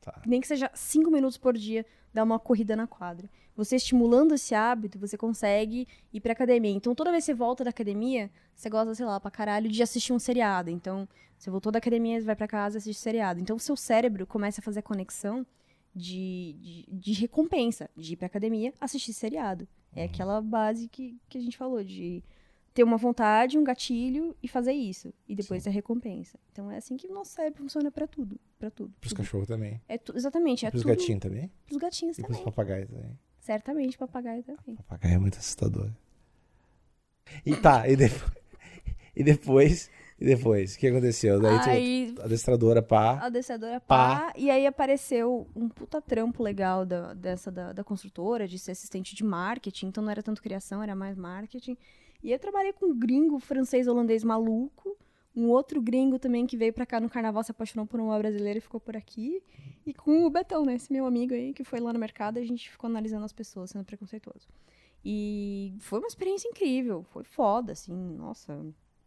Tá. 0.00 0.22
Nem 0.24 0.40
que 0.40 0.46
seja 0.46 0.70
cinco 0.74 1.10
minutos 1.10 1.36
por 1.36 1.56
dia, 1.56 1.84
dar 2.14 2.22
uma 2.22 2.38
corrida 2.38 2.76
na 2.76 2.86
quadra. 2.86 3.28
Você 3.54 3.76
estimulando 3.76 4.34
esse 4.34 4.54
hábito, 4.54 4.98
você 4.98 5.16
consegue 5.16 5.86
ir 6.12 6.20
pra 6.20 6.32
academia. 6.32 6.72
Então, 6.72 6.94
toda 6.94 7.10
vez 7.10 7.24
que 7.24 7.32
você 7.32 7.34
volta 7.34 7.64
da 7.64 7.70
academia, 7.70 8.30
você 8.54 8.70
gosta, 8.70 8.94
sei 8.94 9.04
lá, 9.04 9.20
pra 9.20 9.30
caralho 9.30 9.68
de 9.68 9.82
assistir 9.82 10.12
um 10.12 10.18
seriado. 10.18 10.70
Então, 10.70 11.06
você 11.36 11.50
voltou 11.50 11.70
da 11.70 11.78
academia, 11.78 12.20
vai 12.22 12.34
pra 12.34 12.48
casa 12.48 12.78
assiste 12.78 13.00
seriado. 13.00 13.40
Então, 13.40 13.56
o 13.56 13.60
seu 13.60 13.76
cérebro 13.76 14.26
começa 14.26 14.60
a 14.60 14.64
fazer 14.64 14.80
a 14.80 14.82
conexão 14.82 15.46
de, 15.94 16.56
de, 16.60 16.86
de 16.88 17.12
recompensa, 17.12 17.90
de 17.96 18.14
ir 18.14 18.16
pra 18.16 18.26
academia, 18.26 18.72
assistir 18.80 19.12
seriado. 19.12 19.68
É 19.94 20.04
aquela 20.04 20.40
base 20.40 20.88
que, 20.88 21.20
que 21.28 21.36
a 21.36 21.40
gente 21.40 21.56
falou, 21.56 21.84
de 21.84 22.24
ter 22.74 22.82
uma 22.84 22.96
vontade, 22.96 23.58
um 23.58 23.64
gatilho 23.64 24.34
e 24.42 24.48
fazer 24.48 24.72
isso. 24.72 25.12
E 25.28 25.34
depois 25.34 25.66
a 25.66 25.70
recompensa. 25.70 26.38
Então 26.52 26.70
é 26.70 26.76
assim 26.78 26.96
que 26.96 27.06
o 27.06 27.12
nosso 27.12 27.32
cérebro 27.32 27.62
funciona 27.62 27.90
pra 27.90 28.06
tudo. 28.06 28.38
Pra 28.58 28.70
tudo. 28.70 28.92
Pros 29.00 29.12
cachorros 29.12 29.46
também. 29.46 29.80
É 29.88 29.98
tu- 29.98 30.16
exatamente, 30.16 30.64
é 30.64 30.70
pros 30.70 30.82
tudo. 30.82 30.90
gatinhos 30.96 31.20
também. 31.20 31.50
Pros 31.66 31.78
gatinhos 31.78 32.18
E 32.18 32.22
pros 32.22 32.36
também. 32.38 32.44
papagaios 32.44 32.88
também. 32.88 33.18
Certamente, 33.40 33.98
papagaio 33.98 34.42
também. 34.42 34.76
Papagaio 34.76 35.14
é 35.14 35.18
muito 35.18 35.38
assustador. 35.38 35.90
E 37.44 37.56
tá, 37.56 37.88
e, 37.88 37.96
depois, 37.96 38.32
e 39.16 39.24
depois. 39.24 39.90
E 40.20 40.24
depois? 40.24 40.76
O 40.76 40.78
que 40.78 40.86
aconteceu? 40.86 41.40
Daí 41.40 41.58
Aí, 41.68 42.12
tu, 42.14 42.22
adestradora 42.22 42.80
pá. 42.80 43.18
a 43.18 43.28
descedora 43.28 43.80
Pá. 43.80 44.30
pá. 44.30 44.32
E 44.36 44.48
aí 44.52 44.64
apareceu 44.68 45.48
um 45.56 45.68
puta 45.68 46.00
trampo 46.00 46.44
legal 46.44 46.86
da, 46.86 47.12
dessa 47.12 47.50
da, 47.50 47.72
da 47.72 47.82
construtora, 47.82 48.46
de 48.46 48.56
ser 48.56 48.70
assistente 48.70 49.16
de 49.16 49.24
marketing. 49.24 49.86
Então 49.86 50.04
não 50.04 50.10
era 50.10 50.22
tanto 50.22 50.40
criação, 50.40 50.80
era 50.80 50.94
mais 50.94 51.16
marketing. 51.16 51.76
E 52.22 52.30
eu 52.32 52.38
trabalhei 52.38 52.72
com 52.72 52.86
um 52.86 52.98
gringo 52.98 53.38
francês 53.38 53.86
holandês 53.86 54.22
maluco. 54.22 54.96
Um 55.34 55.48
outro 55.48 55.80
gringo 55.80 56.18
também 56.18 56.46
que 56.46 56.56
veio 56.56 56.72
pra 56.72 56.84
cá 56.84 57.00
no 57.00 57.08
carnaval, 57.08 57.42
se 57.42 57.50
apaixonou 57.50 57.86
por 57.86 57.98
uma 57.98 58.18
brasileira 58.18 58.58
e 58.58 58.60
ficou 58.60 58.78
por 58.78 58.96
aqui. 58.96 59.42
E 59.84 59.94
com 59.94 60.24
o 60.24 60.30
Betão, 60.30 60.64
né? 60.64 60.74
Esse 60.74 60.92
meu 60.92 61.06
amigo 61.06 61.32
aí, 61.32 61.54
que 61.54 61.64
foi 61.64 61.80
lá 61.80 61.92
no 61.92 61.98
mercado 61.98 62.38
a 62.38 62.44
gente 62.44 62.70
ficou 62.70 62.88
analisando 62.88 63.24
as 63.24 63.32
pessoas, 63.32 63.70
sendo 63.70 63.84
preconceituoso. 63.84 64.46
E 65.04 65.74
foi 65.80 65.98
uma 65.98 66.06
experiência 66.06 66.48
incrível. 66.48 67.02
Foi 67.12 67.24
foda, 67.24 67.72
assim. 67.72 67.94
Nossa, 67.94 68.60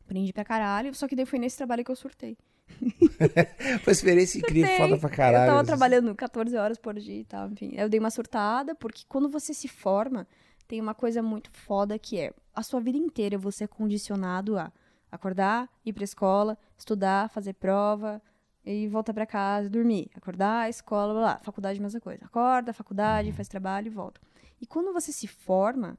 aprendi 0.03 0.33
pra 0.33 0.43
caralho. 0.43 0.93
Só 0.95 1.07
que 1.07 1.15
daí 1.15 1.25
foi 1.25 1.39
nesse 1.39 1.57
trabalho 1.57 1.85
que 1.85 1.91
eu 1.91 1.95
surtei. 1.95 2.37
Foi 3.83 3.93
experiência 3.93 4.39
incrível, 4.39 4.67
Surtei. 4.67 4.87
foda 4.89 4.99
pra 4.99 5.09
caralho. 5.09 5.51
Eu 5.51 5.55
tava 5.55 5.63
trabalhando 5.65 6.15
14 6.15 6.57
horas 6.57 6.79
por 6.79 6.95
dia 6.95 7.19
e 7.19 7.23
tal, 7.23 7.47
enfim. 7.49 7.71
Eu 7.75 7.87
dei 7.87 7.99
uma 7.99 8.09
surtada, 8.09 8.73
porque 8.73 9.03
quando 9.07 9.29
você 9.29 9.53
se 9.53 9.67
forma, 9.67 10.27
tem 10.67 10.81
uma 10.81 10.95
coisa 10.95 11.21
muito 11.21 11.51
foda 11.51 11.97
que 11.99 12.17
é 12.17 12.33
a 12.55 12.63
sua 12.63 12.79
vida 12.79 12.97
inteira 12.97 13.37
você 13.37 13.65
é 13.65 13.67
condicionado 13.67 14.57
a 14.57 14.71
acordar, 15.11 15.69
ir 15.85 15.93
pra 15.93 16.03
escola, 16.03 16.57
estudar, 16.77 17.29
fazer 17.29 17.53
prova 17.53 18.21
e 18.65 18.87
voltar 18.87 19.13
pra 19.13 19.25
casa, 19.25 19.69
dormir. 19.69 20.09
Acordar, 20.15 20.69
escola, 20.69 21.13
blá, 21.13 21.21
blá. 21.21 21.39
Faculdade, 21.43 21.79
mesma 21.79 21.99
coisa. 21.99 22.25
Acorda, 22.25 22.73
faculdade, 22.73 23.31
faz 23.31 23.47
trabalho 23.47 23.87
e 23.87 23.89
volta. 23.89 24.19
E 24.59 24.65
quando 24.65 24.93
você 24.93 25.11
se 25.11 25.27
forma, 25.27 25.97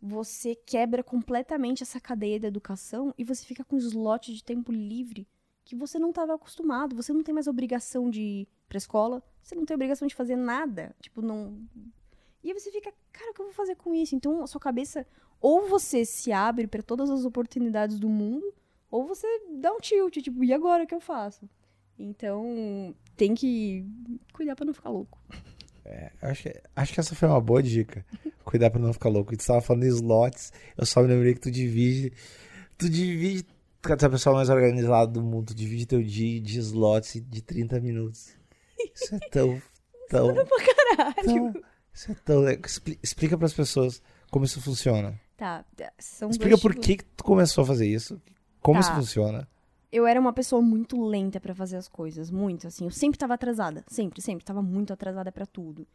você 0.00 0.54
quebra 0.54 1.02
completamente 1.02 1.82
essa 1.82 2.00
cadeia 2.00 2.40
da 2.40 2.48
educação 2.48 3.12
e 3.18 3.24
você 3.24 3.44
fica 3.44 3.64
com 3.64 3.76
um 3.76 3.78
slot 3.78 4.32
de 4.32 4.42
tempo 4.42 4.72
livre 4.72 5.26
que 5.64 5.76
você 5.76 5.98
não 5.98 6.10
estava 6.10 6.34
acostumado. 6.34 6.96
Você 6.96 7.12
não 7.12 7.22
tem 7.22 7.34
mais 7.34 7.46
obrigação 7.46 8.08
de 8.08 8.22
ir 8.22 8.48
pra 8.68 8.78
escola, 8.78 9.22
você 9.42 9.54
não 9.54 9.64
tem 9.64 9.74
obrigação 9.74 10.06
de 10.06 10.14
fazer 10.14 10.36
nada. 10.36 10.94
Tipo, 11.00 11.20
não. 11.20 11.60
E 12.42 12.50
aí 12.50 12.58
você 12.58 12.70
fica, 12.70 12.92
cara, 13.12 13.30
o 13.30 13.34
que 13.34 13.40
eu 13.40 13.46
vou 13.46 13.54
fazer 13.54 13.74
com 13.74 13.94
isso? 13.94 14.14
Então, 14.14 14.42
a 14.42 14.46
sua 14.46 14.60
cabeça, 14.60 15.06
ou 15.40 15.68
você 15.68 16.04
se 16.04 16.32
abre 16.32 16.66
para 16.66 16.82
todas 16.82 17.10
as 17.10 17.24
oportunidades 17.24 17.98
do 17.98 18.08
mundo, 18.08 18.52
ou 18.90 19.06
você 19.06 19.26
dá 19.60 19.72
um 19.72 19.78
tilt, 19.78 20.16
tipo, 20.18 20.42
e 20.42 20.52
agora 20.52 20.84
o 20.84 20.86
que 20.86 20.94
eu 20.94 21.00
faço? 21.00 21.48
Então, 21.98 22.94
tem 23.16 23.34
que 23.34 23.84
cuidar 24.32 24.54
para 24.54 24.64
não 24.64 24.72
ficar 24.72 24.90
louco. 24.90 25.18
Acho 26.20 26.42
que, 26.42 26.62
acho 26.76 26.94
que 26.94 27.00
essa 27.00 27.14
foi 27.14 27.28
uma 27.28 27.40
boa 27.40 27.62
dica. 27.62 28.04
Cuidar 28.44 28.70
pra 28.70 28.80
não 28.80 28.92
ficar 28.92 29.08
louco. 29.08 29.36
Tu 29.36 29.46
tava 29.46 29.60
falando 29.60 29.84
em 29.84 29.88
slots, 29.88 30.52
eu 30.76 30.86
só 30.86 31.02
me 31.02 31.08
lembrei 31.08 31.34
que 31.34 31.40
tu 31.40 31.50
divide. 31.50 32.12
Tu 32.76 32.88
divide. 32.88 33.46
Tu 33.80 33.92
é 33.92 34.06
a 34.06 34.10
pessoa 34.10 34.36
mais 34.36 34.48
organizada 34.48 35.06
do 35.06 35.22
mundo, 35.22 35.46
tu 35.46 35.54
divide 35.54 35.86
teu 35.86 36.02
dia 36.02 36.40
de 36.40 36.58
slots 36.58 37.22
de 37.26 37.42
30 37.42 37.80
minutos. 37.80 38.34
Isso 38.94 39.14
é 39.14 39.18
tão. 39.30 39.62
tão. 40.10 40.34
Caralho! 40.34 41.52
tão 41.52 41.62
isso 41.94 42.12
é 42.12 42.14
tão. 42.24 42.44
Explica 43.02 43.38
pras 43.38 43.52
pessoas 43.52 44.02
como 44.30 44.44
isso 44.44 44.60
funciona. 44.60 45.18
Tá, 45.38 45.64
são 45.98 46.28
Explica 46.28 46.50
dois 46.50 46.60
por 46.62 46.72
tipos- 46.72 46.86
que, 46.86 46.96
que 46.98 47.04
tu 47.16 47.24
começou 47.24 47.62
a 47.62 47.66
fazer 47.66 47.86
isso. 47.86 48.20
Como 48.60 48.78
Tá. 48.80 48.86
isso 48.86 48.92
funciona. 48.94 49.48
eu 49.90 50.06
era 50.06 50.20
uma 50.20 50.32
pessoa 50.34 50.60
muito 50.60 51.02
lenta 51.02 51.40
pra 51.40 51.54
fazer 51.54 51.76
as 51.78 51.88
coisas, 51.88 52.30
muito 52.30 52.66
assim. 52.66 52.84
Eu 52.84 52.90
sempre 52.90 53.18
tava 53.18 53.32
atrasada, 53.34 53.82
sempre, 53.88 54.20
sempre 54.20 54.44
tava 54.44 54.60
muito 54.60 54.92
atrasada 54.92 55.32
pra 55.32 55.46
tudo. 55.46 55.86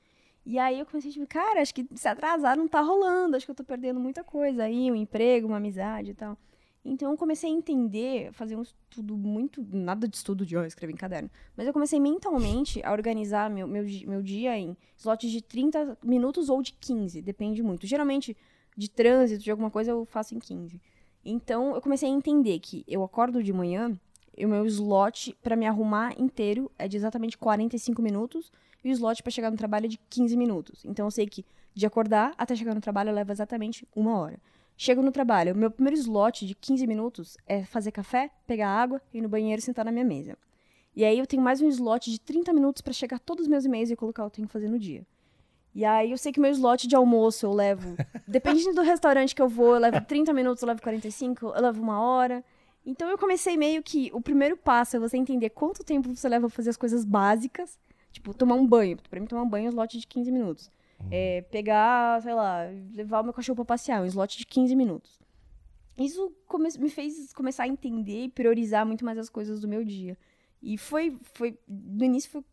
E 0.46 0.58
aí 0.58 0.80
eu 0.80 0.86
comecei, 0.86 1.12
tipo, 1.12 1.28
cara, 1.28 1.62
acho 1.62 1.76
que 1.76 1.86
se 1.94 2.08
atrasar 2.08 2.58
não 2.58 2.68
tá 2.68 2.82
rolando, 2.82 3.36
acho 3.36 3.46
que 3.46 3.52
eu 3.52 3.56
tô 3.56 3.64
perdendo 3.64 4.00
muita 4.00 4.24
coisa 4.24 4.64
aí, 4.64 4.92
um 4.92 4.96
emprego, 4.96 5.48
uma 5.48 5.58
amizade 5.58 6.12
e 6.12 6.14
tal. 6.16 6.36
Então 6.86 7.12
eu 7.12 7.18
comecei 7.18 7.50
a 7.50 7.54
entender, 7.54 8.32
fazer 8.34 8.56
um 8.58 8.62
estudo 8.62 9.16
muito. 9.16 9.66
Nada 9.72 10.08
de 10.08 10.16
estudo 10.18 10.46
de 10.46 10.58
oh, 10.58 10.66
escrever 10.66 10.94
em 10.94 10.98
caderno. 10.98 11.30
Mas 11.56 11.66
eu 11.68 11.72
comecei 11.72 11.98
mentalmente 12.00 12.82
a 12.84 12.92
organizar 12.92 13.50
meu, 13.50 13.68
meu, 13.68 13.86
meu 14.08 14.22
dia 14.22 14.58
em 14.58 14.76
slots 14.98 15.30
de 15.32 15.42
30 15.42 15.98
minutos 16.04 16.50
ou 16.50 16.62
de 16.62 16.74
15, 16.74 17.22
depende 17.22 17.62
muito. 17.64 17.86
Geralmente, 17.88 18.36
de 18.78 18.90
trânsito, 18.90 19.44
de 19.44 19.52
alguma 19.52 19.72
coisa, 19.72 19.92
eu 19.92 20.06
faço 20.06 20.36
em 20.36 20.40
15. 20.40 20.82
Então 21.26 21.74
eu 21.76 21.82
comecei 21.82 22.10
a 22.10 22.12
entender 22.12 22.60
que 22.60 22.84
eu 22.88 23.04
acordo 23.04 23.42
de 23.42 23.54
manhã, 23.54 23.98
e 24.38 24.46
o 24.46 24.50
meu 24.50 24.66
slot 24.66 25.38
para 25.42 25.56
me 25.56 25.68
arrumar 25.68 26.20
inteiro 26.20 26.72
é 26.78 26.88
de 26.88 26.98
exatamente 26.98 27.38
45 27.38 28.02
minutos 28.02 28.52
e 28.84 28.90
o 28.90 28.92
slot 28.92 29.22
para 29.22 29.32
chegar 29.32 29.52
no 29.52 29.58
trabalho 29.58 29.86
é 29.86 29.90
de 29.90 30.00
15 30.10 30.36
minutos. 30.36 30.84
Então 30.86 31.06
eu 31.06 31.12
sei 31.12 31.28
que 31.28 31.46
de 31.74 31.86
acordar 31.86 32.34
até 32.38 32.56
chegar 32.56 32.74
no 32.74 32.82
trabalho 32.82 33.14
leva 33.14 33.32
exatamente 33.32 33.88
uma 33.96 34.18
hora. 34.18 34.40
Chego 34.76 35.02
no 35.02 35.12
trabalho, 35.12 35.56
meu 35.56 35.70
primeiro 35.70 35.98
slot 35.98 36.48
de 36.48 36.56
15 36.56 36.88
minutos 36.88 37.38
é 37.46 37.64
fazer 37.64 37.92
café, 37.92 38.32
pegar 38.48 38.70
água, 38.70 39.02
ir 39.14 39.22
no 39.22 39.30
banheiro 39.30 39.60
e 39.60 39.64
sentar 39.64 39.86
na 39.86 39.92
minha 39.92 40.04
mesa. 40.04 40.36
E 40.96 41.06
aí 41.06 41.18
eu 41.18 41.28
tenho 41.28 41.42
mais 41.42 41.62
um 41.62 41.68
slot 41.68 42.12
de 42.12 42.20
30 42.20 42.52
minutos 42.54 42.82
para 42.82 42.94
chegar 42.94 43.20
todos 43.20 43.44
os 43.44 43.48
meus 43.48 43.66
e-mails 43.66 43.92
e 43.92 43.96
colocar 43.96 44.24
o 44.24 44.26
que 44.26 44.34
eu 44.34 44.36
tenho 44.36 44.48
que 44.48 44.54
fazer 44.54 44.68
no 44.68 44.80
dia. 44.80 45.06
E 45.76 45.84
aí 45.84 46.12
eu 46.12 46.18
sei 46.18 46.32
que 46.32 46.40
meu 46.40 46.52
slot 46.52 46.88
de 46.88 46.96
almoço 46.96 47.46
eu 47.46 47.54
levo, 47.54 47.96
dependendo 48.28 48.76
do 48.76 48.82
restaurante 48.82 49.34
que 49.34 49.42
eu 49.42 49.50
vou, 49.50 49.74
eu 49.76 49.80
levo 49.80 50.02
30 50.02 50.32
minutos, 50.34 50.62
eu 50.62 50.68
levo 50.68 50.82
45, 50.82 51.48
eu 51.48 51.62
levo 51.62 51.82
uma 51.82 52.00
hora. 52.00 52.44
Então 52.86 53.10
eu 53.10 53.18
comecei 53.18 53.58
meio 53.58 53.82
que 53.82 54.12
o 54.14 54.22
primeiro 54.22 54.58
passo 54.58 54.98
é 54.98 55.00
você 55.00 55.18
entender 55.18 55.50
quanto 55.50 55.84
tempo 55.84 56.14
você 56.14 56.28
leva 56.28 56.48
pra 56.48 56.56
fazer 56.56 56.70
as 56.70 56.78
coisas 56.78 57.06
básicas, 57.06 57.80
tipo 58.12 58.34
tomar 58.34 58.56
um 58.56 58.68
banho. 58.68 58.98
Pra 59.10 59.20
mim 59.20 59.26
tomar 59.26 59.44
um 59.44 59.50
banho 59.50 59.66
é 59.66 59.70
um 59.70 59.72
slot 59.72 59.98
de 59.98 60.06
15 60.06 60.32
minutos. 60.32 60.70
É, 61.12 61.42
pegar, 61.52 62.22
sei 62.22 62.34
lá, 62.34 62.64
levar 62.94 63.22
o 63.22 63.24
meu 63.24 63.34
cachorro 63.34 63.58
pra 63.58 63.66
passear, 63.66 64.02
um 64.02 64.06
slot 64.06 64.38
de 64.38 64.46
15 64.46 64.76
minutos. 64.76 65.20
Isso 65.98 66.32
me 66.80 66.90
fez 66.90 67.34
começar 67.34 67.64
a 67.64 67.68
entender 67.68 68.26
e 68.26 68.30
priorizar 68.30 68.86
muito 68.86 69.06
mais 69.06 69.18
as 69.18 69.30
coisas 69.30 69.62
do 69.62 69.68
meu 69.68 69.84
dia. 69.84 70.18
E 70.62 70.78
foi, 70.78 71.18
foi 71.34 71.58
no 71.68 72.04
início 72.04 72.32
foi, 72.32 72.44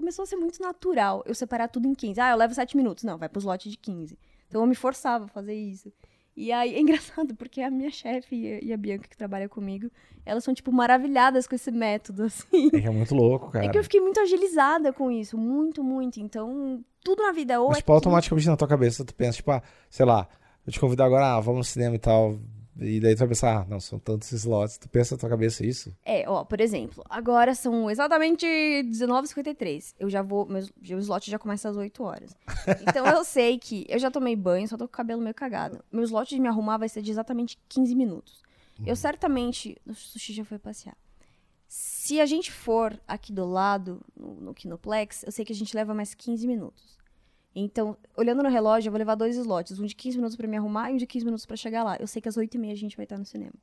começou 0.00 0.24
a 0.24 0.26
ser 0.26 0.36
muito 0.36 0.60
natural 0.60 1.22
eu 1.26 1.34
separar 1.34 1.68
tudo 1.68 1.86
em 1.86 1.94
15. 1.94 2.20
Ah, 2.20 2.30
eu 2.30 2.36
levo 2.36 2.54
7 2.54 2.76
minutos. 2.76 3.04
Não, 3.04 3.16
vai 3.16 3.28
pro 3.28 3.38
slot 3.38 3.68
de 3.68 3.76
15. 3.76 4.18
Então 4.48 4.62
eu 4.62 4.66
me 4.66 4.74
forçava 4.74 5.26
a 5.26 5.28
fazer 5.28 5.54
isso. 5.54 5.92
E 6.36 6.50
aí 6.50 6.74
é 6.76 6.80
engraçado, 6.80 7.34
porque 7.34 7.60
a 7.60 7.70
minha 7.70 7.90
chefe 7.90 8.60
e 8.62 8.72
a 8.72 8.76
Bianca, 8.76 9.08
que 9.08 9.16
trabalha 9.16 9.48
comigo, 9.48 9.90
elas 10.24 10.42
são, 10.42 10.54
tipo, 10.54 10.72
maravilhadas 10.72 11.46
com 11.46 11.54
esse 11.54 11.70
método, 11.70 12.24
assim. 12.26 12.70
É 12.72 12.86
é 12.86 12.90
muito 12.90 13.14
louco, 13.14 13.50
cara. 13.50 13.66
É 13.66 13.68
que 13.68 13.78
eu 13.78 13.82
fiquei 13.84 14.00
muito 14.00 14.18
agilizada 14.20 14.92
com 14.92 15.10
isso, 15.10 15.36
muito, 15.36 15.84
muito. 15.84 16.20
Então, 16.20 16.82
tudo 17.04 17.22
na 17.22 17.32
vida 17.32 17.60
ou 17.60 17.68
Mas, 17.68 17.78
é 17.78 17.80
tipo, 17.80 17.92
automaticamente 17.92 18.48
na 18.48 18.56
tua 18.56 18.68
cabeça 18.68 19.04
tu 19.04 19.14
pensa, 19.14 19.36
tipo, 19.36 19.50
ah, 19.50 19.62
sei 19.88 20.06
lá, 20.06 20.28
eu 20.66 20.72
te 20.72 20.80
convido 20.80 21.02
agora, 21.02 21.36
ah, 21.36 21.40
vamos 21.40 21.58
no 21.58 21.64
cinema 21.64 21.94
e 21.94 21.98
tal. 21.98 22.38
E 22.80 22.98
daí 22.98 23.14
tu 23.14 23.18
vai 23.18 23.28
pensar, 23.28 23.58
ah, 23.58 23.66
não, 23.68 23.78
são 23.78 23.98
tantos 23.98 24.32
slots. 24.32 24.78
Tu 24.78 24.88
pensa 24.88 25.14
na 25.14 25.18
tua 25.20 25.28
cabeça 25.28 25.64
isso? 25.64 25.94
É, 26.04 26.28
ó, 26.28 26.44
por 26.44 26.60
exemplo, 26.60 27.04
agora 27.08 27.54
são 27.54 27.90
exatamente 27.90 28.46
19h53. 28.46 29.94
Eu 29.98 30.08
já 30.08 30.22
vou, 30.22 30.46
meu, 30.46 30.66
meu 30.80 30.98
slot 30.98 31.30
já 31.30 31.38
começa 31.38 31.68
às 31.68 31.76
8 31.76 32.02
horas. 32.02 32.36
Então 32.88 33.06
eu 33.06 33.24
sei 33.24 33.58
que 33.58 33.84
eu 33.88 33.98
já 33.98 34.10
tomei 34.10 34.34
banho, 34.34 34.66
só 34.66 34.76
tô 34.76 34.84
com 34.84 34.92
o 34.92 34.96
cabelo 34.96 35.20
meio 35.20 35.34
cagado. 35.34 35.84
Meu 35.92 36.04
slot 36.04 36.34
de 36.34 36.40
me 36.40 36.48
arrumar 36.48 36.78
vai 36.78 36.88
ser 36.88 37.02
de 37.02 37.10
exatamente 37.10 37.58
15 37.68 37.94
minutos. 37.94 38.42
Eu 38.86 38.96
certamente, 38.96 39.76
o 39.86 39.94
sushi 39.94 40.32
já 40.32 40.44
foi 40.44 40.58
passear. 40.58 40.96
Se 41.68 42.20
a 42.20 42.26
gente 42.26 42.50
for 42.50 42.98
aqui 43.06 43.32
do 43.32 43.46
lado, 43.46 44.00
no, 44.16 44.34
no 44.40 44.54
Kinoplex, 44.54 45.22
eu 45.22 45.30
sei 45.30 45.44
que 45.44 45.52
a 45.52 45.56
gente 45.56 45.76
leva 45.76 45.94
mais 45.94 46.14
15 46.14 46.46
minutos. 46.46 46.98
Então, 47.54 47.96
olhando 48.16 48.42
no 48.42 48.48
relógio, 48.48 48.88
eu 48.88 48.92
vou 48.92 48.98
levar 48.98 49.16
dois 49.16 49.36
slots, 49.36 49.78
um 49.80 49.86
de 49.86 49.94
15 49.94 50.16
minutos 50.16 50.36
para 50.36 50.46
me 50.46 50.56
arrumar 50.56 50.90
e 50.90 50.94
um 50.94 50.96
de 50.96 51.06
15 51.06 51.24
minutos 51.24 51.46
para 51.46 51.56
chegar 51.56 51.82
lá. 51.82 51.96
Eu 51.98 52.06
sei 52.06 52.22
que 52.22 52.28
às 52.28 52.36
8h30 52.36 52.72
a 52.72 52.74
gente 52.76 52.96
vai 52.96 53.04
estar 53.04 53.18
no 53.18 53.24
cinema. 53.24 53.54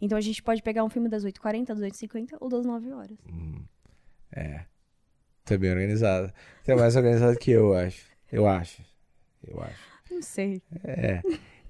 Então 0.00 0.16
a 0.16 0.20
gente 0.20 0.42
pode 0.42 0.62
pegar 0.62 0.84
um 0.84 0.88
filme 0.88 1.08
das 1.08 1.24
8h40, 1.24 1.66
das 1.66 1.80
8h50 1.80 2.36
ou 2.40 2.48
das 2.48 2.64
9 2.64 2.92
horas. 2.92 3.18
Hum, 3.28 3.62
é. 4.34 4.64
É 5.50 5.58
bem 5.58 5.70
organizada. 5.70 6.32
É 6.66 6.74
mais 6.74 6.96
organizada 6.96 7.36
que 7.36 7.50
eu, 7.50 7.74
acho. 7.74 8.06
Eu 8.30 8.46
acho. 8.46 8.82
Eu 9.46 9.60
acho. 9.60 9.80
Não 10.10 10.22
sei. 10.22 10.62
É. 10.84 11.20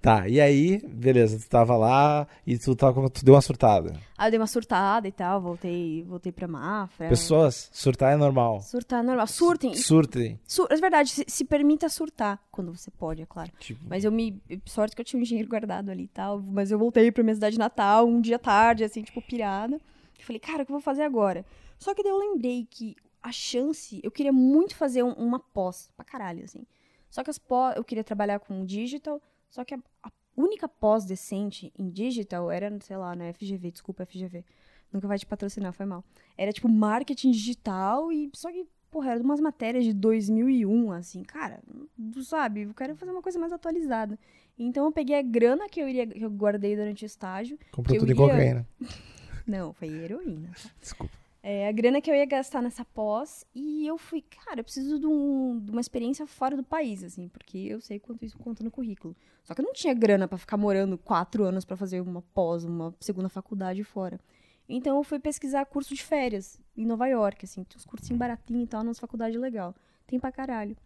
Tá, 0.02 0.26
e 0.26 0.40
aí, 0.40 0.78
beleza, 0.84 1.38
tu 1.38 1.48
tava 1.48 1.76
lá 1.76 2.26
e 2.44 2.58
tu, 2.58 2.74
tava, 2.74 3.08
tu 3.08 3.24
deu 3.24 3.34
uma 3.34 3.40
surtada. 3.40 3.96
Aí 4.18 4.26
eu 4.26 4.30
dei 4.32 4.40
uma 4.40 4.48
surtada 4.48 5.06
e 5.06 5.12
tal, 5.12 5.40
voltei, 5.40 6.02
voltei 6.02 6.32
pra 6.32 6.48
Mafra. 6.48 7.08
Pessoas, 7.08 7.70
surtar 7.72 8.12
é 8.12 8.16
normal. 8.16 8.60
Surtar 8.62 8.98
é 8.98 9.02
normal. 9.04 9.28
Surtem. 9.28 9.76
Surtem. 9.76 10.40
Sur 10.44 10.66
é 10.70 10.76
verdade, 10.76 11.08
se, 11.08 11.24
se, 11.28 11.44
permita 11.44 11.88
surtar, 11.88 12.42
quando 12.50 12.76
você 12.76 12.90
pode, 12.90 13.22
é 13.22 13.26
claro. 13.26 13.52
Tipo... 13.60 13.80
Mas 13.88 14.02
eu 14.02 14.10
me. 14.10 14.42
Sorte 14.66 14.96
que 14.96 15.00
eu 15.00 15.04
tinha 15.04 15.20
um 15.20 15.22
dinheiro 15.22 15.48
guardado 15.48 15.88
ali 15.88 16.02
e 16.02 16.08
tal. 16.08 16.42
Mas 16.42 16.72
eu 16.72 16.80
voltei 16.80 17.12
pra 17.12 17.22
minha 17.22 17.36
cidade 17.36 17.56
natal 17.56 18.04
um 18.04 18.20
dia 18.20 18.40
tarde, 18.40 18.82
assim, 18.82 19.02
tipo, 19.04 19.22
pirada. 19.22 19.76
Eu 20.18 20.26
falei, 20.26 20.40
cara, 20.40 20.64
o 20.64 20.66
que 20.66 20.72
eu 20.72 20.74
vou 20.74 20.82
fazer 20.82 21.02
agora? 21.02 21.46
Só 21.78 21.94
que 21.94 22.02
daí 22.02 22.10
eu 22.10 22.18
lembrei 22.18 22.66
que 22.68 22.96
a 23.22 23.30
chance. 23.30 24.00
Eu 24.02 24.10
queria 24.10 24.32
muito 24.32 24.74
fazer 24.74 25.04
um, 25.04 25.12
uma 25.12 25.38
pós, 25.38 25.88
pra 25.96 26.04
caralho, 26.04 26.42
assim. 26.42 26.66
Só 27.08 27.22
que 27.22 27.30
as 27.30 27.38
pós. 27.38 27.76
Eu 27.76 27.84
queria 27.84 28.02
trabalhar 28.02 28.40
com 28.40 28.64
digital 28.64 29.22
só 29.52 29.64
que 29.64 29.74
a, 29.74 29.78
a 30.02 30.10
única 30.34 30.66
pós 30.66 31.04
decente 31.04 31.70
em 31.78 31.90
digital 31.90 32.50
era, 32.50 32.74
sei 32.80 32.96
lá, 32.96 33.14
na 33.14 33.32
FGV, 33.34 33.70
desculpa, 33.70 34.06
FGV. 34.06 34.44
Nunca 34.90 35.06
vai 35.06 35.18
te 35.18 35.26
patrocinar, 35.26 35.74
foi 35.74 35.84
mal. 35.84 36.02
Era 36.36 36.52
tipo 36.52 36.68
marketing 36.68 37.30
digital 37.30 38.10
e 38.10 38.30
só 38.34 38.50
que, 38.50 38.66
porra, 38.90 39.12
era 39.12 39.22
umas 39.22 39.40
matérias 39.40 39.84
de 39.84 39.92
2001, 39.92 40.92
assim, 40.92 41.22
cara, 41.22 41.62
tu 42.12 42.24
sabe, 42.24 42.62
eu 42.62 42.74
quero 42.74 42.96
fazer 42.96 43.12
uma 43.12 43.22
coisa 43.22 43.38
mais 43.38 43.52
atualizada. 43.52 44.18
Então 44.58 44.86
eu 44.86 44.92
peguei 44.92 45.18
a 45.18 45.22
grana 45.22 45.68
que 45.68 45.80
eu 45.80 45.88
iria 45.88 46.06
que 46.06 46.24
eu 46.24 46.30
guardei 46.30 46.74
durante 46.74 47.04
o 47.04 47.06
estágio. 47.06 47.58
Comprou 47.70 47.98
tudo 47.98 48.10
iria... 48.10 48.24
em 48.24 48.28
cocaína. 48.28 48.68
Não, 49.46 49.72
foi 49.74 49.88
heroína. 49.88 50.50
Desculpa 50.80 51.21
é, 51.42 51.66
a 51.66 51.72
grana 51.72 52.00
que 52.00 52.08
eu 52.08 52.14
ia 52.14 52.24
gastar 52.24 52.62
nessa 52.62 52.84
pós 52.84 53.44
e 53.52 53.84
eu 53.84 53.98
fui, 53.98 54.22
cara, 54.22 54.60
eu 54.60 54.64
preciso 54.64 55.00
de, 55.00 55.06
um, 55.06 55.58
de, 55.58 55.72
uma 55.72 55.80
experiência 55.80 56.24
fora 56.24 56.56
do 56.56 56.62
país, 56.62 57.02
assim, 57.02 57.28
porque 57.28 57.58
eu 57.58 57.80
sei 57.80 57.98
quanto 57.98 58.24
isso 58.24 58.38
conta 58.38 58.62
no 58.62 58.70
currículo. 58.70 59.16
Só 59.42 59.52
que 59.52 59.60
eu 59.60 59.64
não 59.64 59.72
tinha 59.72 59.92
grana 59.92 60.28
para 60.28 60.38
ficar 60.38 60.56
morando 60.56 60.96
quatro 60.96 61.42
anos 61.42 61.64
para 61.64 61.76
fazer 61.76 62.00
uma 62.00 62.22
pós, 62.22 62.64
uma 62.64 62.94
segunda 63.00 63.28
faculdade 63.28 63.82
fora. 63.82 64.20
Então 64.68 64.96
eu 64.96 65.02
fui 65.02 65.18
pesquisar 65.18 65.66
curso 65.66 65.94
de 65.94 66.02
férias 66.04 66.60
em 66.76 66.86
Nova 66.86 67.08
York, 67.08 67.44
assim, 67.44 67.64
tem 67.64 67.76
uns 67.76 67.84
cursinhos 67.84 68.18
baratinhos 68.18 68.64
e 68.64 68.66
tal, 68.68 68.84
nas 68.84 69.00
faculdades 69.00 69.38
legal. 69.40 69.74
Tem 70.06 70.20
pra 70.20 70.30
caralho. 70.30 70.76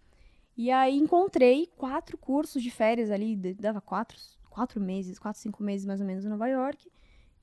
E 0.56 0.70
aí 0.70 0.96
encontrei 0.96 1.66
quatro 1.76 2.16
cursos 2.16 2.62
de 2.62 2.70
férias 2.70 3.10
ali, 3.10 3.36
dava 3.54 3.82
quatro, 3.82 4.16
quatro 4.48 4.80
meses, 4.80 5.18
quatro, 5.18 5.38
cinco 5.38 5.62
meses 5.62 5.84
mais 5.84 6.00
ou 6.00 6.06
menos 6.06 6.24
em 6.24 6.28
Nova 6.30 6.48
York. 6.48 6.90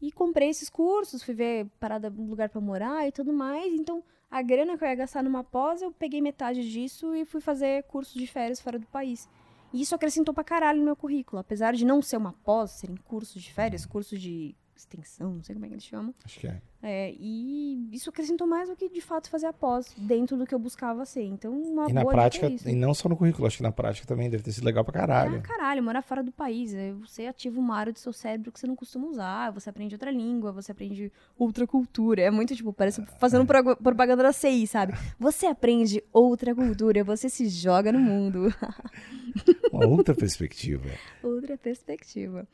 E 0.03 0.11
comprei 0.11 0.49
esses 0.49 0.69
cursos, 0.69 1.23
fui 1.23 1.33
ver 1.33 1.65
parada, 1.79 2.13
um 2.19 2.27
lugar 2.27 2.49
para 2.49 2.59
morar 2.59 3.07
e 3.07 3.11
tudo 3.13 3.31
mais. 3.31 3.73
Então, 3.73 4.03
a 4.29 4.41
grana 4.41 4.77
que 4.77 4.83
eu 4.83 4.87
ia 4.89 4.95
gastar 4.95 5.23
numa 5.23 5.45
pós, 5.45 5.81
eu 5.81 5.93
peguei 5.93 6.19
metade 6.19 6.69
disso 6.69 7.15
e 7.15 7.23
fui 7.23 7.39
fazer 7.39 7.83
cursos 7.83 8.13
de 8.13 8.27
férias 8.27 8.59
fora 8.59 8.77
do 8.77 8.85
país. 8.87 9.29
E 9.71 9.81
isso 9.81 9.95
acrescentou 9.95 10.33
pra 10.33 10.43
caralho 10.43 10.79
no 10.79 10.83
meu 10.83 10.95
currículo. 10.97 11.39
Apesar 11.39 11.73
de 11.73 11.85
não 11.85 12.01
ser 12.01 12.17
uma 12.17 12.33
pós, 12.33 12.71
serem 12.71 12.97
cursos 12.97 13.41
de 13.41 13.53
férias, 13.53 13.85
cursos 13.85 14.19
de 14.19 14.53
extensão, 14.75 15.33
não 15.33 15.43
sei 15.43 15.55
como 15.55 15.65
é 15.65 15.69
que 15.69 15.75
eles 15.75 15.83
chamam. 15.83 16.13
Acho 16.25 16.39
que 16.39 16.47
é. 16.47 16.61
é. 16.81 17.15
E 17.17 17.89
isso 17.91 18.09
acrescentou 18.09 18.47
mais 18.47 18.69
do 18.69 18.75
que 18.75 18.89
de 18.89 19.01
fato 19.01 19.29
fazer 19.29 19.47
a 19.47 19.53
pós, 19.53 19.93
dentro 19.97 20.37
do 20.37 20.45
que 20.45 20.53
eu 20.53 20.59
buscava 20.59 21.05
ser. 21.05 21.23
Então, 21.23 21.51
uma 21.51 21.89
e 21.89 21.93
boa 21.93 22.05
na 22.05 22.11
prática, 22.11 22.47
é 22.47 22.71
e 22.71 22.75
não 22.75 22.93
só 22.93 23.07
no 23.07 23.15
currículo, 23.15 23.47
acho 23.47 23.57
que 23.57 23.63
na 23.63 23.71
prática 23.71 24.07
também 24.07 24.29
deve 24.29 24.43
ter 24.43 24.51
sido 24.51 24.65
legal 24.65 24.83
pra 24.83 24.93
caralho. 24.93 25.37
É, 25.37 25.41
caralho, 25.41 25.83
morar 25.83 26.01
fora 26.01 26.23
do 26.23 26.31
país. 26.31 26.73
É, 26.73 26.91
você 26.93 27.27
ativa 27.27 27.59
uma 27.59 27.75
área 27.75 27.93
do 27.93 27.99
seu 27.99 28.13
cérebro 28.13 28.51
que 28.51 28.59
você 28.59 28.67
não 28.67 28.75
costuma 28.75 29.07
usar, 29.07 29.51
você 29.51 29.69
aprende 29.69 29.95
outra 29.95 30.11
língua, 30.11 30.51
você 30.51 30.71
aprende 30.71 31.11
outra 31.37 31.67
cultura. 31.67 32.21
É 32.21 32.31
muito, 32.31 32.55
tipo, 32.55 32.73
parece 32.73 33.05
fazendo 33.19 33.43
é. 33.43 33.75
propaganda 33.75 34.23
da 34.23 34.33
CI, 34.33 34.67
sabe? 34.67 34.93
Você 35.19 35.45
aprende 35.45 36.03
outra 36.11 36.53
cultura, 36.55 37.03
você 37.03 37.29
se 37.29 37.47
joga 37.47 37.91
no 37.91 37.99
mundo. 37.99 38.53
uma 39.71 39.85
outra 39.87 40.15
perspectiva. 40.15 40.89
outra 41.21 41.57
perspectiva. 41.57 42.47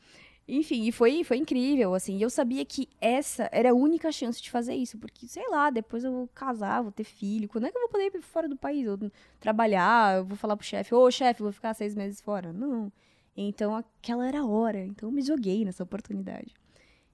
Enfim, 0.52 0.84
e 0.84 0.90
foi, 0.90 1.22
foi 1.22 1.36
incrível, 1.36 1.94
assim. 1.94 2.16
E 2.16 2.22
eu 2.22 2.28
sabia 2.28 2.64
que 2.64 2.88
essa 3.00 3.48
era 3.52 3.70
a 3.70 3.74
única 3.74 4.10
chance 4.10 4.42
de 4.42 4.50
fazer 4.50 4.74
isso. 4.74 4.98
Porque, 4.98 5.28
sei 5.28 5.48
lá, 5.48 5.70
depois 5.70 6.02
eu 6.02 6.10
vou 6.10 6.28
casar, 6.34 6.82
vou 6.82 6.90
ter 6.90 7.04
filho. 7.04 7.48
Quando 7.48 7.68
é 7.68 7.70
que 7.70 7.76
eu 7.76 7.82
vou 7.82 7.88
poder 7.88 8.10
ir 8.12 8.20
fora 8.20 8.48
do 8.48 8.56
país? 8.56 8.84
Eu 8.84 8.98
trabalhar, 9.38 10.16
eu 10.16 10.24
vou 10.24 10.36
falar 10.36 10.56
pro 10.56 10.66
chefe, 10.66 10.92
ô 10.92 11.08
chefe, 11.08 11.40
vou 11.40 11.52
ficar 11.52 11.72
seis 11.72 11.94
meses 11.94 12.20
fora. 12.20 12.52
Não. 12.52 12.92
Então, 13.36 13.76
aquela 13.76 14.26
era 14.26 14.40
a 14.40 14.44
hora. 14.44 14.84
Então, 14.84 15.08
eu 15.08 15.12
me 15.12 15.22
joguei 15.22 15.64
nessa 15.64 15.84
oportunidade. 15.84 16.52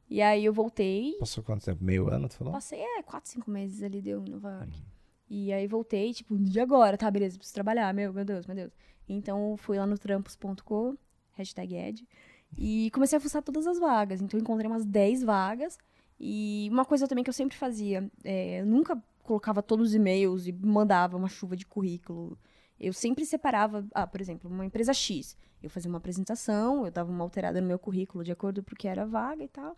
E 0.08 0.22
aí, 0.22 0.42
eu 0.42 0.52
voltei. 0.54 1.14
Passou 1.18 1.44
quanto 1.44 1.62
tempo? 1.62 1.84
Meio 1.84 2.08
ano, 2.08 2.30
tu 2.30 2.36
falou? 2.36 2.54
Passei, 2.54 2.80
é, 2.80 3.02
quatro, 3.02 3.30
cinco 3.30 3.50
meses 3.50 3.82
ali, 3.82 4.00
deu 4.00 4.24
em 4.24 4.30
Nova 4.30 4.50
York. 4.50 4.72
Uhum. 4.72 4.84
E 5.28 5.52
aí, 5.52 5.66
voltei, 5.66 6.14
tipo, 6.14 6.38
de 6.38 6.58
agora, 6.58 6.96
tá, 6.96 7.10
beleza, 7.10 7.36
preciso 7.36 7.54
trabalhar. 7.54 7.92
Meu, 7.92 8.14
meu 8.14 8.24
Deus, 8.24 8.46
meu 8.46 8.56
Deus. 8.56 8.72
Então, 9.06 9.56
fui 9.58 9.76
lá 9.76 9.86
no 9.86 9.98
trampos.com, 9.98 10.96
hashtag 11.32 11.74
Ed. 11.74 12.08
E 12.56 12.90
comecei 12.92 13.16
a 13.16 13.20
fuçar 13.20 13.42
todas 13.42 13.66
as 13.66 13.78
vagas. 13.78 14.20
Então, 14.20 14.38
encontrei 14.38 14.70
umas 14.70 14.84
10 14.84 15.22
vagas. 15.22 15.78
E 16.18 16.68
uma 16.70 16.84
coisa 16.84 17.06
também 17.06 17.22
que 17.22 17.30
eu 17.30 17.34
sempre 17.34 17.56
fazia, 17.56 18.10
é, 18.24 18.60
eu 18.60 18.66
nunca 18.66 19.00
colocava 19.22 19.62
todos 19.62 19.88
os 19.88 19.94
e-mails 19.94 20.46
e 20.46 20.52
mandava 20.52 21.16
uma 21.16 21.28
chuva 21.28 21.56
de 21.56 21.66
currículo. 21.66 22.38
eu 22.78 22.92
sempre 22.92 23.26
separava, 23.26 23.86
ah, 23.92 24.06
por 24.06 24.20
exemplo, 24.20 24.50
uma 24.50 24.64
empresa 24.64 24.94
X. 24.94 25.36
Eu 25.62 25.68
fazia 25.68 25.88
uma 25.90 25.98
apresentação, 25.98 26.84
eu 26.86 26.90
dava 26.90 27.10
uma 27.10 27.24
alterada 27.24 27.60
no 27.60 27.66
meu 27.66 27.78
currículo 27.78 28.22
de 28.22 28.32
acordo 28.32 28.62
com 28.62 28.72
o 28.72 28.76
que 28.76 28.88
era 28.88 29.04
vaga 29.04 29.42
e 29.42 29.48
tal. 29.48 29.76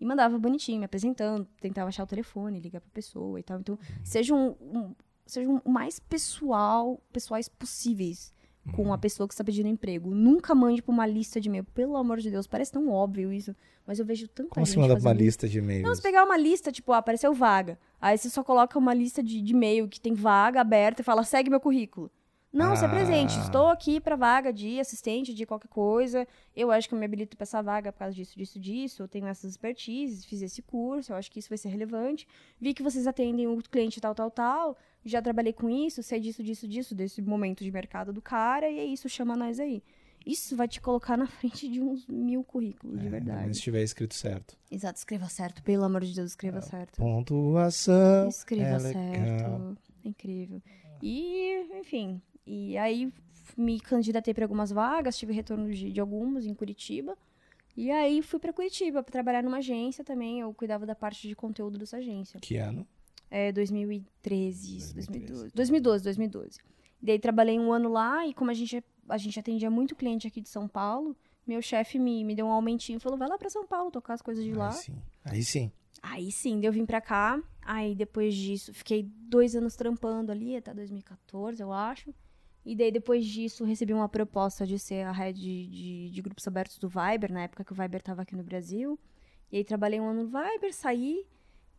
E 0.00 0.04
mandava 0.04 0.38
bonitinho, 0.38 0.78
me 0.78 0.84
apresentando, 0.84 1.46
tentava 1.60 1.88
achar 1.88 2.04
o 2.04 2.06
telefone, 2.06 2.60
ligar 2.60 2.80
pra 2.80 2.90
pessoa 2.92 3.38
e 3.38 3.42
tal. 3.42 3.60
Então, 3.60 3.78
sejam 4.04 4.56
um, 4.60 4.94
sejam 5.26 5.60
o 5.64 5.70
mais 5.70 5.98
pessoal, 5.98 7.00
pessoais 7.12 7.48
possíveis 7.48 8.32
com 8.74 8.92
a 8.92 8.98
pessoa 8.98 9.26
que 9.26 9.34
está 9.34 9.42
pedindo 9.44 9.68
emprego. 9.68 10.10
Nunca 10.14 10.54
mande 10.54 10.82
pra 10.82 10.92
uma 10.92 11.06
lista 11.06 11.40
de 11.40 11.48
e-mail. 11.48 11.64
Pelo 11.74 11.96
amor 11.96 12.18
de 12.18 12.30
Deus, 12.30 12.46
parece 12.46 12.72
tão 12.72 12.88
óbvio 12.88 13.32
isso. 13.32 13.54
Mas 13.86 13.98
eu 13.98 14.04
vejo 14.04 14.28
tanta 14.28 14.50
Como 14.50 14.64
gente 14.66 14.74
se 14.74 14.78
manda 14.78 14.94
uma 14.94 15.12
isso. 15.12 15.20
lista 15.22 15.48
de 15.48 15.58
e-mails? 15.58 15.82
Não, 15.82 15.94
você 15.94 16.02
pegar 16.02 16.24
uma 16.24 16.36
lista, 16.36 16.70
tipo, 16.70 16.92
ah, 16.92 16.98
apareceu 16.98 17.32
vaga. 17.32 17.78
Aí 18.00 18.16
você 18.18 18.28
só 18.28 18.44
coloca 18.44 18.78
uma 18.78 18.92
lista 18.94 19.22
de, 19.22 19.40
de 19.40 19.52
e-mail 19.52 19.88
que 19.88 20.00
tem 20.00 20.14
vaga 20.14 20.60
aberta 20.60 21.00
e 21.02 21.04
fala, 21.04 21.24
segue 21.24 21.48
meu 21.50 21.60
currículo. 21.60 22.10
Não, 22.52 22.74
se 22.74 22.82
Ah. 22.84 22.88
apresente. 22.88 23.38
Estou 23.40 23.66
aqui 23.68 24.00
pra 24.00 24.16
vaga 24.16 24.50
de 24.52 24.80
assistente 24.80 25.34
de 25.34 25.44
qualquer 25.44 25.68
coisa. 25.68 26.26
Eu 26.56 26.70
acho 26.70 26.88
que 26.88 26.94
eu 26.94 26.98
me 26.98 27.04
habilito 27.04 27.36
pra 27.36 27.44
essa 27.44 27.62
vaga 27.62 27.92
por 27.92 27.98
causa 27.98 28.14
disso, 28.14 28.36
disso, 28.38 28.58
disso. 28.58 29.02
Eu 29.02 29.08
tenho 29.08 29.26
essas 29.26 29.50
expertises, 29.50 30.24
fiz 30.24 30.40
esse 30.40 30.62
curso, 30.62 31.12
eu 31.12 31.16
acho 31.16 31.30
que 31.30 31.38
isso 31.38 31.48
vai 31.50 31.58
ser 31.58 31.68
relevante. 31.68 32.26
Vi 32.58 32.72
que 32.72 32.82
vocês 32.82 33.06
atendem 33.06 33.46
o 33.46 33.58
cliente 33.62 34.00
tal, 34.00 34.14
tal, 34.14 34.30
tal. 34.30 34.76
Já 35.04 35.20
trabalhei 35.20 35.52
com 35.52 35.68
isso, 35.68 36.02
sei 36.02 36.20
disso, 36.20 36.42
disso, 36.42 36.66
disso, 36.66 36.94
desse 36.94 37.20
momento 37.20 37.62
de 37.62 37.70
mercado 37.70 38.12
do 38.12 38.22
cara, 38.22 38.68
e 38.70 38.78
é 38.78 38.84
isso, 38.84 39.08
chama 39.08 39.36
nós 39.36 39.60
aí. 39.60 39.82
Isso 40.26 40.56
vai 40.56 40.66
te 40.66 40.80
colocar 40.80 41.16
na 41.16 41.26
frente 41.28 41.68
de 41.68 41.80
uns 41.80 42.06
mil 42.08 42.42
currículos, 42.42 42.98
de 42.98 43.06
É, 43.06 43.10
verdade. 43.10 43.46
Mas 43.48 43.56
se 43.58 43.62
tiver 43.62 43.82
escrito 43.82 44.14
certo. 44.14 44.56
Exato, 44.70 44.98
escreva 44.98 45.26
certo, 45.26 45.62
pelo 45.62 45.84
amor 45.84 46.02
de 46.02 46.14
Deus, 46.14 46.30
escreva 46.30 46.60
certo. 46.62 46.96
Pontuação. 46.96 48.28
Escreva 48.28 48.76
é 48.76 48.78
certo. 48.80 48.96
legal. 48.98 49.76
É 50.04 50.08
incrível. 50.08 50.62
E, 51.00 51.78
enfim, 51.78 52.20
e 52.48 52.78
aí 52.78 53.12
me 53.56 53.78
candidatei 53.78 54.32
para 54.32 54.44
algumas 54.44 54.70
vagas, 54.70 55.18
tive 55.18 55.34
retorno 55.34 55.70
de, 55.70 55.92
de 55.92 56.00
algumas 56.00 56.46
em 56.46 56.54
Curitiba. 56.54 57.16
E 57.76 57.90
aí 57.90 58.22
fui 58.22 58.40
para 58.40 58.52
Curitiba 58.52 59.02
para 59.02 59.12
trabalhar 59.12 59.42
numa 59.42 59.58
agência 59.58 60.02
também. 60.02 60.40
Eu 60.40 60.52
cuidava 60.54 60.86
da 60.86 60.94
parte 60.94 61.28
de 61.28 61.36
conteúdo 61.36 61.78
dessa 61.78 61.98
agência. 61.98 62.40
Que 62.40 62.56
ano? 62.56 62.86
É 63.30 63.52
2013, 63.52 64.76
isso, 64.78 64.94
2013. 64.94 65.52
2012. 65.52 65.54
2012, 65.54 66.04
2012. 66.04 66.58
Daí 67.00 67.18
trabalhei 67.18 67.58
um 67.58 67.70
ano 67.70 67.90
lá 67.90 68.26
e 68.26 68.32
como 68.32 68.50
a 68.50 68.54
gente, 68.54 68.82
a 69.08 69.18
gente 69.18 69.38
atendia 69.38 69.70
muito 69.70 69.94
cliente 69.94 70.26
aqui 70.26 70.40
de 70.40 70.48
São 70.48 70.66
Paulo, 70.66 71.14
meu 71.46 71.60
chefe 71.60 71.98
me, 71.98 72.24
me 72.24 72.34
deu 72.34 72.46
um 72.46 72.50
aumentinho 72.50 72.96
e 72.96 73.00
falou: 73.00 73.18
vai 73.18 73.28
lá 73.28 73.36
para 73.36 73.50
São 73.50 73.66
Paulo 73.66 73.90
tocar 73.90 74.14
as 74.14 74.22
coisas 74.22 74.42
de 74.42 74.54
lá. 74.54 74.70
Aí 74.70 74.74
sim. 74.74 75.02
Aí 75.24 75.44
sim. 75.44 75.72
Aí 76.02 76.32
sim, 76.32 76.60
daí 76.60 76.66
eu 76.66 76.72
vim 76.72 76.86
pra 76.86 77.00
cá. 77.00 77.40
Aí 77.62 77.94
depois 77.94 78.34
disso, 78.34 78.72
fiquei 78.72 79.02
dois 79.02 79.54
anos 79.54 79.76
trampando 79.76 80.32
ali, 80.32 80.56
até 80.56 80.72
2014, 80.72 81.62
eu 81.62 81.72
acho. 81.72 82.14
E 82.68 82.76
daí 82.76 82.92
depois 82.92 83.24
disso, 83.24 83.64
recebi 83.64 83.94
uma 83.94 84.10
proposta 84.10 84.66
de 84.66 84.78
ser 84.78 85.06
a 85.06 85.10
head 85.12 85.40
de, 85.40 85.66
de, 85.68 86.10
de 86.10 86.20
grupos 86.20 86.46
abertos 86.46 86.76
do 86.78 86.86
Viber, 86.86 87.32
na 87.32 87.44
época 87.44 87.64
que 87.64 87.72
o 87.72 87.74
Viber 87.74 88.02
tava 88.02 88.20
aqui 88.20 88.36
no 88.36 88.42
Brasil. 88.42 88.98
E 89.50 89.56
aí 89.56 89.64
trabalhei 89.64 89.98
um 89.98 90.06
ano 90.06 90.24
no 90.24 90.28
Viber, 90.28 90.74
saí. 90.74 91.24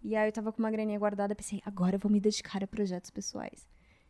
E 0.02 0.16
aí 0.16 0.28
eu 0.28 0.32
tava 0.32 0.52
com 0.52 0.58
uma 0.58 0.72
graninha 0.72 0.98
guardada, 0.98 1.36
pensei, 1.36 1.62
agora 1.64 1.96
eu 1.96 2.00
vou 2.00 2.12
me 2.12 2.20
dedicar 2.20 2.64
a 2.64 2.66
projetos 2.66 3.12
pessoais. 3.12 3.68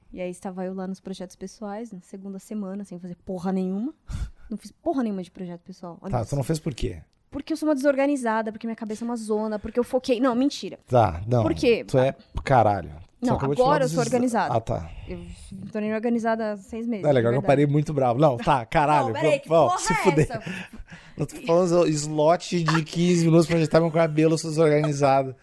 E 0.10 0.22
aí 0.22 0.30
estava 0.32 0.64
eu 0.64 0.74
lá 0.74 0.88
nos 0.88 1.02
projetos 1.02 1.36
pessoais, 1.36 1.92
na 1.92 2.00
segunda 2.00 2.40
semana, 2.40 2.86
sem 2.86 2.98
fazer 2.98 3.16
porra 3.18 3.52
nenhuma. 3.52 3.94
Não 4.50 4.58
fiz 4.58 4.72
porra 4.72 5.04
nenhuma 5.04 5.22
de 5.22 5.32
projeto 5.32 5.60
pessoal. 5.62 5.98
Olha 6.02 6.12
Tá, 6.12 6.22
isso. 6.22 6.30
tu 6.30 6.36
não 6.38 6.44
fez 6.44 6.60
por 6.60 6.74
quê? 6.74 7.04
Porque 7.30 7.52
eu 7.54 7.58
sou 7.58 7.68
uma 7.68 7.76
desorganizada, 7.76 8.52
porque 8.54 8.66
minha 8.66 8.76
cabeça 8.76 9.04
é 9.04 9.06
uma 9.06 9.18
zona, 9.18 9.60
porque 9.60 9.78
eu 9.80 9.84
foquei. 9.84 10.20
Não, 10.20 10.34
mentira. 10.34 10.80
Tá, 10.88 11.22
não. 11.28 11.44
Por 11.44 11.54
quê? 11.54 11.84
Tu 11.84 11.98
é 11.98 12.16
caralho. 12.44 12.90
Não, 13.22 13.36
agora 13.36 13.84
eu 13.84 13.90
sou 13.90 14.00
organizada. 14.00 14.56
Ah, 14.56 14.62
tá. 14.62 14.90
Eu 15.08 15.20
tô 15.72 15.80
nem 15.80 15.94
organizada 15.94 16.54
há 16.54 16.58
seis 16.58 16.88
meses. 16.88 17.06
É 17.06 17.12
legal, 17.12 17.34
eu 17.34 17.42
parei 17.42 17.66
muito 17.66 17.94
bravo. 17.94 18.20
Não, 18.20 18.38
tá, 18.38 18.64
caralho. 18.68 19.08
Não, 19.08 19.14
peraí, 19.14 19.40
que 19.40 19.48
porra 19.50 19.78
se 19.78 19.92
é 19.92 19.96
fuder. 19.98 20.28
essa? 20.30 20.44
Eu 21.18 21.28
tô 21.28 21.36
falando 21.46 21.88
slot 21.88 22.64
de 22.64 22.84
15 22.84 23.26
minutos 23.26 23.46
pra 23.46 23.58
ajeitar 23.58 23.82
meu 23.82 23.92
cabelo, 23.92 24.36
eu 24.36 24.38
sou 24.38 24.50
desorganizado. 24.50 25.36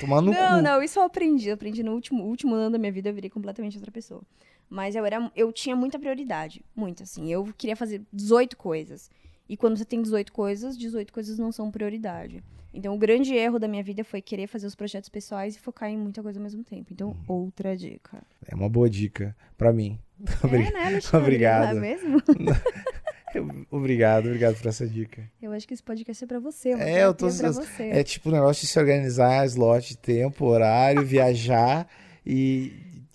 Tomar 0.00 0.22
no 0.22 0.32
Não, 0.32 0.56
cu. 0.56 0.62
não, 0.62 0.82
isso 0.82 0.98
eu 0.98 1.02
aprendi. 1.04 1.48
Eu 1.48 1.54
aprendi 1.54 1.82
no 1.82 1.92
último, 1.92 2.24
último 2.24 2.54
ano 2.54 2.70
da 2.70 2.78
minha 2.78 2.90
vida, 2.92 3.10
eu 3.10 3.14
virei 3.14 3.28
completamente 3.30 3.76
outra 3.76 3.92
pessoa. 3.92 4.22
Mas 4.68 4.94
eu, 4.94 5.04
era, 5.04 5.30
eu 5.36 5.52
tinha 5.52 5.76
muita 5.76 5.98
prioridade. 5.98 6.62
Muito, 6.74 7.02
assim. 7.02 7.30
Eu 7.30 7.48
queria 7.56 7.76
fazer 7.76 8.02
18 8.12 8.56
coisas. 8.56 9.10
E 9.48 9.56
quando 9.56 9.76
você 9.76 9.84
tem 9.84 10.02
18 10.02 10.32
coisas, 10.32 10.76
18 10.76 11.12
coisas 11.12 11.38
não 11.38 11.50
são 11.50 11.70
prioridade. 11.70 12.42
Então, 12.74 12.94
o 12.94 12.98
grande 12.98 13.34
erro 13.34 13.58
da 13.58 13.66
minha 13.66 13.82
vida 13.82 14.04
foi 14.04 14.20
querer 14.20 14.46
fazer 14.46 14.66
os 14.66 14.74
projetos 14.74 15.08
pessoais 15.08 15.56
e 15.56 15.58
focar 15.58 15.88
em 15.88 15.96
muita 15.96 16.22
coisa 16.22 16.38
ao 16.38 16.42
mesmo 16.42 16.62
tempo. 16.62 16.92
Então, 16.92 17.16
outra 17.26 17.74
dica. 17.76 18.22
É 18.46 18.54
uma 18.54 18.68
boa 18.68 18.90
dica 18.90 19.34
pra 19.56 19.72
mim. 19.72 19.98
É, 20.44 20.72
né, 20.72 20.84
Alexandre? 20.86 21.26
Obrigado. 21.26 21.76
É 21.76 21.80
mesmo? 21.80 22.22
Obrigado, 23.70 24.26
obrigado 24.26 24.56
por 24.56 24.68
essa 24.68 24.86
dica. 24.86 25.22
Eu 25.40 25.52
acho 25.52 25.68
que 25.68 25.74
esse 25.74 25.82
podcast 25.82 26.24
é 26.24 26.26
pra 26.26 26.40
você. 26.40 26.70
É, 26.70 27.04
eu 27.04 27.12
tô- 27.14 27.28
pra 27.30 27.50
você. 27.52 27.82
É 27.90 28.02
tipo 28.02 28.30
o 28.30 28.32
negócio 28.32 28.62
de 28.62 28.66
se 28.68 28.78
organizar, 28.78 29.44
slot 29.46 29.96
tempo, 29.98 30.46
horário, 30.46 31.04
viajar 31.04 31.86
e, 32.24 32.72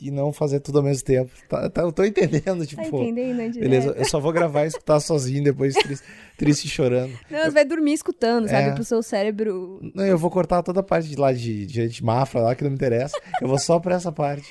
e 0.07 0.11
não 0.11 0.31
fazer 0.33 0.59
tudo 0.59 0.79
ao 0.79 0.83
mesmo 0.83 1.03
tempo. 1.05 1.31
Tá, 1.49 1.69
tá- 1.69 1.81
eu 1.81 1.91
tô 1.91 2.03
entendendo, 2.03 2.65
tipo, 2.65 2.81
Tá 2.81 2.87
entendendo, 2.87 3.37
né? 3.37 3.49
beleza, 3.49 3.93
eu 3.97 4.05
só 4.05 4.19
vou 4.19 4.31
gravar 4.31 4.65
e 4.65 4.67
escutar 4.67 4.99
sozinho 4.99 5.43
depois 5.43 5.73
triste, 5.75 6.05
triste 6.37 6.65
e 6.65 6.69
chorando. 6.69 7.13
Não, 7.29 7.39
você 7.43 7.51
vai 7.51 7.65
dormir 7.65 7.93
escutando, 7.93 8.47
sabe? 8.47 8.69
É. 8.69 8.71
Pro 8.73 8.83
seu 8.83 9.01
cérebro. 9.01 9.79
Não, 9.93 10.05
eu 10.05 10.17
vou 10.17 10.29
cortar 10.31 10.61
toda 10.63 10.79
a 10.81 10.83
parte 10.83 11.07
de 11.09 11.15
lá 11.15 11.31
de, 11.33 11.65
de 11.65 12.03
Mafra 12.03 12.41
lá 12.41 12.55
que 12.55 12.63
não 12.63 12.69
me 12.71 12.75
interessa. 12.75 13.17
Eu 13.41 13.47
vou 13.47 13.57
só 13.59 13.79
pra 13.79 13.95
essa 13.95 14.11
parte. 14.11 14.47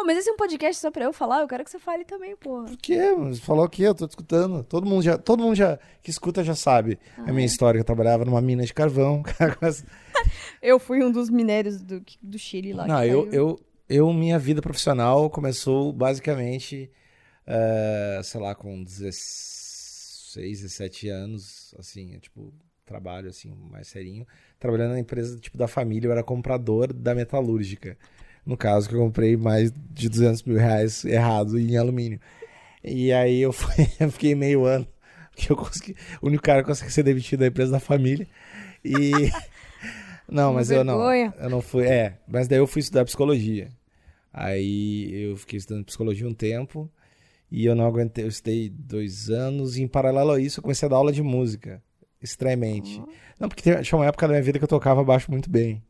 Oh, 0.00 0.04
mas 0.04 0.16
esse 0.18 0.30
é 0.30 0.32
um 0.32 0.36
podcast 0.36 0.80
só 0.80 0.92
pra 0.92 1.04
eu 1.06 1.12
falar? 1.12 1.40
Eu 1.40 1.48
quero 1.48 1.64
que 1.64 1.70
você 1.72 1.78
fale 1.80 2.04
também, 2.04 2.36
porra. 2.36 2.66
Por 2.66 2.76
quê? 2.76 3.12
Mas 3.18 3.40
falou 3.40 3.64
o 3.64 3.68
quê? 3.68 3.82
Eu 3.82 3.94
tô 3.96 4.06
te 4.06 4.10
escutando. 4.10 4.62
Todo 4.62 4.86
mundo 4.86 5.02
já, 5.02 5.18
todo 5.18 5.42
mundo 5.42 5.56
já 5.56 5.76
que 6.00 6.08
escuta 6.08 6.44
já 6.44 6.54
sabe 6.54 7.00
a 7.16 7.32
minha 7.32 7.44
história. 7.44 7.78
que 7.78 7.82
Eu 7.82 7.84
trabalhava 7.84 8.24
numa 8.24 8.40
mina 8.40 8.64
de 8.64 8.72
carvão. 8.72 9.24
Eu 10.62 10.78
fui 10.78 11.02
um 11.02 11.10
dos 11.10 11.30
mineiros 11.30 11.80
do, 11.82 12.02
do 12.22 12.38
Chile 12.38 12.72
lá. 12.72 12.86
Não, 12.86 13.04
eu, 13.04 13.28
eu, 13.32 13.60
eu, 13.88 14.12
minha 14.12 14.38
vida 14.38 14.60
profissional 14.60 15.30
começou 15.30 15.92
basicamente, 15.92 16.90
eh, 17.46 18.20
sei 18.22 18.40
lá, 18.40 18.54
com 18.54 18.82
16, 18.82 20.60
17 20.60 21.08
anos, 21.08 21.74
assim, 21.78 22.14
é, 22.14 22.18
tipo, 22.18 22.52
trabalho, 22.84 23.28
assim, 23.30 23.50
mais 23.70 23.88
serinho. 23.88 24.26
Trabalhando 24.58 24.92
na 24.92 25.00
empresa, 25.00 25.38
tipo, 25.38 25.56
da 25.56 25.68
família, 25.68 26.08
eu 26.08 26.12
era 26.12 26.22
comprador 26.22 26.92
da 26.92 27.14
metalúrgica. 27.14 27.96
No 28.44 28.56
caso, 28.56 28.88
que 28.88 28.94
eu 28.94 29.00
comprei 29.00 29.36
mais 29.36 29.72
de 29.72 30.08
200 30.08 30.42
mil 30.44 30.58
reais 30.58 31.04
errado 31.04 31.58
em 31.58 31.76
alumínio. 31.76 32.20
E 32.82 33.12
aí 33.12 33.40
eu, 33.40 33.52
fui, 33.52 33.74
eu 34.00 34.10
fiquei 34.10 34.34
meio 34.34 34.64
ano, 34.64 34.86
que 35.36 35.50
eu 35.50 35.56
consegui, 35.56 35.96
o 36.20 36.26
único 36.26 36.42
cara 36.42 36.62
que 36.62 36.68
conseguiu 36.68 36.92
ser 36.92 37.02
demitido 37.02 37.40
da 37.40 37.46
empresa 37.46 37.72
da 37.72 37.80
família. 37.80 38.26
E... 38.84 39.12
Não, 40.30 40.52
mas 40.52 40.70
eu 40.70 40.84
não. 40.84 40.98
Eu 41.40 41.48
não 41.48 41.62
fui. 41.62 41.86
É, 41.86 42.18
mas 42.28 42.46
daí 42.46 42.58
eu 42.58 42.66
fui 42.66 42.80
estudar 42.80 43.04
psicologia. 43.06 43.70
Aí 44.32 45.10
eu 45.12 45.36
fiquei 45.36 45.58
estudando 45.58 45.84
psicologia 45.84 46.26
um 46.28 46.34
tempo 46.34 46.90
e 47.50 47.64
eu 47.64 47.74
não 47.74 47.86
aguentei. 47.86 48.24
Eu 48.24 48.28
estudei 48.28 48.68
dois 48.68 49.30
anos 49.30 49.76
e 49.76 49.82
em 49.82 49.88
paralelo 49.88 50.32
a 50.32 50.40
isso 50.40 50.58
eu 50.60 50.62
comecei 50.62 50.86
a 50.86 50.90
dar 50.90 50.96
aula 50.96 51.12
de 51.12 51.22
música. 51.22 51.82
Estranhamente. 52.20 53.00
Não, 53.38 53.48
porque 53.48 53.62
tinha 53.82 53.98
uma 53.98 54.06
época 54.06 54.26
da 54.26 54.32
minha 54.32 54.42
vida 54.42 54.58
que 54.58 54.64
eu 54.64 54.68
tocava 54.68 55.04
baixo 55.04 55.30
muito 55.30 55.48
bem. 55.48 55.82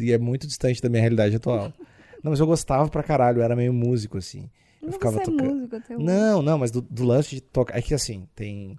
E 0.00 0.10
é 0.12 0.18
muito 0.18 0.46
distante 0.46 0.80
da 0.80 0.88
minha 0.88 1.02
realidade 1.02 1.36
atual. 1.36 1.72
Não, 2.24 2.30
mas 2.30 2.40
eu 2.40 2.46
gostava 2.46 2.88
pra 2.88 3.02
caralho, 3.02 3.38
eu 3.38 3.42
era 3.44 3.54
meio 3.54 3.72
músico, 3.72 4.18
assim. 4.18 4.50
Eu 4.80 4.86
Não, 4.86 4.92
ficava 4.92 5.16
você 5.16 5.20
é 5.20 5.24
tocando. 5.24 5.54
músico 5.54 5.76
hoje. 5.94 6.02
Não, 6.02 6.42
não, 6.42 6.58
mas 6.58 6.70
do, 6.72 6.80
do 6.80 7.04
lance 7.04 7.34
de 7.36 7.40
tocar. 7.40 7.78
É 7.78 7.82
que 7.82 7.94
assim, 7.94 8.26
tem. 8.34 8.76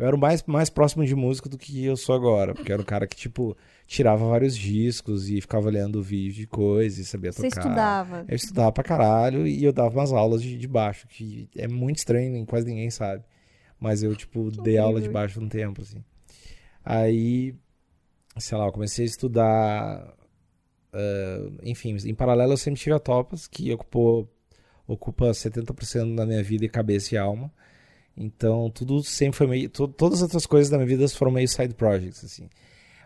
Eu 0.00 0.06
era 0.06 0.16
mais, 0.16 0.42
mais 0.44 0.70
próximo 0.70 1.04
de 1.04 1.14
músico 1.14 1.46
do 1.46 1.58
que 1.58 1.84
eu 1.84 1.94
sou 1.96 2.14
agora. 2.14 2.54
Porque 2.54 2.72
era 2.72 2.80
um 2.80 2.84
cara 2.84 3.06
que, 3.06 3.14
tipo, 3.14 3.54
tirava 3.86 4.26
vários 4.26 4.56
discos 4.56 5.28
e 5.28 5.40
ficava 5.40 5.66
olhando 5.66 6.02
vídeo 6.02 6.32
de 6.34 6.46
coisa 6.46 7.00
e 7.00 7.04
sabia 7.04 7.30
Você 7.30 7.48
tocar. 7.50 7.60
estudava. 7.60 8.24
Eu 8.26 8.34
estudava 8.34 8.72
pra 8.72 8.82
caralho 8.82 9.46
e 9.46 9.62
eu 9.62 9.72
dava 9.72 9.98
umas 9.98 10.10
aulas 10.10 10.42
de, 10.42 10.56
de 10.56 10.66
baixo, 10.66 11.06
que 11.06 11.48
é 11.54 11.68
muito 11.68 11.98
estranho, 11.98 12.46
quase 12.46 12.66
ninguém 12.66 12.90
sabe. 12.90 13.22
Mas 13.78 14.02
eu, 14.02 14.16
tipo, 14.16 14.50
dei 14.50 14.78
aula 14.78 15.00
de 15.02 15.08
baixo 15.08 15.38
um 15.40 15.48
tempo, 15.48 15.82
assim. 15.82 16.02
Aí, 16.84 17.54
sei 18.38 18.56
lá, 18.56 18.66
eu 18.66 18.72
comecei 18.72 19.04
a 19.04 19.08
estudar. 19.08 20.14
ah, 20.94 21.50
enfim, 21.62 21.94
em 22.06 22.14
paralelo 22.14 22.52
eu 22.54 22.56
sempre 22.56 22.80
tive 22.80 22.94
a 22.94 22.98
Topas, 22.98 23.46
que 23.46 23.70
ocupou, 23.72 24.26
ocupa 24.86 25.30
70% 25.30 26.14
da 26.14 26.24
minha 26.24 26.42
vida 26.42 26.64
e 26.64 26.68
cabeça 26.68 27.14
e 27.14 27.18
alma. 27.18 27.52
Então, 28.22 28.68
tudo 28.70 29.02
sempre 29.02 29.38
foi 29.38 29.46
meio. 29.46 29.70
to- 29.70 29.88
todas 29.88 30.18
as 30.18 30.22
outras 30.24 30.44
coisas 30.44 30.68
da 30.68 30.76
minha 30.76 30.86
vida 30.86 31.08
foram 31.08 31.32
meio 31.32 31.48
side 31.48 31.72
projects, 31.74 32.22
assim. 32.22 32.48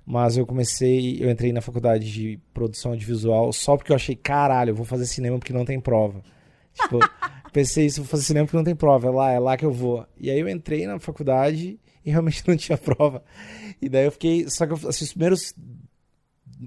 Mas 0.04 0.36
eu 0.36 0.44
comecei, 0.44 1.22
eu 1.22 1.30
entrei 1.30 1.52
na 1.52 1.60
faculdade 1.60 2.12
de 2.12 2.38
produção 2.52 2.90
audiovisual 2.92 3.52
só 3.52 3.76
porque 3.76 3.92
eu 3.92 3.96
achei, 3.96 4.16
caralho, 4.16 4.70
eu 4.70 4.74
vou 4.74 4.84
fazer 4.84 5.06
cinema 5.06 5.38
porque 5.38 5.52
não 5.52 5.64
tem 5.64 5.80
prova. 5.80 6.20
Tipo, 6.74 6.98
pensei 7.52 7.86
isso, 7.86 8.02
vou 8.02 8.08
fazer 8.08 8.24
cinema 8.24 8.46
porque 8.46 8.56
não 8.56 8.64
tem 8.64 8.74
prova, 8.74 9.06
é 9.06 9.10
lá, 9.10 9.30
é 9.30 9.38
lá 9.38 9.56
que 9.56 9.64
eu 9.64 9.72
vou. 9.72 10.04
E 10.18 10.28
aí 10.28 10.40
eu 10.40 10.48
entrei 10.48 10.84
na 10.88 10.98
faculdade 10.98 11.78
e 12.04 12.10
realmente 12.10 12.42
não 12.48 12.56
tinha 12.56 12.76
prova. 12.76 13.22
E 13.80 13.88
daí 13.88 14.04
eu 14.06 14.10
fiquei, 14.12 14.50
só 14.50 14.66
que 14.66 14.72
eu, 14.72 14.88
assim, 14.88 15.04
os 15.04 15.12
primeiros 15.12 15.54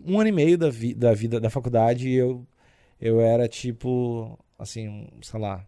um 0.05 0.19
ano 0.19 0.29
e 0.29 0.31
meio 0.31 0.57
da, 0.57 0.69
vi, 0.69 0.93
da 0.93 1.13
vida 1.13 1.39
da 1.39 1.49
faculdade 1.49 2.09
eu 2.09 2.47
eu 2.99 3.19
era 3.21 3.47
tipo, 3.47 4.39
assim, 4.57 5.07
sei 5.21 5.39
lá, 5.39 5.63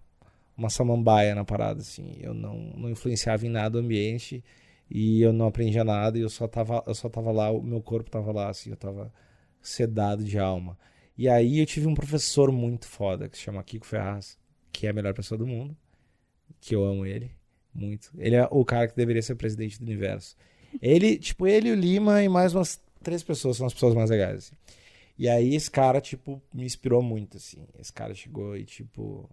uma 0.59 0.69
samambaia 0.69 1.33
na 1.33 1.45
parada, 1.45 1.81
assim. 1.81 2.17
Eu 2.19 2.33
não, 2.33 2.55
não 2.75 2.89
influenciava 2.89 3.45
em 3.45 3.49
nada 3.49 3.77
o 3.77 3.81
ambiente 3.81 4.43
e 4.89 5.21
eu 5.21 5.31
não 5.31 5.47
aprendia 5.47 5.83
nada 5.83 6.17
e 6.17 6.21
eu 6.21 6.29
só 6.29 6.47
tava, 6.47 6.83
eu 6.85 6.93
só 6.93 7.09
tava 7.09 7.31
lá, 7.31 7.49
o 7.49 7.61
meu 7.61 7.81
corpo 7.81 8.09
tava 8.11 8.31
lá, 8.31 8.49
assim, 8.49 8.69
eu 8.69 8.77
tava 8.77 9.11
sedado 9.61 10.23
de 10.23 10.37
alma. 10.37 10.77
E 11.17 11.27
aí 11.29 11.59
eu 11.59 11.65
tive 11.65 11.87
um 11.87 11.95
professor 11.95 12.51
muito 12.51 12.87
foda 12.87 13.29
que 13.29 13.37
se 13.37 13.43
chama 13.43 13.63
Kiko 13.63 13.85
Ferraz, 13.85 14.37
que 14.71 14.85
é 14.85 14.89
a 14.89 14.93
melhor 14.93 15.13
pessoa 15.13 15.37
do 15.37 15.47
mundo, 15.47 15.75
que 16.59 16.75
eu 16.75 16.83
amo 16.83 17.05
ele 17.05 17.31
muito. 17.73 18.11
Ele 18.17 18.35
é 18.35 18.47
o 18.51 18.65
cara 18.65 18.87
que 18.87 18.95
deveria 18.95 19.21
ser 19.21 19.35
presidente 19.35 19.79
do 19.79 19.85
universo. 19.85 20.35
Ele, 20.81 21.17
tipo, 21.17 21.47
ele, 21.47 21.71
o 21.71 21.75
Lima 21.75 22.21
e 22.21 22.29
mais 22.29 22.53
umas 22.53 22.81
três 23.01 23.23
pessoas 23.23 23.57
são 23.57 23.65
as 23.65 23.73
pessoas 23.73 23.95
mais 23.95 24.09
legais, 24.09 24.37
assim. 24.37 24.55
E 25.17 25.27
aí 25.27 25.55
esse 25.55 25.69
cara, 25.69 25.99
tipo, 25.99 26.41
me 26.53 26.63
inspirou 26.63 27.01
muito, 27.01 27.37
assim. 27.37 27.65
Esse 27.77 27.91
cara 27.91 28.13
chegou 28.13 28.55
e, 28.55 28.63
tipo, 28.63 29.29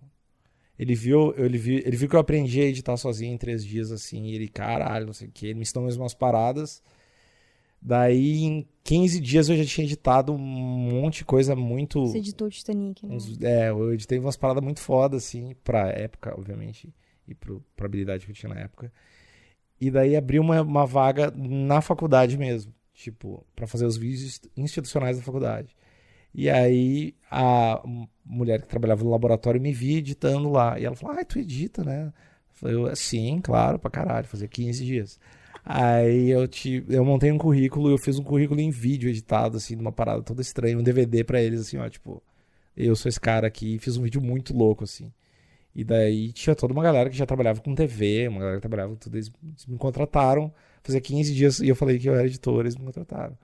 ele 0.78 0.94
viu, 0.94 1.34
ele 1.36 1.58
viu, 1.58 1.78
ele 1.78 1.96
viu 1.96 2.08
que 2.08 2.16
eu 2.16 2.20
aprendi 2.20 2.60
a 2.60 2.64
editar 2.64 2.96
sozinho 2.96 3.34
em 3.34 3.38
três 3.38 3.64
dias, 3.64 3.90
assim, 3.90 4.24
e 4.24 4.34
ele, 4.34 4.48
caralho, 4.48 5.06
não 5.06 5.12
sei 5.12 5.28
o 5.28 5.30
que, 5.30 5.46
ele 5.46 5.54
me 5.54 5.62
ensinou 5.62 5.84
mesmo 5.84 6.02
umas 6.02 6.14
paradas. 6.14 6.82
Daí, 7.80 8.42
em 8.42 8.66
15 8.84 9.20
dias, 9.20 9.48
eu 9.48 9.56
já 9.56 9.64
tinha 9.64 9.86
editado 9.86 10.32
um 10.32 10.38
monte 10.38 11.18
de 11.18 11.24
coisa 11.24 11.54
muito. 11.54 12.06
Você 12.06 12.18
editou 12.18 12.48
o 12.48 12.50
Titanic, 12.50 13.06
né? 13.06 13.14
Uns, 13.14 13.40
é, 13.40 13.70
eu 13.70 13.92
editei 13.92 14.18
umas 14.18 14.36
paradas 14.36 14.62
muito 14.62 14.80
fodas, 14.80 15.24
assim, 15.24 15.54
pra 15.62 15.88
época, 15.90 16.34
obviamente, 16.36 16.92
e 17.28 17.34
pro, 17.34 17.62
pra 17.76 17.86
habilidade 17.86 18.24
que 18.24 18.32
eu 18.32 18.34
tinha 18.34 18.52
na 18.52 18.60
época. 18.60 18.92
E 19.80 19.90
daí 19.90 20.16
abriu 20.16 20.42
uma, 20.42 20.62
uma 20.62 20.86
vaga 20.86 21.30
na 21.30 21.80
faculdade 21.80 22.36
mesmo, 22.36 22.74
tipo, 22.92 23.46
para 23.54 23.66
fazer 23.66 23.86
os 23.86 23.96
vídeos 23.96 24.40
institucionais 24.56 25.18
da 25.18 25.22
faculdade. 25.22 25.76
E 26.36 26.50
aí 26.50 27.14
a 27.30 27.82
mulher 28.22 28.60
que 28.60 28.68
trabalhava 28.68 29.02
no 29.02 29.10
laboratório 29.10 29.58
me 29.58 29.72
via 29.72 29.98
editando 29.98 30.50
lá. 30.50 30.78
E 30.78 30.84
ela 30.84 30.94
falou: 30.94 31.16
Ah, 31.18 31.24
tu 31.24 31.38
edita, 31.38 31.82
né? 31.82 32.12
Eu, 32.62 32.94
sim, 32.94 33.40
claro, 33.42 33.78
pra 33.78 33.90
caralho, 33.90 34.26
fazia 34.26 34.46
15 34.46 34.84
dias. 34.84 35.18
Aí 35.64 36.30
eu, 36.30 36.46
te, 36.46 36.84
eu 36.88 37.04
montei 37.04 37.32
um 37.32 37.38
currículo, 37.38 37.90
eu 37.90 37.98
fiz 37.98 38.18
um 38.18 38.22
currículo 38.22 38.60
em 38.60 38.70
vídeo 38.70 39.08
editado, 39.08 39.56
assim, 39.56 39.76
numa 39.76 39.92
parada 39.92 40.22
toda 40.22 40.42
estranha, 40.42 40.78
um 40.78 40.82
DVD 40.82 41.24
para 41.24 41.40
eles, 41.42 41.60
assim, 41.60 41.78
ó, 41.78 41.88
tipo, 41.88 42.22
eu 42.76 42.94
sou 42.96 43.08
esse 43.08 43.20
cara 43.20 43.46
aqui, 43.46 43.78
fiz 43.78 43.96
um 43.96 44.02
vídeo 44.02 44.20
muito 44.20 44.54
louco, 44.56 44.84
assim. 44.84 45.12
E 45.74 45.84
daí 45.84 46.32
tinha 46.32 46.54
toda 46.54 46.72
uma 46.72 46.82
galera 46.82 47.10
que 47.10 47.16
já 47.16 47.26
trabalhava 47.26 47.60
com 47.60 47.74
TV, 47.74 48.28
uma 48.28 48.40
galera 48.40 48.56
que 48.58 48.62
trabalhava 48.62 48.92
com 48.92 48.96
tudo, 48.98 49.16
eles 49.16 49.32
me 49.68 49.78
contrataram, 49.78 50.52
fazia 50.82 51.00
15 51.00 51.34
dias 51.34 51.60
e 51.60 51.68
eu 51.68 51.76
falei 51.76 51.98
que 51.98 52.08
eu 52.08 52.14
era 52.14 52.26
editor, 52.26 52.60
eles 52.60 52.76
me 52.76 52.84
contrataram 52.84 53.36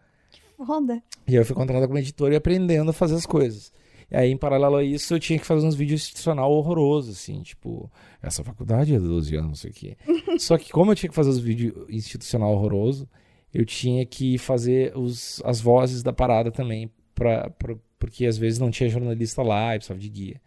foda. 0.65 1.03
E 1.27 1.35
eu 1.35 1.45
fui 1.45 1.55
contratado 1.55 1.87
como 1.87 1.99
editor 1.99 2.33
e 2.33 2.37
aprendendo 2.37 2.91
a 2.91 2.95
fazer 2.95 3.15
as 3.15 3.27
coisas. 3.27 3.73
E 4.11 4.17
aí, 4.17 4.31
em 4.31 4.37
paralelo 4.37 4.77
a 4.77 4.85
isso, 4.85 5.15
eu 5.15 5.21
tinha 5.21 5.39
que 5.39 5.47
fazer 5.47 5.67
uns 5.67 5.75
vídeos 5.75 6.03
institucional 6.03 6.53
horrorosos, 6.53 7.17
assim, 7.17 7.41
tipo, 7.41 7.91
essa 8.23 8.45
faculdade 8.45 8.95
é 8.95 8.99
12 8.99 9.35
anos, 9.37 9.49
não 9.49 9.55
sei 9.55 9.71
o 9.71 9.75
quê. 9.75 9.97
Só 10.39 10.59
que 10.59 10.71
como 10.71 10.91
eu 10.91 10.95
tinha 10.95 11.09
que 11.09 11.17
fazer 11.17 11.31
os 11.31 11.39
vídeos 11.39 11.87
institucional 11.89 12.53
horroroso, 12.53 13.09
eu 13.55 13.65
tinha 13.65 14.05
que 14.05 14.37
fazer 14.37 14.97
os, 14.97 15.41
as 15.45 15.61
vozes 15.61 16.03
da 16.03 16.13
parada 16.13 16.51
também, 16.51 16.91
pra, 17.15 17.49
pra, 17.51 17.75
porque 17.99 18.27
às 18.27 18.37
vezes 18.37 18.59
não 18.59 18.71
tinha 18.71 18.89
jornalista 18.89 19.43
lá 19.43 19.75
e 19.75 19.79
precisava 19.79 20.01
de 20.01 20.09
guia. 20.11 20.41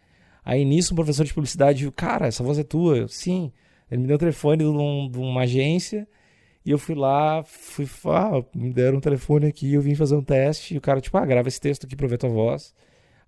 Aí 0.44 0.64
nisso, 0.64 0.92
um 0.92 0.96
professor 0.96 1.24
de 1.24 1.34
publicidade 1.34 1.82
viu, 1.82 1.90
cara, 1.90 2.28
essa 2.28 2.44
voz 2.44 2.58
é 2.58 2.62
tua? 2.62 2.98
Eu, 2.98 3.08
Sim. 3.08 3.52
Ele 3.90 4.02
me 4.02 4.06
deu 4.06 4.16
o 4.16 4.18
telefone 4.18 4.58
de, 4.58 4.64
um, 4.64 5.10
de 5.10 5.18
uma 5.18 5.42
agência 5.42 6.08
e 6.66 6.72
eu 6.72 6.78
fui 6.78 6.96
lá, 6.96 7.44
fui, 7.44 7.88
ah, 8.06 8.44
me 8.52 8.72
deram 8.72 8.98
um 8.98 9.00
telefone 9.00 9.46
aqui, 9.46 9.72
eu 9.72 9.80
vim 9.80 9.94
fazer 9.94 10.16
um 10.16 10.22
teste, 10.22 10.74
e 10.74 10.78
o 10.78 10.80
cara, 10.80 11.00
tipo, 11.00 11.16
ah, 11.16 11.24
grava 11.24 11.46
esse 11.46 11.60
texto 11.60 11.86
aqui 11.86 11.94
pra 11.94 12.08
ver 12.08 12.18
tua 12.18 12.28
voz. 12.28 12.74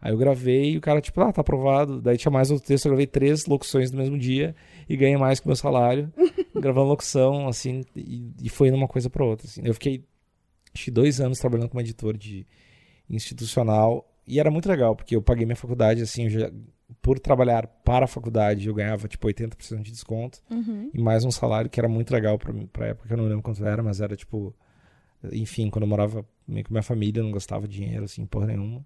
Aí 0.00 0.12
eu 0.12 0.18
gravei 0.18 0.72
e 0.72 0.76
o 0.76 0.80
cara, 0.80 1.00
tipo, 1.00 1.20
ah, 1.20 1.32
tá 1.32 1.40
aprovado. 1.40 2.00
Daí 2.00 2.16
tinha 2.16 2.32
mais 2.32 2.50
outro 2.50 2.66
texto, 2.66 2.86
eu 2.86 2.90
gravei 2.90 3.06
três 3.06 3.46
locuções 3.46 3.92
no 3.92 3.98
mesmo 3.98 4.18
dia 4.18 4.56
e 4.88 4.96
ganhei 4.96 5.16
mais 5.16 5.38
que 5.38 5.46
o 5.46 5.48
meu 5.50 5.54
salário, 5.56 6.12
gravando 6.52 6.88
locução, 6.88 7.46
assim, 7.46 7.84
e, 7.94 8.32
e, 8.42 8.48
foi 8.48 8.72
numa 8.72 8.88
coisa 8.88 9.08
pra 9.08 9.24
outra, 9.24 9.46
assim. 9.46 9.60
Eu 9.64 9.74
fiquei, 9.74 10.04
acho 10.74 10.86
que 10.86 10.90
dois 10.90 11.20
anos 11.20 11.38
trabalhando 11.38 11.68
como 11.68 11.80
editor 11.80 12.16
de 12.16 12.44
institucional 13.08 14.04
e 14.26 14.40
era 14.40 14.50
muito 14.50 14.68
legal, 14.68 14.96
porque 14.96 15.14
eu 15.14 15.22
paguei 15.22 15.46
minha 15.46 15.54
faculdade, 15.54 16.02
assim, 16.02 16.24
eu 16.24 16.30
já 16.30 16.50
por 17.00 17.18
trabalhar 17.18 17.66
para 17.66 18.04
a 18.04 18.08
faculdade, 18.08 18.66
eu 18.66 18.74
ganhava 18.74 19.08
tipo 19.08 19.26
80% 19.26 19.82
de 19.82 19.90
desconto 19.90 20.40
uhum. 20.50 20.90
e 20.92 21.00
mais 21.00 21.24
um 21.24 21.30
salário 21.30 21.70
que 21.70 21.80
era 21.80 21.88
muito 21.88 22.12
legal 22.12 22.38
para 22.38 22.52
para 22.72 22.86
época, 22.88 23.12
eu 23.12 23.16
não 23.16 23.24
lembro 23.24 23.42
quanto 23.42 23.64
era, 23.64 23.82
mas 23.82 24.00
era 24.00 24.16
tipo, 24.16 24.54
enfim, 25.32 25.70
quando 25.70 25.84
eu 25.84 25.88
morava 25.88 26.26
meio 26.46 26.64
com 26.64 26.72
minha 26.72 26.82
família, 26.82 27.20
eu 27.20 27.24
não 27.24 27.32
gastava 27.32 27.66
dinheiro 27.68 28.04
assim, 28.04 28.26
porra 28.26 28.46
nenhuma. 28.46 28.84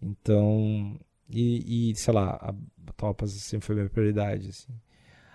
Então, 0.00 0.98
e, 1.28 1.90
e 1.90 1.94
sei 1.96 2.14
lá, 2.14 2.30
a 2.30 2.92
Topas 2.96 3.32
sempre 3.32 3.66
foi 3.66 3.76
minha 3.76 3.88
prioridade 3.88 4.48
assim. 4.50 4.72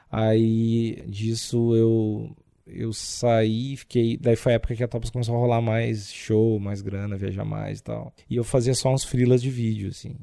Aí 0.10 1.04
disso 1.08 1.76
eu 1.76 2.36
eu 2.68 2.94
saí, 2.94 3.76
fiquei. 3.78 4.18
Daí 4.18 4.36
foi 4.36 4.54
a 4.54 4.56
época 4.56 4.76
que 4.76 4.84
a 4.84 4.88
Topas 4.88 5.10
começou 5.10 5.36
a 5.36 5.40
rolar 5.40 5.62
mais 5.62 6.12
show, 6.12 6.60
mais 6.60 6.82
grana, 6.82 7.18
viajar 7.18 7.46
mais 7.46 7.80
e 7.80 7.84
tal. 7.84 8.14
E 8.30 8.36
eu 8.36 8.44
fazia 8.44 8.74
só 8.74 8.94
uns 8.94 9.04
freelas 9.04 9.42
de 9.42 9.50
vídeo, 9.50 9.90
assim 9.90 10.16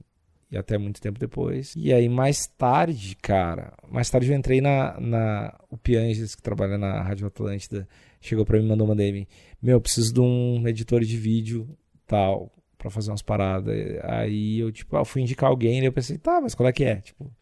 e 0.50 0.56
até 0.56 0.78
muito 0.78 1.00
tempo 1.00 1.18
depois. 1.18 1.74
E 1.76 1.92
aí, 1.92 2.08
mais 2.08 2.46
tarde, 2.46 3.16
cara, 3.16 3.74
mais 3.90 4.08
tarde 4.08 4.30
eu 4.30 4.36
entrei 4.36 4.60
na. 4.60 4.98
na 4.98 5.54
o 5.70 5.76
Pianges, 5.76 6.34
que 6.34 6.42
trabalha 6.42 6.78
na 6.78 7.02
Rádio 7.02 7.26
Atlântida, 7.26 7.86
chegou 8.20 8.44
pra 8.44 8.58
mim 8.58 8.64
e 8.64 8.68
mandou 8.68 8.86
uma 8.86 8.96
DM: 8.96 9.28
Meu, 9.60 9.80
preciso 9.80 10.12
de 10.12 10.20
um 10.20 10.66
editor 10.66 11.00
de 11.00 11.16
vídeo 11.16 11.68
tal, 12.06 12.50
pra 12.78 12.90
fazer 12.90 13.10
umas 13.10 13.22
paradas. 13.22 13.74
Aí 14.04 14.58
eu, 14.58 14.72
tipo, 14.72 14.96
ah, 14.96 15.04
fui 15.04 15.22
indicar 15.22 15.50
alguém, 15.50 15.80
e 15.80 15.84
eu 15.84 15.92
pensei: 15.92 16.16
Tá, 16.16 16.40
mas 16.40 16.54
qual 16.54 16.68
é 16.68 16.72
que 16.72 16.84
é? 16.84 16.96
Tipo, 16.96 17.24
o 17.24 17.32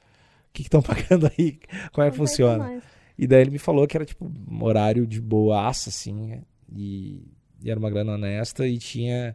que 0.53 0.63
estão 0.63 0.83
pagando 0.83 1.31
aí? 1.39 1.61
Como 1.93 2.07
é 2.07 2.11
que 2.11 2.17
funciona? 2.17 2.83
E 3.19 3.27
daí 3.27 3.43
ele 3.43 3.51
me 3.51 3.59
falou 3.59 3.87
que 3.87 3.97
era, 3.97 4.05
tipo, 4.05 4.27
um 4.27 4.65
horário 4.65 5.07
de 5.07 5.21
boaça, 5.21 5.89
assim, 5.89 6.43
e, 6.71 7.23
e 7.63 7.71
era 7.71 7.79
uma 7.79 7.89
grana 7.89 8.15
honesta 8.15 8.67
e 8.67 8.79
tinha 8.79 9.35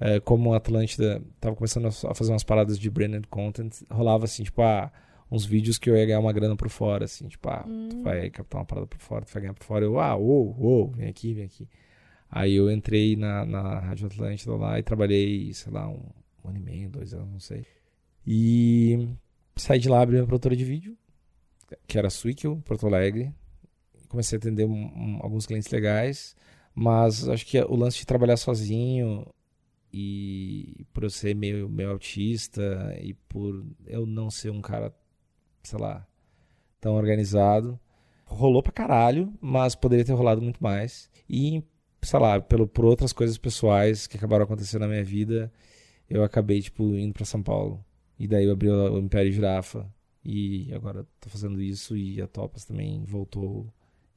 é, 0.00 0.18
como 0.18 0.54
a 0.54 0.56
Atlântida 0.56 1.22
tava 1.38 1.54
começando 1.54 1.86
a 1.86 2.14
fazer 2.14 2.32
umas 2.32 2.42
paradas 2.42 2.78
de 2.78 2.88
branded 2.88 3.26
content, 3.28 3.82
rolava 3.90 4.24
assim, 4.24 4.42
tipo, 4.42 4.62
ah, 4.62 4.90
uns 5.30 5.44
vídeos 5.44 5.76
que 5.76 5.90
eu 5.90 5.96
ia 5.96 6.06
ganhar 6.06 6.20
uma 6.20 6.32
grana 6.32 6.56
por 6.56 6.70
fora, 6.70 7.04
assim, 7.04 7.28
tipo, 7.28 7.48
ah, 7.50 7.64
hum. 7.68 7.88
tu 7.90 8.02
vai 8.02 8.30
captar 8.30 8.60
uma 8.60 8.64
parada 8.64 8.86
por 8.86 8.98
fora, 8.98 9.26
tu 9.26 9.32
vai 9.32 9.42
ganhar 9.42 9.54
por 9.54 9.64
fora. 9.64 9.84
Eu, 9.84 10.00
ah, 10.00 10.16
uou, 10.16 10.56
uou, 10.58 10.90
vem 10.90 11.06
aqui, 11.06 11.34
vem 11.34 11.44
aqui. 11.44 11.68
Aí 12.30 12.54
eu 12.54 12.70
entrei 12.70 13.14
na, 13.14 13.44
na 13.44 13.78
Rádio 13.80 14.06
Atlântida 14.06 14.54
lá 14.54 14.78
e 14.78 14.82
trabalhei, 14.82 15.52
sei 15.52 15.70
lá, 15.70 15.86
um, 15.86 16.00
um 16.44 16.48
ano 16.48 16.58
e 16.58 16.62
meio, 16.62 16.88
dois 16.88 17.12
anos, 17.12 17.30
não 17.30 17.40
sei. 17.40 17.66
E 18.26 19.08
saí 19.56 19.78
de 19.78 19.88
lá, 19.88 20.00
abri 20.00 20.16
uma 20.16 20.26
produtora 20.26 20.56
de 20.56 20.64
vídeo, 20.64 20.96
que 21.86 21.98
era 21.98 22.08
Swickel, 22.08 22.56
Porto 22.64 22.86
Alegre. 22.86 23.34
Comecei 24.08 24.36
a 24.36 24.38
atender 24.38 24.64
um, 24.64 24.72
um, 24.72 25.18
alguns 25.20 25.46
clientes 25.46 25.70
legais, 25.70 26.34
mas 26.74 27.28
acho 27.28 27.44
que 27.46 27.60
o 27.60 27.76
lance 27.76 27.98
de 27.98 28.06
trabalhar 28.06 28.36
sozinho 28.36 29.26
e 29.92 30.86
por 30.92 31.04
eu 31.04 31.10
ser 31.10 31.34
meio, 31.34 31.68
meio 31.68 31.90
autista 31.90 32.96
e 33.00 33.14
por 33.14 33.64
eu 33.86 34.06
não 34.06 34.30
ser 34.30 34.50
um 34.50 34.60
cara, 34.60 34.94
sei 35.62 35.78
lá, 35.78 36.06
tão 36.80 36.94
organizado, 36.94 37.78
rolou 38.24 38.62
pra 38.62 38.72
caralho, 38.72 39.32
mas 39.40 39.74
poderia 39.74 40.04
ter 40.04 40.12
rolado 40.12 40.40
muito 40.40 40.62
mais. 40.62 41.10
E, 41.28 41.62
sei 42.02 42.18
lá, 42.18 42.40
pelo, 42.40 42.66
por 42.66 42.84
outras 42.84 43.12
coisas 43.12 43.36
pessoais 43.36 44.06
que 44.06 44.16
acabaram 44.16 44.44
acontecendo 44.44 44.82
na 44.82 44.88
minha 44.88 45.04
vida, 45.04 45.52
eu 46.08 46.24
acabei, 46.24 46.62
tipo, 46.62 46.94
indo 46.94 47.12
para 47.12 47.24
São 47.24 47.42
Paulo. 47.42 47.84
E 48.18 48.26
daí 48.28 48.44
eu 48.44 48.52
abri 48.52 48.68
o 48.68 48.98
Império 48.98 49.32
Girafa. 49.32 49.90
E 50.24 50.72
agora 50.74 51.06
tô 51.18 51.30
fazendo 51.30 51.60
isso 51.62 51.96
e 51.96 52.20
a 52.20 52.26
Topas 52.26 52.64
também 52.64 53.02
voltou. 53.04 53.72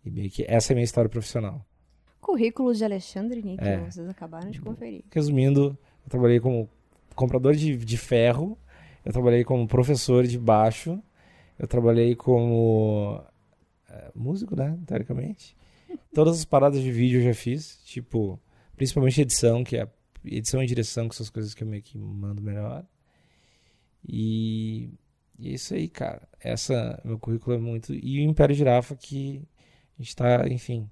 E 0.06 0.12
meio 0.12 0.30
que 0.30 0.44
essa 0.48 0.72
é 0.72 0.74
a 0.74 0.76
minha 0.76 0.84
história 0.84 1.10
profissional. 1.10 1.66
Currículo 2.24 2.74
de 2.74 2.84
Alexandre 2.86 3.44
Níquel, 3.44 3.68
é. 3.68 3.92
vocês 3.92 4.08
acabaram 4.08 4.50
de 4.50 4.62
conferir. 4.62 5.04
Resumindo, 5.12 5.78
eu 6.06 6.10
trabalhei 6.10 6.40
como 6.40 6.70
comprador 7.14 7.54
de, 7.54 7.76
de 7.76 7.98
ferro, 7.98 8.58
eu 9.04 9.12
trabalhei 9.12 9.44
como 9.44 9.68
professor 9.68 10.26
de 10.26 10.40
baixo, 10.40 11.04
eu 11.60 11.68
trabalhei 11.68 12.16
como 12.16 13.22
é, 13.90 14.12
músico, 14.16 14.56
né, 14.56 14.80
teoricamente. 14.88 15.56
Todas 16.14 16.40
as 16.40 16.46
paradas 16.46 16.82
de 16.82 16.92
vídeo 16.92 17.20
eu 17.20 17.26
já 17.26 17.34
fiz, 17.34 17.82
tipo, 17.84 18.40
principalmente 18.76 19.22
edição, 19.22 19.62
que 19.62 19.76
é 19.76 19.88
edição 20.24 20.64
e 20.64 20.66
direção, 20.66 21.10
que 21.10 21.16
são 21.16 21.26
as 21.26 21.30
coisas 21.30 21.54
que 21.54 21.64
eu 21.64 21.68
meio 21.68 21.84
que 21.84 21.98
mando 21.98 22.42
melhor. 22.42 22.86
E, 24.08 24.94
e 25.38 25.50
é 25.50 25.54
isso 25.56 25.74
aí, 25.74 25.90
cara. 25.90 26.28
Essa, 26.40 27.02
meu 27.04 27.20
currículo 27.20 27.58
é 27.58 27.60
muito. 27.60 27.94
E 27.94 28.20
o 28.20 28.30
Império 28.30 28.56
Girafa, 28.56 28.96
que 28.96 29.46
a 30.00 30.02
gente 30.02 30.16
tá, 30.16 30.48
enfim, 30.48 30.90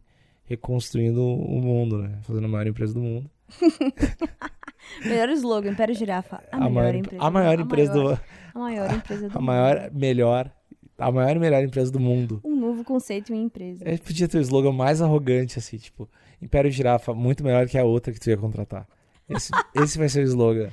reconstruindo 0.52 1.22
o 1.22 1.62
mundo, 1.62 1.98
né? 1.98 2.20
Fazendo 2.24 2.46
a 2.46 2.48
maior 2.48 2.68
empresa 2.68 2.94
do 2.94 3.00
mundo. 3.00 3.30
melhor 5.06 5.30
slogan, 5.30 5.72
Império 5.72 5.96
Girafa. 5.96 6.44
A, 6.52 6.58
a 6.58 6.60
maior, 6.60 6.72
maior, 6.72 6.96
empresa. 6.96 7.24
A 7.24 7.32
maior 7.32 7.60
empresa 7.60 7.94
do 7.94 8.20
A 8.54 8.60
maior 8.60 8.94
empresa 8.94 9.30
do 9.30 9.38
a 9.38 9.42
maior, 9.42 9.92
melhor. 9.94 10.52
A 10.98 11.12
maior 11.12 11.36
e 11.36 11.40
melhor 11.40 11.64
empresa 11.64 11.92
do 11.92 12.00
mundo. 12.00 12.42
Um 12.44 12.56
novo 12.56 12.84
conceito 12.84 13.34
em 13.34 13.44
empresa. 13.44 13.84
Gente 13.86 14.02
podia 14.02 14.28
ter 14.28 14.38
o 14.38 14.42
slogan 14.42 14.72
mais 14.72 15.02
arrogante, 15.02 15.58
assim, 15.58 15.78
tipo, 15.78 16.08
Império 16.42 16.70
Girafa, 16.70 17.14
muito 17.14 17.44
melhor 17.44 17.68
que 17.68 17.78
a 17.78 17.84
outra 17.84 18.14
que 18.14 18.20
tu 18.20 18.30
ia 18.30 18.38
contratar. 18.38 18.88
Esse, 19.28 19.52
esse 19.74 19.98
vai 19.98 20.10
ser 20.10 20.22
o 20.22 20.28
slogan. 20.28 20.70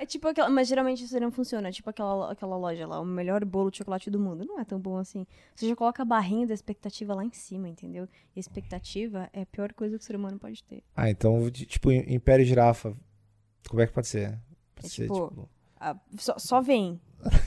É 0.00 0.06
tipo 0.06 0.26
aquela. 0.28 0.48
Mas 0.48 0.66
geralmente 0.66 1.04
isso 1.04 1.20
não 1.20 1.30
funciona. 1.30 1.68
É 1.68 1.72
tipo 1.72 1.90
aquela, 1.90 2.32
aquela 2.32 2.56
loja 2.56 2.86
lá, 2.86 2.98
o 3.00 3.04
melhor 3.04 3.44
bolo 3.44 3.70
de 3.70 3.76
chocolate 3.78 4.10
do 4.10 4.18
mundo. 4.18 4.44
Não 4.46 4.58
é 4.58 4.64
tão 4.64 4.80
bom 4.80 4.96
assim. 4.96 5.26
Você 5.54 5.68
já 5.68 5.76
coloca 5.76 6.02
a 6.02 6.06
barrinha 6.06 6.46
da 6.46 6.54
expectativa 6.54 7.14
lá 7.14 7.22
em 7.24 7.32
cima, 7.32 7.68
entendeu? 7.68 8.08
E 8.34 8.38
a 8.38 8.40
expectativa 8.40 9.28
é 9.32 9.42
a 9.42 9.46
pior 9.46 9.72
coisa 9.74 9.98
que 9.98 10.02
o 10.02 10.06
ser 10.06 10.16
humano 10.16 10.38
pode 10.38 10.64
ter. 10.64 10.82
Ah, 10.96 11.10
então, 11.10 11.50
tipo, 11.50 11.92
Império 11.92 12.46
Girafa. 12.46 12.96
Como 13.68 13.82
é 13.82 13.86
que 13.86 13.92
pode 13.92 14.08
ser? 14.08 14.38
Pode 14.74 14.86
É 14.86 14.88
ser, 14.88 15.02
tipo- 15.02 15.28
tipo... 15.28 15.48
Ah, 15.78 15.96
só, 16.16 16.38
só 16.38 16.60
vem. 16.62 16.98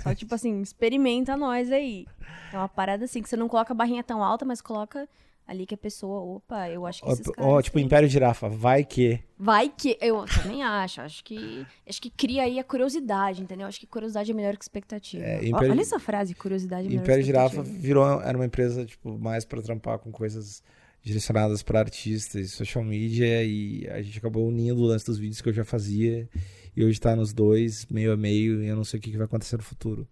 Só 0.04 0.14
tipo 0.14 0.36
assim, 0.36 0.62
experimenta 0.62 1.36
nós 1.36 1.72
aí. 1.72 2.06
É 2.52 2.58
uma 2.58 2.70
parada 2.70 3.06
assim, 3.06 3.22
que 3.22 3.30
você 3.30 3.36
não 3.36 3.48
coloca 3.50 3.74
a 3.74 3.76
barrinha 3.76 4.04
tão 4.04 4.24
alta, 4.24 4.46
mas 4.46 4.62
coloca 4.62 5.10
ali 5.48 5.66
que 5.66 5.76
a 5.76 5.78
pessoa, 5.78 6.22
opa, 6.38 6.70
eu 6.70 6.86
acho 6.86 7.02
que 7.04 7.10
esses 7.12 7.28
Ó, 7.38 7.58
ó, 7.58 7.62
tipo, 7.62 7.78
têm- 7.78 7.86
Império 7.86 8.08
Girafa. 8.10 8.48
Vai 8.50 8.84
que... 8.86 9.20
Vai 9.38 9.70
que. 9.70 9.98
Eu 10.00 10.24
também 10.26 10.64
acho. 10.64 11.02
Acho 11.02 11.24
que. 11.24 11.66
Acho 11.88 12.02
que 12.02 12.10
cria 12.10 12.44
aí 12.44 12.58
a 12.60 12.64
curiosidade, 12.64 13.42
entendeu? 13.42 13.68
Acho 13.68 13.80
que 13.80 13.86
curiosidade 13.88 14.32
é 14.32 14.34
melhor 14.34 14.56
que 14.56 14.64
expectativa. 14.64 15.24
É, 15.24 15.46
Império- 15.46 15.72
Olha 15.72 15.82
essa 15.82 16.00
frase, 16.00 16.34
curiosidade 16.34 16.86
é 16.88 16.90
melhor 16.90 17.04
Império 17.04 17.22
que 17.24 17.26
Girafa 17.28 17.62
virou, 17.62 18.22
era 18.22 18.38
uma 18.38 18.46
empresa, 18.46 18.86
tipo, 18.86 19.18
mais 19.20 19.44
pra 19.44 19.62
trampar 19.62 20.00
com 20.00 20.12
coisas 20.12 20.64
direcionadas 21.02 21.62
pra 21.62 21.80
artistas 21.80 22.46
e 22.46 22.48
social 22.48 22.82
media 22.84 23.44
e 23.44 23.86
a 23.90 24.02
gente 24.02 24.18
acabou 24.18 24.48
unindo 24.48 24.82
o 24.82 24.86
lance 24.86 25.06
dos 25.06 25.18
vídeos 25.18 25.42
que 25.42 25.50
eu 25.50 25.54
já 25.54 25.66
fazia 25.66 26.30
e 26.76 26.86
hoje 26.86 26.98
tá 27.02 27.14
nos 27.14 27.34
dois, 27.34 27.86
meio 27.88 28.14
a 28.14 28.18
meio, 28.18 28.64
e 28.64 28.68
eu 28.68 28.76
não 28.78 28.86
sei 28.86 29.00
o 29.00 29.04
que 29.04 29.12
vai 29.18 29.26
acontecer 29.26 29.58
no 29.58 29.64
futuro. 29.64 30.08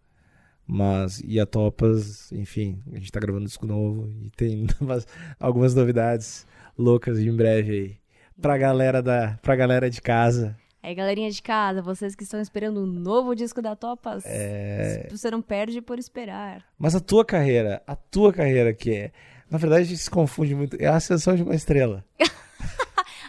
Mas, 0.74 1.22
e 1.26 1.38
a 1.38 1.46
Topas, 1.46 2.32
enfim, 2.32 2.82
a 2.94 2.96
gente 2.96 3.12
tá 3.12 3.20
gravando 3.20 3.44
disco 3.46 3.66
novo 3.66 4.10
e 4.24 4.30
tem 4.30 4.66
umas- 4.80 5.06
algumas 5.38 5.76
novidades 5.76 6.48
loucas 6.78 7.20
em 7.20 7.36
breve 7.36 7.72
aí. 7.74 7.98
Pra 8.42 8.58
galera, 8.58 9.02
da, 9.02 9.38
pra 9.42 9.54
galera 9.54 9.90
de 9.90 10.02
casa. 10.02 10.58
Aí, 10.82 10.96
galerinha 10.96 11.30
de 11.30 11.42
casa, 11.42 11.82
vocês 11.82 12.16
que 12.16 12.24
estão 12.24 12.40
esperando 12.40 12.82
um 12.82 12.86
novo 12.88 13.36
disco 13.36 13.62
da 13.62 13.76
Topas, 13.76 14.24
É. 14.26 15.08
você 15.12 15.30
não 15.30 15.42
perde 15.42 15.82
por 15.82 16.00
esperar. 16.00 16.64
Mas 16.80 16.96
a 16.96 17.02
tua 17.02 17.26
carreira, 17.26 17.84
a 17.86 17.96
tua 17.96 18.32
carreira 18.32 18.74
que 18.74 18.92
é. 18.96 19.12
Na 19.50 19.58
verdade, 19.58 19.82
a 19.82 19.86
gente 19.88 20.00
se 20.02 20.10
confunde 20.10 20.56
muito. 20.56 20.78
É 20.80 20.88
a 20.88 20.96
ascensão 20.96 21.36
de 21.36 21.44
uma 21.44 21.54
estrela. 21.54 22.06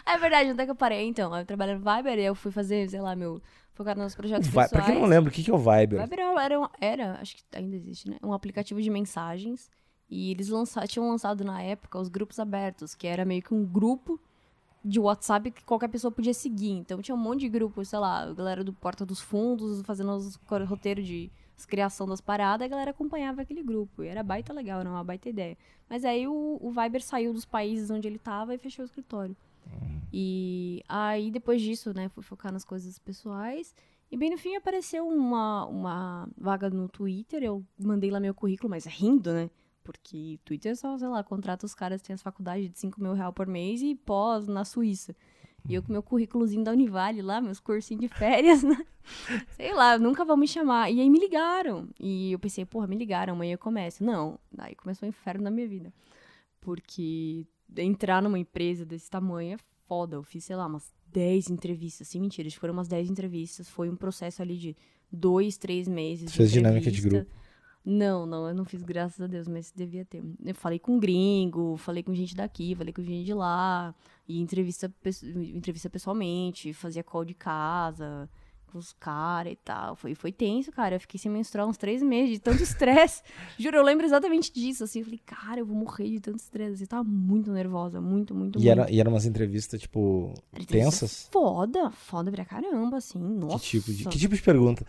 É 0.05 0.17
verdade, 0.17 0.51
onde 0.51 0.61
é 0.61 0.65
que 0.65 0.71
eu 0.71 0.75
parei? 0.75 1.07
Então, 1.07 1.35
eu 1.35 1.45
trabalhei 1.45 1.75
no 1.75 1.79
Viber 1.81 2.19
e 2.19 2.25
eu 2.25 2.35
fui 2.35 2.51
fazer, 2.51 2.89
sei 2.89 2.99
lá, 2.99 3.15
meu. 3.15 3.41
Focar 3.73 3.97
nos 3.97 4.13
projetos 4.15 4.47
Vai, 4.49 4.67
pra 4.69 4.79
pessoais. 4.79 4.85
quem 4.93 5.01
não 5.01 5.09
lembra, 5.09 5.29
o 5.29 5.33
que 5.33 5.43
que 5.43 5.49
é 5.49 5.53
o 5.53 5.57
Viber? 5.57 6.01
Viber 6.01 6.19
era, 6.39 6.59
um- 6.59 6.67
era, 6.79 7.19
acho 7.19 7.35
que 7.37 7.43
ainda 7.53 7.75
existe, 7.75 8.09
né? 8.09 8.17
Um 8.23 8.31
aplicativo 8.33 8.81
de 8.81 8.89
mensagens. 8.89 9.69
E 10.09 10.29
eles 10.29 10.49
lança, 10.49 10.85
tinham 10.85 11.09
lançado 11.09 11.43
na 11.43 11.61
época 11.61 11.97
os 11.99 12.07
grupos 12.07 12.37
abertos, 12.39 12.93
que 12.93 13.07
era 13.07 13.25
meio 13.25 13.41
que 13.41 13.53
um 13.53 13.65
grupo 13.65 14.19
de 14.85 14.99
WhatsApp 14.99 15.49
que 15.49 15.63
qualquer 15.63 15.87
pessoa 15.87 16.11
podia 16.11 16.33
seguir. 16.33 16.71
Então 16.71 17.01
tinha 17.01 17.15
um 17.15 17.17
monte 17.17 17.39
de 17.41 17.49
grupos, 17.49 17.87
sei 17.89 17.97
lá, 17.97 18.23
a 18.23 18.33
galera 18.33 18.63
do 18.63 18.73
Porta 18.73 19.05
dos 19.05 19.19
Fundos 19.19 19.81
fazendo 19.81 20.11
os 20.13 20.35
roteiro 20.67 21.01
de 21.01 21.31
criação 21.67 22.05
das 22.05 22.19
paradas, 22.19 22.65
a 22.65 22.67
galera 22.67 22.91
acompanhava 22.91 23.41
aquele 23.41 23.63
grupo. 23.63 24.03
E 24.03 24.07
era 24.07 24.21
baita 24.21 24.51
legal, 24.53 24.81
era 24.81 24.89
uma 24.89 25.03
baita 25.03 25.29
ideia. 25.29 25.57
Mas 25.89 26.03
aí 26.03 26.27
o, 26.27 26.59
o 26.61 26.69
Viber 26.71 27.01
saiu 27.01 27.31
dos 27.33 27.45
países 27.45 27.89
onde 27.89 28.07
ele 28.07 28.19
tava 28.19 28.53
e 28.53 28.57
fechou 28.57 28.83
o 28.83 28.85
escritório. 28.85 29.35
E 30.11 30.83
aí, 30.87 31.31
depois 31.31 31.61
disso, 31.61 31.93
né, 31.93 32.09
fui 32.09 32.23
focar 32.23 32.51
nas 32.51 32.63
coisas 32.63 32.99
pessoais. 32.99 33.73
E 34.11 34.17
bem 34.17 34.29
no 34.29 34.37
fim 34.37 34.55
apareceu 34.55 35.07
uma, 35.07 35.65
uma 35.65 36.29
vaga 36.37 36.69
no 36.69 36.87
Twitter. 36.87 37.41
Eu 37.41 37.65
mandei 37.79 38.11
lá 38.11 38.19
meu 38.19 38.33
currículo, 38.33 38.69
mas 38.69 38.85
rindo, 38.85 39.33
né? 39.33 39.49
Porque 39.83 40.39
Twitter 40.45 40.77
só, 40.77 40.97
sei 40.97 41.07
lá, 41.07 41.23
contrata 41.23 41.65
os 41.65 41.73
caras 41.73 42.01
têm 42.01 42.13
as 42.13 42.21
faculdades 42.21 42.69
de 42.69 42.79
5 42.79 43.01
mil 43.01 43.13
reais 43.13 43.33
por 43.33 43.47
mês 43.47 43.81
e 43.81 43.95
pós 43.95 44.47
na 44.47 44.63
Suíça. 44.63 45.15
E 45.67 45.73
eu 45.73 45.81
com 45.81 45.91
meu 45.91 46.03
currículozinho 46.03 46.63
da 46.63 46.71
Univale 46.71 47.21
lá, 47.21 47.39
meus 47.41 47.59
cursinhos 47.59 48.01
de 48.01 48.07
férias, 48.07 48.63
né? 48.63 48.85
Sei 49.55 49.73
lá, 49.73 49.97
nunca 49.97 50.25
vão 50.25 50.37
me 50.37 50.47
chamar. 50.47 50.91
E 50.91 50.99
aí 50.99 51.09
me 51.09 51.19
ligaram. 51.19 51.87
E 51.99 52.33
eu 52.33 52.39
pensei, 52.39 52.65
porra, 52.65 52.85
me 52.85 52.97
ligaram, 52.97 53.33
amanhã 53.33 53.53
eu 53.53 53.57
começo. 53.57 54.03
Não, 54.03 54.37
daí 54.51 54.75
começou 54.75 55.07
o 55.07 55.09
inferno 55.09 55.43
na 55.43 55.51
minha 55.51 55.67
vida. 55.67 55.93
Porque 56.59 57.47
entrar 57.77 58.21
numa 58.21 58.39
empresa 58.39 58.85
desse 58.85 59.09
tamanho 59.09 59.55
é 59.55 59.57
foda. 59.87 60.15
Eu 60.15 60.23
fiz, 60.23 60.43
sei 60.45 60.55
lá, 60.55 60.65
umas 60.65 60.91
10 61.07 61.49
entrevistas. 61.49 62.07
Sem 62.07 62.21
mentira, 62.21 62.47
acho 62.47 62.55
que 62.55 62.61
foram 62.61 62.73
umas 62.73 62.87
10 62.87 63.09
entrevistas. 63.09 63.69
Foi 63.69 63.89
um 63.89 63.95
processo 63.95 64.41
ali 64.41 64.57
de 64.57 64.75
dois, 65.11 65.57
três 65.57 65.87
meses. 65.87 66.35
Fez 66.35 66.51
dinâmica 66.51 66.91
de 66.91 67.01
grupo. 67.01 67.29
Não, 67.85 68.25
não, 68.25 68.47
eu 68.47 68.55
não 68.55 68.63
fiz, 68.63 68.81
graças 68.81 69.19
a 69.19 69.27
Deus, 69.27 69.45
mas 69.45 69.73
devia 69.75 70.05
ter. 70.05 70.23
Eu 70.45 70.55
falei 70.55 70.79
com 70.79 70.97
gringo, 70.97 71.75
falei 71.75 72.01
com 72.01 72.15
gente 72.15 72.33
daqui, 72.33 72.73
falei 72.75 72.93
com 72.93 73.03
gente 73.03 73.25
de 73.25 73.33
lá, 73.33 73.93
e 74.25 74.39
entrevista, 74.39 74.89
entrevista 75.53 75.89
pessoalmente, 75.89 76.71
fazia 76.71 77.03
call 77.03 77.25
de 77.25 77.33
casa 77.33 78.29
com 78.73 78.79
os 78.79 78.91
caras 78.91 79.53
e 79.53 79.55
tal. 79.55 79.95
Foi, 79.95 80.13
foi 80.15 80.31
tenso, 80.31 80.71
cara. 80.71 80.95
Eu 80.95 80.99
fiquei 80.99 81.17
sem 81.19 81.31
menstruar 81.31 81.67
uns 81.67 81.77
três 81.77 82.03
meses 82.03 82.31
de 82.31 82.39
tanto 82.39 82.61
estresse. 82.63 83.21
Juro, 83.57 83.77
eu 83.77 83.83
lembro 83.83 84.05
exatamente 84.05 84.51
disso, 84.51 84.83
assim. 84.83 84.99
Eu 84.99 85.05
falei, 85.05 85.21
cara, 85.25 85.59
eu 85.61 85.65
vou 85.65 85.77
morrer 85.77 86.09
de 86.09 86.19
tanto 86.19 86.39
estresse. 86.39 86.83
Eu 86.83 86.87
tava 86.87 87.03
muito 87.03 87.51
nervosa, 87.51 88.01
muito, 88.01 88.35
muito, 88.35 88.59
E, 88.59 88.65
muito. 88.65 88.69
era, 88.79 88.91
e 88.91 88.99
eram 88.99 89.13
umas 89.13 89.25
entrevistas, 89.25 89.79
tipo, 89.79 90.33
Era 90.51 90.65
tensas? 90.65 91.29
Foda, 91.31 91.89
foda 91.91 92.29
pra 92.31 92.43
caramba, 92.43 92.97
assim. 92.97 93.19
Nossa. 93.19 93.59
Que 93.59 93.79
tipo, 93.79 93.93
de, 93.93 94.03
que 94.09 94.17
tipo 94.17 94.35
de 94.35 94.41
pergunta? 94.41 94.85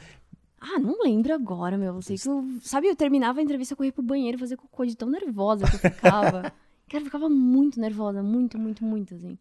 Ah, 0.61 0.79
não 0.79 1.03
lembro 1.03 1.35
agora, 1.35 1.77
meu. 1.77 1.95
Eu 1.95 2.03
sei 2.03 2.17
que 2.17 2.27
eu, 2.27 2.43
sabe, 2.63 2.89
eu 2.89 2.97
terminava 2.97 3.39
a 3.39 3.43
entrevista, 3.43 3.75
eu 3.75 3.77
corria 3.77 3.93
pro 3.93 4.03
banheiro 4.03 4.39
fazer 4.39 4.57
cocô 4.57 4.85
de 4.87 4.97
tão 4.97 5.11
nervosa 5.11 5.67
que 5.69 5.77
eu 5.77 5.91
ficava. 5.91 6.53
Cara, 6.89 7.03
eu 7.03 7.05
ficava 7.07 7.29
muito 7.29 7.79
nervosa, 7.81 8.23
muito, 8.23 8.59
muito, 8.59 8.83
muito, 8.85 9.15
assim. 9.15 9.37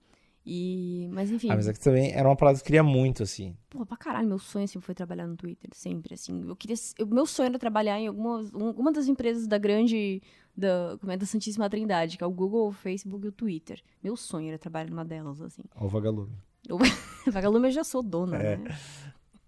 E, 0.45 1.07
mas 1.11 1.31
enfim, 1.31 1.49
Ah, 1.49 1.55
mas 1.55 1.67
é 1.69 1.73
que 1.73 1.79
também 1.79 2.11
era 2.13 2.27
uma 2.27 2.35
parada 2.35 2.57
que 2.57 2.63
eu 2.63 2.65
queria 2.65 2.83
muito, 2.83 3.23
assim. 3.23 3.55
porra, 3.69 3.85
pra 3.85 3.95
caralho, 3.97 4.27
meu 4.27 4.37
sonho 4.39 4.67
sempre 4.67 4.85
foi 4.85 4.93
trabalhar 4.93 5.25
no 5.25 5.37
Twitter, 5.37 5.69
sempre, 5.73 6.13
assim. 6.15 6.43
Eu 6.47 6.55
queria, 6.55 6.75
o 7.01 7.05
meu 7.05 7.25
sonho 7.25 7.47
era 7.47 7.57
trabalhar 7.59 7.97
em 7.99 8.07
algumas, 8.07 8.53
um- 8.53 8.67
alguma 8.67 8.91
das 8.91 9.07
empresas 9.07 9.47
da 9.47 9.57
grande, 9.57 10.21
da, 10.55 10.97
como 10.99 11.11
é, 11.13 11.17
da 11.17 11.25
Santíssima 11.25 11.69
Trindade, 11.69 12.17
que 12.17 12.23
é 12.23 12.27
o 12.27 12.31
Google, 12.31 12.67
o 12.67 12.71
Facebook 12.73 13.25
e 13.25 13.29
o 13.29 13.31
Twitter. 13.31 13.81
Meu 14.03 14.17
sonho 14.17 14.49
era 14.49 14.57
trabalhar 14.59 14.89
numa 14.89 15.05
delas, 15.05 15.39
assim. 15.41 15.63
Ó, 15.75 15.85
o 15.85 15.87
vagalume. 15.89 16.35
Vagalume 17.31 17.67
eu 17.67 17.71
já 17.71 17.83
sou 17.85 18.03
dona, 18.03 18.37
É. 18.37 18.57
né? 18.57 18.77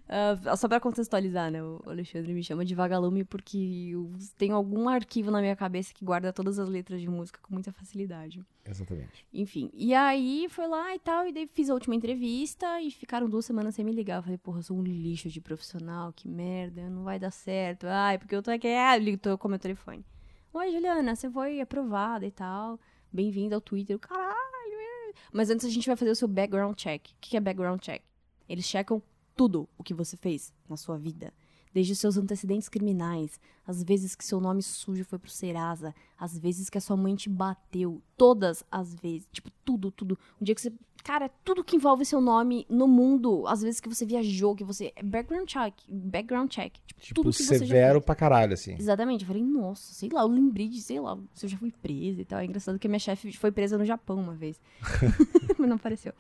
Ah, 0.07 0.55
só 0.55 0.67
pra 0.67 0.79
contextualizar, 0.79 1.49
né? 1.49 1.63
O 1.63 1.81
Alexandre 1.87 2.31
me 2.31 2.43
chama 2.43 2.63
de 2.63 2.75
vagalume 2.75 3.23
porque 3.23 3.89
eu 3.91 4.11
tenho 4.37 4.55
algum 4.55 4.87
arquivo 4.87 5.31
na 5.31 5.41
minha 5.41 5.55
cabeça 5.55 5.93
que 5.93 6.05
guarda 6.05 6.31
todas 6.31 6.59
as 6.59 6.69
letras 6.69 7.01
de 7.01 7.09
música 7.09 7.39
com 7.41 7.53
muita 7.53 7.71
facilidade. 7.71 8.43
Exatamente. 8.63 9.25
Enfim, 9.33 9.71
e 9.73 9.93
aí 9.93 10.47
foi 10.49 10.67
lá 10.67 10.93
e 10.95 10.99
tal, 10.99 11.27
e 11.27 11.33
daí 11.33 11.47
fiz 11.47 11.69
a 11.69 11.73
última 11.73 11.95
entrevista 11.95 12.81
e 12.81 12.91
ficaram 12.91 13.27
duas 13.27 13.45
semanas 13.45 13.75
sem 13.75 13.83
me 13.83 13.91
ligar. 13.91 14.17
Eu 14.17 14.23
falei, 14.23 14.37
porra, 14.37 14.59
eu 14.59 14.63
sou 14.63 14.77
um 14.77 14.83
lixo 14.83 15.29
de 15.29 15.41
profissional, 15.41 16.13
que 16.13 16.27
merda, 16.27 16.87
não 16.89 17.03
vai 17.03 17.17
dar 17.17 17.31
certo. 17.31 17.87
Ai, 17.87 18.17
porque 18.19 18.35
eu 18.35 18.43
tô 18.43 18.51
aqui, 18.51 18.67
ah, 18.67 18.95
ligo 18.97 19.17
tô 19.17 19.37
com 19.37 19.47
o 19.47 19.51
meu 19.51 19.59
telefone. 19.59 20.05
Oi, 20.53 20.71
Juliana, 20.71 21.15
você 21.15 21.29
foi 21.29 21.59
aprovada 21.59 22.25
e 22.25 22.31
tal. 22.31 22.79
Bem-vinda 23.11 23.55
ao 23.55 23.61
Twitter. 23.61 23.97
Caralho, 23.97 24.33
é. 24.33 25.13
Mas 25.33 25.49
antes 25.49 25.65
a 25.65 25.69
gente 25.69 25.87
vai 25.87 25.95
fazer 25.95 26.11
o 26.11 26.15
seu 26.15 26.27
background 26.27 26.75
check. 26.75 27.07
O 27.07 27.15
que 27.19 27.35
é 27.35 27.39
background 27.39 27.81
check? 27.81 28.01
Eles 28.47 28.65
checam 28.65 29.01
tudo 29.35 29.67
o 29.77 29.83
que 29.83 29.93
você 29.93 30.15
fez 30.17 30.53
na 30.67 30.77
sua 30.77 30.97
vida. 30.97 31.33
Desde 31.73 31.91
os 31.91 31.99
seus 31.99 32.15
antecedentes 32.15 32.69
criminais, 32.69 33.37
as 33.67 33.83
vezes 33.83 34.15
que 34.15 34.23
seu 34.23 34.39
nome 34.39 34.63
sujo 34.63 35.03
foi 35.03 35.19
pro 35.19 35.29
Serasa, 35.29 35.93
as 36.17 36.37
vezes 36.39 36.69
que 36.69 36.77
a 36.77 36.81
sua 36.81 36.95
mãe 36.95 37.13
te 37.15 37.29
bateu, 37.29 38.01
todas 38.15 38.63
as 38.71 38.95
vezes, 38.95 39.27
tipo, 39.29 39.51
tudo, 39.65 39.91
tudo. 39.91 40.17
Um 40.39 40.45
dia 40.45 40.55
que 40.55 40.61
você. 40.61 40.71
Cara, 41.03 41.29
tudo 41.43 41.63
que 41.63 41.75
envolve 41.75 42.05
seu 42.05 42.21
nome 42.21 42.65
no 42.69 42.87
mundo, 42.87 43.45
às 43.45 43.61
vezes 43.61 43.79
que 43.81 43.89
você 43.89 44.05
viajou, 44.05 44.55
que 44.55 44.63
você. 44.63 44.93
é 44.95 45.03
Background 45.03 45.47
check. 45.49 45.73
Background 45.89 46.49
check. 46.49 46.73
Tipo, 46.73 47.01
Tipo, 47.01 47.21
tudo 47.21 47.35
que 47.35 47.43
você 47.43 47.59
severo 47.59 48.01
pra 48.01 48.15
caralho, 48.15 48.53
assim. 48.53 48.75
Exatamente. 48.79 49.23
Eu 49.23 49.27
falei, 49.27 49.43
nossa, 49.43 49.93
sei 49.93 50.09
lá, 50.09 50.21
eu 50.21 50.27
lembrei 50.27 50.69
de, 50.69 50.81
sei 50.81 50.99
lá, 50.99 51.19
se 51.33 51.45
eu 51.45 51.49
já 51.49 51.57
fui 51.57 51.71
presa 51.71 52.21
e 52.21 52.25
tal. 52.25 52.39
É 52.39 52.45
engraçado 52.45 52.79
que 52.79 52.87
a 52.87 52.89
minha 52.89 52.99
chefe 52.99 53.31
foi 53.33 53.51
presa 53.51 53.77
no 53.77 53.83
Japão 53.83 54.17
uma 54.17 54.33
vez. 54.33 54.59
Mas 55.59 55.67
não 55.67 55.75
apareceu. 55.75 56.13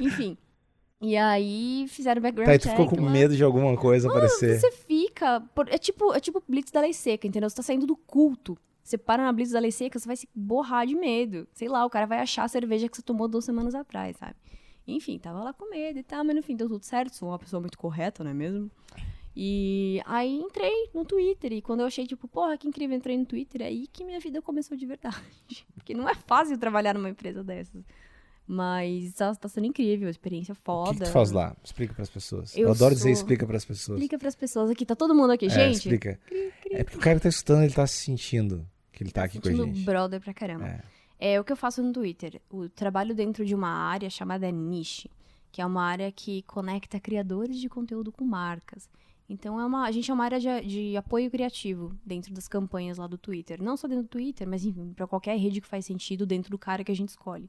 Enfim. 0.00 0.36
E 1.00 1.16
aí 1.16 1.86
fizeram 1.88 2.22
background 2.22 2.48
Tá, 2.48 2.54
e 2.54 2.58
tu 2.58 2.62
check. 2.62 2.72
ficou 2.72 2.88
com 2.88 3.04
lá. 3.04 3.10
medo 3.10 3.36
de 3.36 3.44
alguma 3.44 3.76
coisa 3.76 4.08
aparecer. 4.08 4.58
Você 4.58 4.70
fica. 4.72 5.40
por- 5.54 5.68
é, 5.68 5.76
tipo, 5.78 6.12
é 6.14 6.20
tipo 6.20 6.42
Blitz 6.48 6.70
da 6.70 6.80
Lei 6.80 6.92
Seca, 6.94 7.26
entendeu? 7.26 7.48
Você 7.50 7.56
tá 7.56 7.62
saindo 7.62 7.86
do 7.86 7.96
culto. 7.96 8.56
Você 8.82 8.96
para 8.98 9.22
na 9.22 9.32
Blitz 9.32 9.52
da 9.52 9.58
Lei 9.60 9.70
Seca, 9.72 9.98
você 9.98 10.06
vai 10.06 10.16
se 10.16 10.28
borrar 10.34 10.86
de 10.86 10.94
medo. 10.94 11.46
Sei 11.52 11.68
lá, 11.68 11.84
o 11.84 11.90
cara 11.90 12.06
vai 12.06 12.20
achar 12.20 12.44
a 12.44 12.48
cerveja 12.48 12.88
que 12.88 12.96
você 12.96 13.02
tomou 13.02 13.28
duas 13.28 13.44
semanas 13.44 13.74
atrás, 13.74 14.16
sabe? 14.16 14.34
Enfim, 14.86 15.18
tava 15.18 15.42
lá 15.42 15.52
com 15.52 15.70
medo 15.70 15.98
e 15.98 16.02
tal, 16.02 16.22
mas 16.24 16.36
no 16.36 16.42
fim 16.42 16.54
deu 16.56 16.68
tudo 16.68 16.84
certo. 16.84 17.14
Sou 17.16 17.28
uma 17.30 17.38
pessoa 17.38 17.60
muito 17.60 17.78
correta, 17.78 18.22
não 18.22 18.30
é 18.30 18.34
mesmo? 18.34 18.70
E 19.36 20.00
aí 20.06 20.36
entrei 20.38 20.90
no 20.94 21.04
Twitter. 21.04 21.52
E 21.54 21.62
quando 21.62 21.80
eu 21.80 21.86
achei, 21.86 22.06
tipo, 22.06 22.28
porra, 22.28 22.56
que 22.56 22.68
incrível, 22.68 22.96
entrei 22.96 23.16
no 23.16 23.24
Twitter, 23.26 23.62
é 23.62 23.66
aí 23.66 23.86
que 23.86 24.04
minha 24.04 24.20
vida 24.20 24.40
começou 24.42 24.76
de 24.76 24.86
verdade. 24.86 25.16
Porque 25.74 25.94
não 25.94 26.08
é 26.08 26.14
fácil 26.14 26.56
trabalhar 26.58 26.94
numa 26.94 27.08
empresa 27.08 27.42
dessas. 27.42 27.82
Mas 28.46 29.14
tá, 29.14 29.34
tá 29.34 29.48
sendo 29.48 29.66
incrível, 29.66 30.08
experiência 30.08 30.52
O 30.52 30.54
foda. 30.54 30.92
que, 30.92 30.98
que 31.00 31.04
tu 31.06 31.10
faz 31.12 31.30
lá? 31.30 31.56
Explica 31.64 31.94
pras 31.94 32.10
pessoas. 32.10 32.54
Eu, 32.56 32.64
Eu 32.68 32.72
adoro 32.72 32.94
dizer 32.94 33.04
sou- 33.14 33.22
explica 33.22 33.46
pras 33.46 33.64
pessoas. 33.64 33.98
Explica 33.98 34.18
pras 34.18 34.34
pessoas 34.36 34.70
aqui, 34.70 34.84
tá 34.84 34.94
todo 34.94 35.14
mundo 35.14 35.30
aqui, 35.32 35.46
É, 35.46 35.48
gente. 35.48 35.76
explica. 35.76 36.18
É 36.70 36.84
porque 36.84 36.98
o 36.98 37.00
cara 37.00 37.16
que 37.16 37.22
tá 37.22 37.28
escutando, 37.30 37.62
ele 37.62 37.72
tá 37.72 37.86
se 37.86 37.96
sentindo 38.04 38.66
que 38.92 39.02
ele 39.02 39.10
tá 39.10 39.24
aqui 39.24 39.40
com 39.40 39.48
a 39.48 39.52
gente. 39.52 39.80
brother 39.84 40.20
pra 40.20 40.34
caramba. 40.34 40.66
É. 40.68 40.82
É 41.34 41.40
o 41.40 41.44
que 41.44 41.52
eu 41.52 41.56
faço 41.56 41.82
no 41.82 41.92
Twitter. 41.92 42.40
O 42.50 42.68
trabalho 42.68 43.14
dentro 43.14 43.46
de 43.46 43.54
uma 43.54 43.68
área 43.70 44.10
chamada 44.10 44.50
niche, 44.50 45.10
que 45.50 45.62
é 45.62 45.66
uma 45.66 45.82
área 45.82 46.12
que 46.12 46.42
conecta 46.42 47.00
criadores 47.00 47.58
de 47.58 47.68
conteúdo 47.68 48.12
com 48.12 48.24
marcas. 48.24 48.90
Então, 49.26 49.58
é 49.58 49.64
uma, 49.64 49.86
a 49.86 49.90
gente 49.90 50.10
é 50.10 50.14
uma 50.14 50.24
área 50.24 50.38
de, 50.38 50.66
de 50.66 50.96
apoio 50.98 51.30
criativo 51.30 51.96
dentro 52.04 52.34
das 52.34 52.46
campanhas 52.46 52.98
lá 52.98 53.06
do 53.06 53.16
Twitter. 53.16 53.62
Não 53.62 53.74
só 53.74 53.88
dentro 53.88 54.02
do 54.04 54.08
Twitter, 54.08 54.46
mas 54.46 54.66
enfim, 54.66 54.92
para 54.94 55.06
qualquer 55.06 55.38
rede 55.38 55.62
que 55.62 55.66
faz 55.66 55.86
sentido 55.86 56.26
dentro 56.26 56.50
do 56.50 56.58
cara 56.58 56.84
que 56.84 56.92
a 56.92 56.96
gente 56.96 57.08
escolhe. 57.08 57.48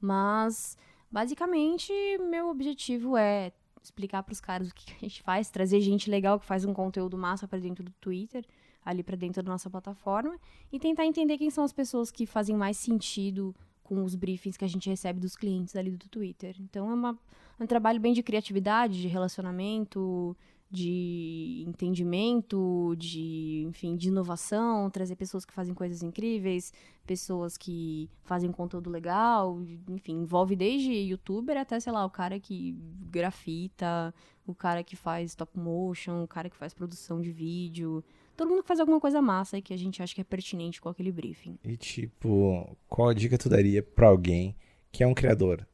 Mas, 0.00 0.76
basicamente, 1.10 1.92
meu 2.30 2.48
objetivo 2.48 3.16
é 3.16 3.52
explicar 3.82 4.22
para 4.22 4.32
os 4.32 4.40
caras 4.40 4.68
o 4.68 4.74
que 4.74 4.92
a 4.92 4.98
gente 4.98 5.22
faz, 5.22 5.50
trazer 5.50 5.80
gente 5.80 6.10
legal 6.10 6.38
que 6.38 6.46
faz 6.46 6.64
um 6.64 6.74
conteúdo 6.74 7.16
massa 7.16 7.46
para 7.46 7.58
dentro 7.58 7.84
do 7.84 7.92
Twitter, 8.00 8.44
ali 8.84 9.02
para 9.02 9.16
dentro 9.16 9.42
da 9.42 9.50
nossa 9.50 9.70
plataforma, 9.70 10.38
e 10.72 10.78
tentar 10.78 11.06
entender 11.06 11.38
quem 11.38 11.50
são 11.50 11.64
as 11.64 11.72
pessoas 11.72 12.10
que 12.10 12.26
fazem 12.26 12.56
mais 12.56 12.76
sentido 12.76 13.54
com 13.82 14.02
os 14.02 14.14
briefings 14.16 14.56
que 14.56 14.64
a 14.64 14.68
gente 14.68 14.90
recebe 14.90 15.20
dos 15.20 15.36
clientes 15.36 15.76
ali 15.76 15.90
do 15.92 16.08
Twitter. 16.08 16.56
Então, 16.60 16.90
é 16.90 16.94
uma, 16.94 17.18
um 17.58 17.66
trabalho 17.66 18.00
bem 18.00 18.12
de 18.12 18.22
criatividade, 18.22 19.00
de 19.00 19.08
relacionamento, 19.08 20.36
de 20.70 21.64
entendimento, 21.66 22.94
de, 22.98 23.64
enfim, 23.68 23.96
de 23.96 24.08
inovação, 24.08 24.90
trazer 24.90 25.14
pessoas 25.14 25.44
que 25.44 25.52
fazem 25.52 25.72
coisas 25.72 26.02
incríveis, 26.02 26.72
pessoas 27.06 27.56
que 27.56 28.10
fazem 28.24 28.50
conteúdo 28.50 28.90
legal, 28.90 29.60
enfim, 29.88 30.22
envolve 30.22 30.56
desde 30.56 30.92
youtuber 30.92 31.56
até, 31.56 31.78
sei 31.78 31.92
lá, 31.92 32.04
o 32.04 32.10
cara 32.10 32.40
que 32.40 32.76
grafita, 33.10 34.12
o 34.44 34.54
cara 34.54 34.82
que 34.82 34.96
faz 34.96 35.30
stop 35.30 35.56
motion, 35.58 36.24
o 36.24 36.28
cara 36.28 36.50
que 36.50 36.56
faz 36.56 36.74
produção 36.74 37.20
de 37.20 37.30
vídeo, 37.30 38.02
todo 38.36 38.48
mundo 38.48 38.62
que 38.62 38.68
faz 38.68 38.80
alguma 38.80 39.00
coisa 39.00 39.22
massa 39.22 39.58
e 39.58 39.62
que 39.62 39.72
a 39.72 39.78
gente 39.78 40.02
acha 40.02 40.14
que 40.14 40.20
é 40.20 40.24
pertinente 40.24 40.80
com 40.80 40.88
aquele 40.88 41.12
briefing. 41.12 41.58
E 41.62 41.76
tipo, 41.76 42.76
qual 42.88 43.14
dica 43.14 43.38
tu 43.38 43.48
daria 43.48 43.82
para 43.82 44.08
alguém 44.08 44.56
que 44.90 45.04
é 45.04 45.06
um 45.06 45.14
criador 45.14 45.66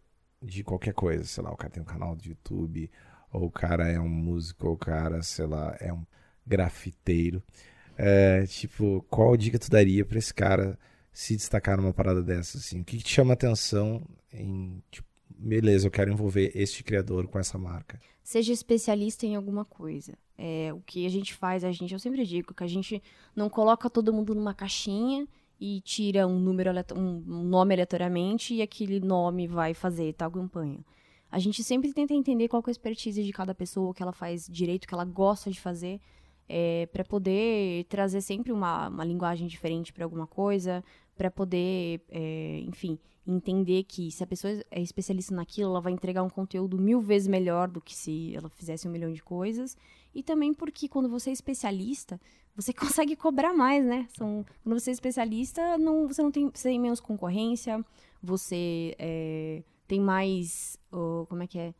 de 0.42 0.62
qualquer 0.64 0.92
coisa, 0.92 1.24
sei 1.24 1.42
lá, 1.42 1.52
o 1.52 1.56
cara 1.56 1.70
tem 1.70 1.82
um 1.82 1.86
canal 1.86 2.16
de 2.16 2.30
YouTube, 2.30 2.90
ou 3.32 3.46
o 3.46 3.50
cara 3.50 3.88
é 3.88 3.98
um 3.98 4.08
músico, 4.08 4.68
ou 4.68 4.74
o 4.74 4.78
cara, 4.78 5.22
sei 5.22 5.46
lá, 5.46 5.76
é 5.80 5.92
um 5.92 6.04
grafiteiro. 6.46 7.42
É, 7.96 8.44
tipo, 8.46 9.04
qual 9.08 9.36
dica 9.36 9.58
tu 9.58 9.70
daria 9.70 10.04
para 10.04 10.18
esse 10.18 10.32
cara 10.32 10.78
se 11.12 11.36
destacar 11.36 11.76
numa 11.76 11.92
parada 11.92 12.22
dessa, 12.22 12.58
assim? 12.58 12.80
O 12.80 12.84
que, 12.84 12.98
que 12.98 13.04
te 13.04 13.14
chama 13.14 13.34
atenção 13.34 14.02
em, 14.32 14.82
tipo, 14.90 15.08
beleza, 15.28 15.86
eu 15.86 15.90
quero 15.90 16.12
envolver 16.12 16.52
este 16.54 16.82
criador 16.82 17.26
com 17.26 17.38
essa 17.38 17.58
marca? 17.58 17.98
Seja 18.22 18.52
especialista 18.52 19.26
em 19.26 19.34
alguma 19.34 19.64
coisa. 19.64 20.16
É, 20.38 20.72
o 20.72 20.80
que 20.80 21.04
a 21.06 21.08
gente 21.10 21.34
faz, 21.34 21.64
a 21.64 21.72
gente, 21.72 21.92
eu 21.92 21.98
sempre 21.98 22.24
digo 22.24 22.54
que 22.54 22.64
a 22.64 22.68
gente 22.68 23.02
não 23.34 23.48
coloca 23.48 23.90
todo 23.90 24.12
mundo 24.12 24.34
numa 24.34 24.54
caixinha 24.54 25.26
e 25.60 25.80
tira 25.82 26.26
um 26.26 26.38
número 26.38 26.70
um 26.96 27.44
nome 27.44 27.74
aleatoriamente 27.74 28.54
e 28.54 28.62
aquele 28.62 28.98
nome 29.00 29.46
vai 29.46 29.74
fazer 29.74 30.12
tal 30.14 30.30
campanha. 30.30 30.80
A 31.32 31.38
gente 31.38 31.64
sempre 31.64 31.94
tenta 31.94 32.12
entender 32.12 32.46
qual 32.46 32.62
é 32.66 32.68
a 32.68 32.70
expertise 32.70 33.24
de 33.24 33.32
cada 33.32 33.54
pessoa, 33.54 33.88
o 33.88 33.94
que 33.94 34.02
ela 34.02 34.12
faz 34.12 34.46
direito, 34.46 34.84
o 34.84 34.88
que 34.88 34.92
ela 34.92 35.06
gosta 35.06 35.50
de 35.50 35.58
fazer, 35.58 35.98
é, 36.46 36.84
para 36.92 37.02
poder 37.02 37.84
trazer 37.84 38.20
sempre 38.20 38.52
uma, 38.52 38.88
uma 38.88 39.02
linguagem 39.02 39.46
diferente 39.46 39.94
para 39.94 40.04
alguma 40.04 40.26
coisa, 40.26 40.84
para 41.16 41.30
poder, 41.30 42.02
é, 42.10 42.60
enfim, 42.66 42.98
entender 43.26 43.84
que 43.84 44.10
se 44.10 44.22
a 44.22 44.26
pessoa 44.26 44.62
é 44.70 44.82
especialista 44.82 45.34
naquilo, 45.34 45.70
ela 45.70 45.80
vai 45.80 45.94
entregar 45.94 46.22
um 46.22 46.28
conteúdo 46.28 46.76
mil 46.78 47.00
vezes 47.00 47.26
melhor 47.26 47.66
do 47.66 47.80
que 47.80 47.96
se 47.96 48.36
ela 48.36 48.50
fizesse 48.50 48.86
um 48.86 48.90
milhão 48.90 49.10
de 49.10 49.22
coisas. 49.22 49.74
E 50.14 50.22
também 50.22 50.52
porque 50.52 50.86
quando 50.86 51.08
você 51.08 51.30
é 51.30 51.32
especialista, 51.32 52.20
você 52.54 52.74
consegue 52.76 53.16
cobrar 53.16 53.54
mais, 53.54 53.82
né? 53.86 54.06
São, 54.18 54.44
quando 54.62 54.78
você 54.78 54.90
é 54.90 54.92
especialista, 54.92 55.78
não, 55.78 56.06
você 56.06 56.22
não 56.22 56.30
tem, 56.30 56.50
você 56.52 56.68
tem 56.68 56.78
menos 56.78 57.00
concorrência, 57.00 57.82
você 58.22 58.94
é, 58.98 59.62
tem 59.92 60.00
mais. 60.00 60.78
Oh, 60.90 61.26
como 61.28 61.42
é 61.42 61.46
que 61.46 61.58
é? 61.58 61.74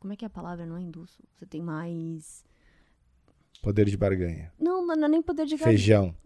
Como 0.00 0.12
é 0.12 0.16
que 0.16 0.24
é 0.24 0.26
a 0.26 0.30
palavra? 0.30 0.66
Não 0.66 0.76
é 0.76 0.80
indústria. 0.80 1.24
Você 1.36 1.46
tem 1.46 1.62
mais. 1.62 2.44
Poder 3.62 3.88
de 3.88 3.96
barganha. 3.96 4.52
Não, 4.58 4.84
não 4.84 5.04
é 5.04 5.08
nem 5.08 5.22
poder 5.22 5.46
de 5.46 5.54
barganha. 5.54 5.78
Feijão. 5.78 6.16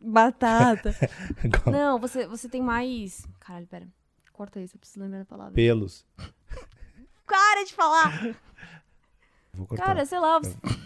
Batata. 0.00 0.94
não, 1.70 1.98
você, 1.98 2.26
você 2.26 2.48
tem 2.48 2.62
mais. 2.62 3.28
Caralho, 3.38 3.66
pera. 3.66 3.86
Corta 4.32 4.58
isso, 4.58 4.76
eu 4.76 4.80
preciso 4.80 5.00
lembrar 5.00 5.18
da 5.18 5.24
palavra. 5.26 5.52
Pelos. 5.52 6.06
Para 7.26 7.64
de 7.64 7.74
falar! 7.74 8.34
Vou 9.52 9.66
cortar. 9.66 9.84
Cara, 9.84 10.06
sei 10.06 10.18
lá. 10.18 10.40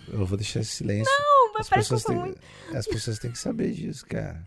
Eu, 0.08 0.20
eu 0.20 0.26
vou 0.26 0.36
deixar 0.36 0.60
esse 0.60 0.70
silêncio. 0.70 1.12
Não, 1.12 1.52
mas 1.52 1.60
as 1.60 1.68
parece 1.68 1.88
que 1.88 1.94
eu 1.94 2.00
têm, 2.00 2.16
muito... 2.16 2.40
As 2.74 2.86
pessoas 2.88 3.18
têm 3.20 3.30
que 3.30 3.38
saber 3.38 3.70
disso, 3.70 4.04
cara. 4.04 4.44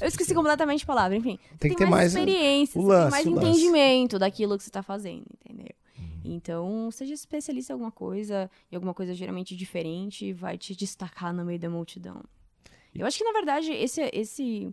Eu 0.00 0.08
esqueci 0.08 0.34
completamente 0.34 0.84
a 0.84 0.86
palavra, 0.86 1.16
enfim. 1.16 1.38
Tem, 1.58 1.70
que 1.70 1.76
ter 1.76 1.84
mais, 1.84 2.12
mais 2.12 2.14
experiência, 2.14 2.80
o 2.80 2.84
lance, 2.84 3.02
tem 3.02 3.10
mais 3.10 3.26
o 3.26 3.30
lance. 3.30 3.48
entendimento 3.48 4.18
daquilo 4.18 4.56
que 4.56 4.62
você 4.62 4.70
está 4.70 4.82
fazendo, 4.82 5.26
entendeu? 5.44 5.74
Uhum. 5.98 6.20
Então, 6.24 6.90
seja 6.90 7.14
especialista 7.14 7.72
em 7.72 7.74
alguma 7.74 7.92
coisa, 7.92 8.50
e 8.70 8.74
alguma 8.74 8.94
coisa 8.94 9.14
geralmente 9.14 9.56
diferente, 9.56 10.32
vai 10.32 10.58
te 10.58 10.74
destacar 10.74 11.32
no 11.32 11.44
meio 11.44 11.58
da 11.58 11.70
multidão. 11.70 12.22
Eu 12.94 13.06
acho 13.06 13.18
que, 13.18 13.24
na 13.24 13.32
verdade, 13.32 13.72
esse, 13.72 14.00
esse, 14.12 14.72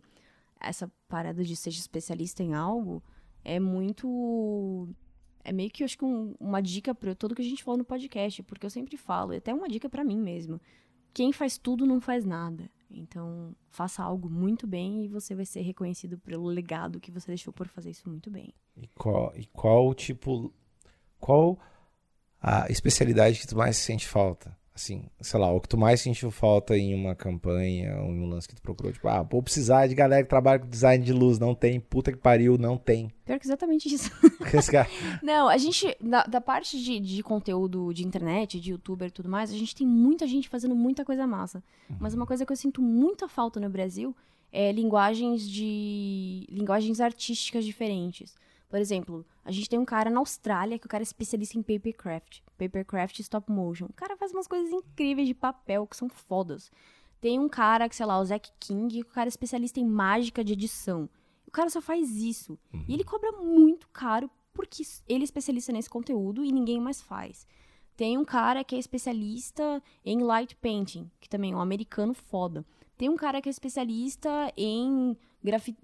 essa 0.59 0.91
parada 1.07 1.43
de 1.43 1.55
seja 1.55 1.79
especialista 1.79 2.43
em 2.43 2.53
algo 2.53 3.01
é 3.43 3.59
muito. 3.59 4.87
É 5.43 5.51
meio 5.51 5.71
que, 5.71 5.81
eu 5.81 5.85
acho 5.85 5.97
que 5.97 6.05
um, 6.05 6.35
uma 6.39 6.61
dica 6.61 6.93
para 6.93 7.15
tudo 7.15 7.33
que 7.33 7.41
a 7.41 7.45
gente 7.45 7.63
falou 7.63 7.79
no 7.79 7.83
podcast, 7.83 8.43
porque 8.43 8.65
eu 8.65 8.69
sempre 8.69 8.95
falo, 8.95 9.33
e 9.33 9.37
até 9.37 9.51
uma 9.51 9.67
dica 9.67 9.89
para 9.89 10.03
mim 10.03 10.19
mesmo. 10.19 10.61
Quem 11.13 11.33
faz 11.33 11.57
tudo 11.57 11.85
não 11.85 11.99
faz 11.99 12.23
nada. 12.23 12.69
Então, 12.93 13.55
faça 13.69 14.03
algo 14.03 14.29
muito 14.29 14.67
bem 14.67 15.05
e 15.05 15.07
você 15.07 15.33
vai 15.33 15.45
ser 15.45 15.61
reconhecido 15.61 16.17
pelo 16.17 16.47
legado 16.47 16.99
que 16.99 17.11
você 17.11 17.27
deixou 17.27 17.53
por 17.53 17.67
fazer 17.67 17.91
isso 17.91 18.07
muito 18.09 18.29
bem. 18.29 18.53
E 18.77 18.87
qual, 18.87 19.33
e 19.35 19.45
qual 19.47 19.93
tipo. 19.93 20.53
Qual 21.19 21.59
a 22.41 22.67
especialidade 22.69 23.39
que 23.39 23.47
tu 23.47 23.55
mais 23.55 23.77
sente 23.77 24.07
falta? 24.07 24.57
Assim, 24.81 25.03
sei 25.21 25.39
lá, 25.39 25.51
o 25.51 25.61
que 25.61 25.69
tu 25.69 25.77
mais 25.77 26.01
sentiu 26.01 26.31
falta 26.31 26.75
em 26.75 26.95
uma 26.95 27.13
campanha 27.13 28.01
ou 28.01 28.07
em 28.07 28.19
um 28.19 28.27
lance 28.27 28.47
que 28.47 28.55
tu 28.55 28.63
procurou? 28.63 28.91
Tipo, 28.91 29.07
ah, 29.09 29.21
vou 29.21 29.43
precisar 29.43 29.85
de 29.85 29.93
galera 29.93 30.23
que 30.23 30.29
trabalha 30.29 30.57
com 30.57 30.67
design 30.67 31.05
de 31.05 31.13
luz. 31.13 31.37
Não 31.37 31.53
tem. 31.53 31.79
Puta 31.79 32.11
que 32.11 32.17
pariu, 32.17 32.57
não 32.57 32.77
tem. 32.77 33.11
Pior 33.23 33.37
que 33.37 33.45
exatamente 33.45 33.93
isso. 33.93 34.09
Não, 35.21 35.47
a 35.47 35.55
gente, 35.57 35.95
da, 36.01 36.23
da 36.23 36.41
parte 36.41 36.81
de, 36.81 36.99
de 36.99 37.21
conteúdo 37.21 37.93
de 37.93 38.03
internet, 38.03 38.59
de 38.59 38.71
youtuber 38.71 39.09
e 39.09 39.11
tudo 39.11 39.29
mais, 39.29 39.51
a 39.51 39.55
gente 39.55 39.75
tem 39.75 39.85
muita 39.85 40.25
gente 40.25 40.49
fazendo 40.49 40.75
muita 40.75 41.05
coisa 41.05 41.27
massa. 41.27 41.63
Uhum. 41.87 41.97
Mas 41.99 42.15
uma 42.15 42.25
coisa 42.25 42.43
que 42.43 42.51
eu 42.51 42.57
sinto 42.57 42.81
muita 42.81 43.27
falta 43.27 43.59
no 43.59 43.69
Brasil 43.69 44.15
é 44.51 44.71
linguagens 44.71 45.47
de. 45.47 46.47
linguagens 46.49 46.99
artísticas 46.99 47.63
diferentes. 47.63 48.35
Por 48.71 48.79
exemplo, 48.79 49.25
a 49.43 49.51
gente 49.51 49.69
tem 49.69 49.77
um 49.77 49.83
cara 49.83 50.09
na 50.09 50.21
Austrália 50.21 50.79
que 50.79 50.85
o 50.85 50.89
cara 50.89 51.01
é 51.01 51.03
especialista 51.03 51.57
em 51.57 51.61
papercraft. 51.61 52.39
Papercraft 52.57 53.19
stop 53.19 53.51
motion. 53.51 53.87
O 53.87 53.93
cara 53.93 54.15
faz 54.15 54.31
umas 54.31 54.47
coisas 54.47 54.71
incríveis 54.71 55.27
de 55.27 55.33
papel 55.33 55.85
que 55.85 55.97
são 55.97 56.07
fodas. 56.07 56.71
Tem 57.19 57.37
um 57.37 57.49
cara 57.49 57.89
que, 57.89 57.95
sei 57.97 58.05
lá, 58.05 58.17
o 58.17 58.23
Zack 58.23 58.49
King, 58.61 59.03
que 59.03 59.09
o 59.09 59.13
cara 59.13 59.27
é 59.27 59.29
especialista 59.29 59.81
em 59.81 59.85
mágica 59.85 60.41
de 60.41 60.53
edição. 60.53 61.09
O 61.45 61.51
cara 61.51 61.69
só 61.69 61.81
faz 61.81 62.15
isso. 62.15 62.57
Uhum. 62.73 62.85
E 62.87 62.93
ele 62.93 63.03
cobra 63.03 63.33
muito 63.33 63.89
caro 63.89 64.31
porque 64.53 64.83
ele 65.05 65.23
é 65.23 65.25
especialista 65.25 65.73
nesse 65.73 65.89
conteúdo 65.89 66.41
e 66.41 66.49
ninguém 66.49 66.79
mais 66.79 67.01
faz. 67.01 67.45
Tem 67.97 68.17
um 68.17 68.23
cara 68.23 68.63
que 68.63 68.73
é 68.73 68.79
especialista 68.79 69.83
em 70.05 70.23
light 70.23 70.55
painting, 70.55 71.11
que 71.19 71.27
também 71.27 71.51
é 71.51 71.55
um 71.57 71.61
americano 71.61 72.13
foda. 72.13 72.65
Tem 72.97 73.09
um 73.09 73.17
cara 73.17 73.41
que 73.41 73.49
é 73.49 73.51
especialista 73.51 74.29
em 74.55 75.17
grafi 75.43 75.75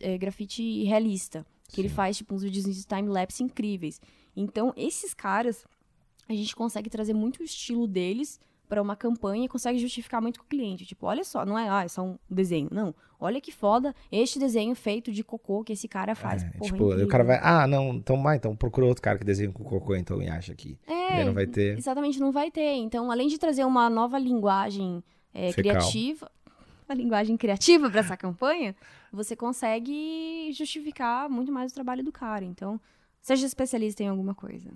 é, 0.00 0.16
grafite 0.16 0.84
realista, 0.84 1.44
que 1.68 1.76
Sim. 1.76 1.82
ele 1.82 1.88
faz 1.88 2.16
tipo 2.16 2.34
uns 2.34 2.42
vídeos 2.42 2.64
de 2.64 2.84
time-lapse 2.84 3.42
incríveis. 3.42 4.00
Então, 4.36 4.72
esses 4.76 5.14
caras, 5.14 5.64
a 6.28 6.32
gente 6.32 6.54
consegue 6.54 6.88
trazer 6.88 7.14
muito 7.14 7.40
o 7.40 7.44
estilo 7.44 7.86
deles 7.86 8.40
para 8.72 8.80
uma 8.80 8.96
campanha 8.96 9.44
e 9.44 9.48
consegue 9.48 9.78
justificar 9.78 10.22
muito 10.22 10.40
com 10.40 10.46
o 10.46 10.48
cliente. 10.48 10.86
Tipo, 10.86 11.04
olha 11.06 11.22
só, 11.24 11.44
não 11.44 11.58
é, 11.58 11.68
ah, 11.68 11.84
é 11.84 11.88
só 11.88 12.02
um 12.02 12.18
desenho. 12.30 12.70
Não, 12.72 12.94
olha 13.20 13.38
que 13.38 13.52
foda 13.52 13.94
este 14.10 14.38
desenho 14.38 14.74
feito 14.74 15.12
de 15.12 15.22
cocô 15.22 15.62
que 15.62 15.74
esse 15.74 15.86
cara 15.86 16.14
faz. 16.14 16.42
É, 16.42 16.48
Porra, 16.52 16.70
tipo, 16.70 16.94
o 16.94 17.06
cara 17.06 17.22
vai, 17.22 17.38
ah, 17.42 17.66
não, 17.66 17.90
então 17.90 18.22
vai, 18.22 18.36
então 18.36 18.56
procura 18.56 18.86
outro 18.86 19.02
cara 19.02 19.18
que 19.18 19.26
desenha 19.26 19.52
com 19.52 19.62
cocô, 19.62 19.94
então 19.94 20.22
e 20.22 20.28
acha 20.28 20.52
aqui. 20.52 20.78
É, 20.86 21.22
não 21.22 21.34
vai 21.34 21.46
ter. 21.46 21.76
Exatamente, 21.76 22.18
não 22.18 22.32
vai 22.32 22.50
ter. 22.50 22.76
Então, 22.76 23.10
além 23.10 23.28
de 23.28 23.36
trazer 23.36 23.64
uma 23.64 23.90
nova 23.90 24.18
linguagem 24.18 25.04
é, 25.34 25.52
criativa, 25.52 26.30
uma 26.92 26.94
linguagem 26.94 27.36
criativa 27.36 27.90
para 27.90 28.00
essa 28.00 28.16
campanha, 28.16 28.76
você 29.12 29.34
consegue 29.34 30.50
justificar 30.52 31.28
muito 31.28 31.50
mais 31.50 31.72
o 31.72 31.74
trabalho 31.74 32.04
do 32.04 32.12
cara. 32.12 32.44
Então, 32.44 32.80
seja 33.20 33.46
especialista 33.46 34.02
em 34.02 34.08
alguma 34.08 34.34
coisa. 34.34 34.70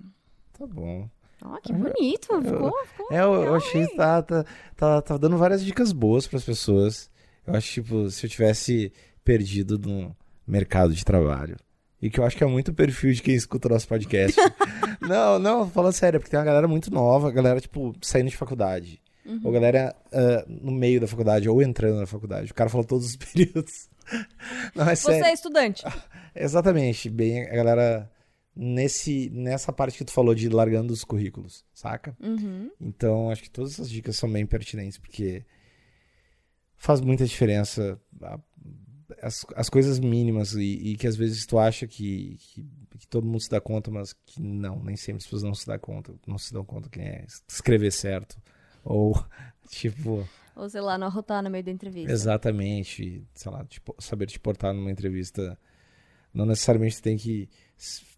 Tá 0.57 0.65
bom. 0.65 1.07
Ó, 1.43 1.53
oh, 1.53 1.61
que 1.61 1.71
bonito. 1.71 2.41
Ficou, 2.41 2.73
ficou 2.85 3.07
é, 3.11 3.21
eu, 3.21 3.33
eu 3.43 3.55
achei 3.55 3.87
que 3.87 3.95
tá, 3.95 4.21
tá, 4.23 4.45
tá, 4.75 5.01
tá, 5.01 5.17
dando 5.17 5.37
várias 5.37 5.63
dicas 5.63 5.91
boas 5.91 6.27
para 6.27 6.37
as 6.37 6.43
pessoas. 6.43 7.11
Eu 7.45 7.55
acho, 7.55 7.71
tipo, 7.71 8.09
se 8.09 8.25
eu 8.25 8.29
tivesse 8.29 8.91
perdido 9.23 9.77
no 9.77 10.15
mercado 10.45 10.93
de 10.93 11.05
trabalho. 11.05 11.55
E 12.01 12.09
que 12.09 12.19
eu 12.19 12.25
acho 12.25 12.37
que 12.37 12.43
é 12.43 12.47
muito 12.47 12.69
o 12.69 12.73
perfil 12.73 13.11
de 13.11 13.21
quem 13.21 13.35
escuta 13.35 13.67
o 13.67 13.71
nosso 13.71 13.87
podcast. 13.87 14.39
não, 15.01 15.39
não, 15.39 15.69
falando 15.69 15.93
sério, 15.93 16.19
porque 16.19 16.29
tem 16.29 16.39
uma 16.39 16.45
galera 16.45 16.67
muito 16.67 16.91
nova, 16.91 17.31
galera, 17.31 17.59
tipo, 17.59 17.93
saindo 18.01 18.29
de 18.29 18.37
faculdade. 18.37 19.01
Uhum. 19.27 19.41
Ou 19.43 19.51
galera 19.51 19.95
uh, 20.07 20.49
no 20.49 20.71
meio 20.71 21.01
da 21.01 21.07
faculdade, 21.07 21.49
ou 21.49 21.61
entrando 21.61 21.99
na 21.99 22.07
faculdade. 22.07 22.51
O 22.51 22.55
cara 22.55 22.69
falou 22.69 22.85
todos 22.85 23.05
os 23.07 23.15
períodos. 23.17 23.89
não, 24.73 24.87
é 24.89 24.95
Você 24.95 25.11
sério. 25.11 25.25
é 25.25 25.33
estudante. 25.33 25.83
Exatamente. 26.33 27.09
Bem, 27.09 27.43
a 27.43 27.55
galera 27.55 28.11
nesse, 28.55 29.29
nessa 29.31 29.71
parte 29.73 29.97
que 29.97 30.05
tu 30.05 30.11
falou 30.11 30.33
de 30.33 30.47
largando 30.49 30.93
os 30.93 31.03
currículos, 31.03 31.65
saca? 31.73 32.15
Uhum. 32.19 32.71
Então, 32.79 33.29
acho 33.29 33.43
que 33.43 33.49
todas 33.49 33.73
essas 33.73 33.89
dicas 33.89 34.15
são 34.15 34.31
bem 34.31 34.45
pertinentes, 34.45 34.97
porque 34.97 35.43
faz 36.75 37.01
muita 37.01 37.25
diferença 37.25 37.99
a- 38.21 38.39
as, 39.21 39.45
as 39.55 39.69
coisas 39.69 39.99
mínimas 39.99 40.53
e, 40.53 40.63
e 40.91 40.97
que 40.97 41.07
às 41.07 41.15
vezes 41.15 41.45
tu 41.45 41.57
acha 41.57 41.87
que, 41.87 42.37
que, 42.39 42.63
que 42.99 43.07
todo 43.07 43.25
mundo 43.25 43.41
se 43.41 43.49
dá 43.49 43.59
conta, 43.61 43.89
mas 43.89 44.13
que 44.25 44.41
não, 44.41 44.83
nem 44.83 44.95
sempre 44.95 45.17
as 45.17 45.23
pessoas 45.23 45.43
não 45.43 45.53
se 45.53 45.65
dão 45.65 45.79
conta, 45.79 46.13
não 46.27 46.37
se 46.37 46.51
dão 46.53 46.63
conta 46.65 46.89
que 46.89 46.99
é 46.99 47.25
escrever 47.47 47.91
certo. 47.91 48.37
Ou, 48.87 49.13
tipo, 49.69 50.27
Ou 50.55 50.69
sei 50.69 50.81
lá, 50.81 50.97
não 50.97 51.07
arrotar 51.07 51.43
no 51.43 51.49
meio 51.49 51.63
da 51.63 51.71
entrevista. 51.71 52.11
exatamente, 52.11 53.25
sei 53.33 53.51
lá, 53.51 53.63
tipo, 53.65 53.95
saber 53.99 54.27
te 54.27 54.39
portar 54.39 54.73
numa 54.73 54.91
entrevista. 54.91 55.57
Não 56.33 56.45
necessariamente 56.45 57.01
tem 57.01 57.17
que 57.17 57.49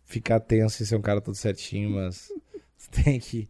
ficar 0.05 0.39
tenso 0.39 0.82
e 0.82 0.86
ser 0.86 0.95
um 0.95 1.01
cara 1.01 1.22
todo 1.22 1.36
certinho, 1.36 1.91
mas 1.91 2.32
tem 2.91 3.20
que 3.20 3.49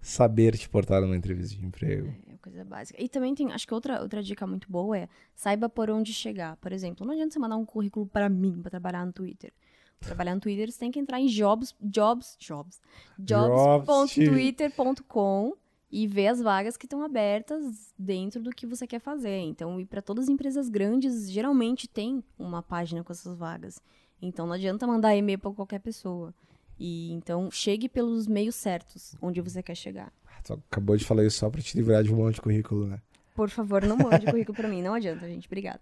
saber 0.00 0.56
te 0.56 0.68
portar 0.68 1.00
numa 1.00 1.16
entrevista 1.16 1.56
de 1.56 1.64
emprego. 1.64 2.14
É 2.26 2.36
coisa 2.38 2.64
básica. 2.64 3.00
E 3.02 3.08
também 3.08 3.34
tem, 3.34 3.52
acho 3.52 3.66
que 3.66 3.74
outra, 3.74 4.00
outra 4.00 4.22
dica 4.22 4.46
muito 4.46 4.70
boa 4.70 4.98
é 4.98 5.08
saiba 5.34 5.68
por 5.68 5.90
onde 5.90 6.12
chegar. 6.12 6.56
Por 6.56 6.72
exemplo, 6.72 7.06
não 7.06 7.12
adianta 7.12 7.34
você 7.34 7.38
mandar 7.38 7.56
um 7.56 7.64
currículo 7.64 8.06
para 8.06 8.28
mim 8.28 8.60
para 8.60 8.70
trabalhar 8.70 9.06
no 9.06 9.12
Twitter. 9.12 9.52
Pra 9.98 10.08
trabalhar 10.08 10.34
no 10.34 10.40
Twitter, 10.40 10.70
você 10.70 10.78
tem 10.78 10.90
que 10.90 11.00
entrar 11.00 11.20
em 11.20 11.26
jobs, 11.26 11.74
jobs, 11.80 12.36
jobs, 12.38 12.80
jobs.twitter.com 13.18 15.54
e 15.90 16.06
ver 16.06 16.28
as 16.28 16.40
vagas 16.40 16.76
que 16.76 16.86
estão 16.86 17.02
abertas 17.02 17.92
dentro 17.98 18.42
do 18.42 18.50
que 18.50 18.66
você 18.66 18.86
quer 18.86 19.00
fazer. 19.00 19.38
Então, 19.38 19.80
e 19.80 19.86
para 19.86 20.02
todas 20.02 20.24
as 20.24 20.28
empresas 20.28 20.68
grandes, 20.68 21.30
geralmente 21.30 21.88
tem 21.88 22.22
uma 22.38 22.62
página 22.62 23.02
com 23.02 23.12
essas 23.12 23.36
vagas. 23.36 23.80
Então, 24.20 24.46
não 24.46 24.54
adianta 24.54 24.86
mandar 24.86 25.16
e-mail 25.16 25.38
para 25.38 25.50
qualquer 25.52 25.80
pessoa. 25.80 26.34
E 26.78 27.12
então, 27.12 27.50
chegue 27.50 27.88
pelos 27.88 28.26
meios 28.26 28.54
certos, 28.54 29.14
onde 29.20 29.40
você 29.40 29.62
quer 29.62 29.74
chegar. 29.74 30.12
Ah, 30.26 30.42
Tu 30.42 30.52
acabou 30.52 30.96
de 30.96 31.04
falar 31.04 31.24
isso 31.24 31.38
só 31.38 31.48
pra 31.50 31.60
te 31.60 31.76
livrar 31.76 32.02
de 32.02 32.12
um 32.12 32.16
monte 32.16 32.36
de 32.36 32.40
currículo, 32.42 32.86
né? 32.86 33.00
Por 33.34 33.48
favor, 33.48 33.84
não 33.84 33.96
mande 33.96 34.26
currículo 34.26 34.56
pra 34.56 34.68
mim. 34.68 34.82
Não 34.82 34.94
adianta, 34.94 35.26
gente. 35.26 35.46
Obrigada. 35.46 35.80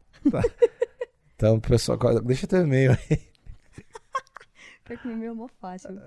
Então, 1.34 1.60
pessoal, 1.60 1.98
deixa 2.22 2.46
teu 2.46 2.62
e-mail 2.62 2.92
aí. 2.92 3.20
Pior 4.84 4.98
que 4.98 5.08
o 5.08 5.16
meu 5.16 5.32
é 5.32 5.34
mó 5.34 5.48
fácil. 5.60 6.00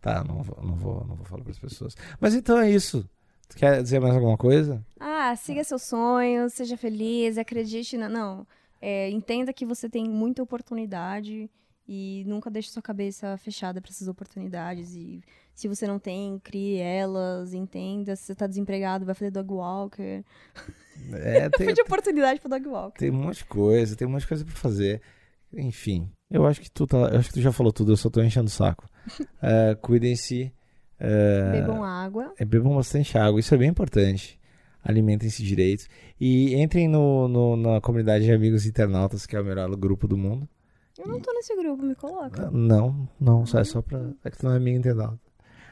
Tá, 0.00 0.24
não 0.24 0.36
não 0.36 0.74
vou, 0.74 1.04
não 1.06 1.14
vou 1.14 1.24
falar 1.24 1.44
pras 1.44 1.58
pessoas. 1.58 1.96
Mas 2.20 2.34
então 2.34 2.58
é 2.58 2.70
isso. 2.70 3.08
Tu 3.50 3.56
quer 3.56 3.82
dizer 3.82 4.00
mais 4.00 4.14
alguma 4.14 4.36
coisa? 4.38 4.84
Ah, 4.98 5.34
siga 5.36 5.62
seus 5.64 5.82
sonhos, 5.82 6.52
seja 6.54 6.76
feliz, 6.76 7.36
acredite 7.36 7.96
na... 7.96 8.08
Não, 8.08 8.46
é, 8.80 9.10
entenda 9.10 9.52
que 9.52 9.66
você 9.66 9.88
tem 9.88 10.08
muita 10.08 10.42
oportunidade 10.42 11.50
e 11.86 12.22
nunca 12.26 12.48
deixe 12.48 12.70
sua 12.70 12.80
cabeça 12.80 13.36
fechada 13.36 13.80
para 13.80 13.90
essas 13.90 14.06
oportunidades. 14.06 14.94
E 14.94 15.20
se 15.52 15.66
você 15.66 15.84
não 15.84 15.98
tem, 15.98 16.38
crie 16.38 16.78
elas, 16.78 17.52
entenda. 17.52 18.14
Se 18.14 18.26
você 18.26 18.34
tá 18.36 18.46
desempregado, 18.46 19.04
vai 19.04 19.14
fazer 19.14 19.32
dog 19.32 19.52
walker. 19.52 20.24
É, 21.12 21.50
tem, 21.50 21.66
Foi 21.66 21.74
de 21.74 21.82
oportunidade 21.82 22.38
pro 22.40 22.48
dog 22.48 22.68
walker. 22.68 22.98
tem 22.98 23.10
um 23.10 23.14
monte 23.14 23.38
de 23.38 23.44
coisa, 23.46 23.96
tem 23.96 24.06
um 24.06 24.12
monte 24.12 24.20
de 24.22 24.28
coisa 24.28 24.44
pra 24.44 24.54
fazer. 24.54 25.02
Enfim, 25.52 26.08
eu 26.30 26.46
acho 26.46 26.60
que 26.60 26.70
tu 26.70 26.86
tá, 26.86 26.96
eu 26.96 27.18
acho 27.18 27.28
que 27.30 27.34
tu 27.34 27.40
já 27.40 27.50
falou 27.50 27.72
tudo, 27.72 27.90
eu 27.90 27.96
só 27.96 28.08
tô 28.08 28.22
enchendo 28.22 28.46
o 28.46 28.50
saco. 28.50 28.88
É, 29.42 29.74
Cuidem-se. 29.74 30.52
É, 31.00 31.52
Bebam 31.52 31.82
água. 31.82 32.32
é, 32.38 32.44
bebam 32.44 32.76
bastante 32.76 33.16
água, 33.16 33.40
isso 33.40 33.54
é 33.54 33.58
bem 33.58 33.70
importante. 33.70 34.38
Alimentem-se 34.84 35.42
direito. 35.42 35.86
E 36.20 36.54
entrem 36.54 36.88
no, 36.88 37.26
no- 37.28 37.56
na 37.56 37.80
comunidade 37.80 38.24
de 38.24 38.32
amigos 38.32 38.64
internautas, 38.66 39.26
que 39.26 39.34
é 39.36 39.40
o 39.40 39.44
melhor 39.44 39.68
grupo 39.76 40.06
do 40.08 40.16
mundo. 40.16 40.48
Eu 40.98 41.06
não 41.06 41.20
tô 41.20 41.32
nesse 41.32 41.54
grupo, 41.56 41.82
me 41.82 41.94
coloca. 41.94 42.46
Ah, 42.46 42.50
Não, 42.50 43.08
não, 43.18 43.44
só 43.46 43.58
é 43.60 43.64
só 43.64 43.80
pra. 43.82 44.10
É 44.24 44.30
que 44.30 44.38
tu 44.38 44.44
não 44.46 44.52
é 44.52 44.56
amigo 44.56 44.76
internauta. 44.78 45.18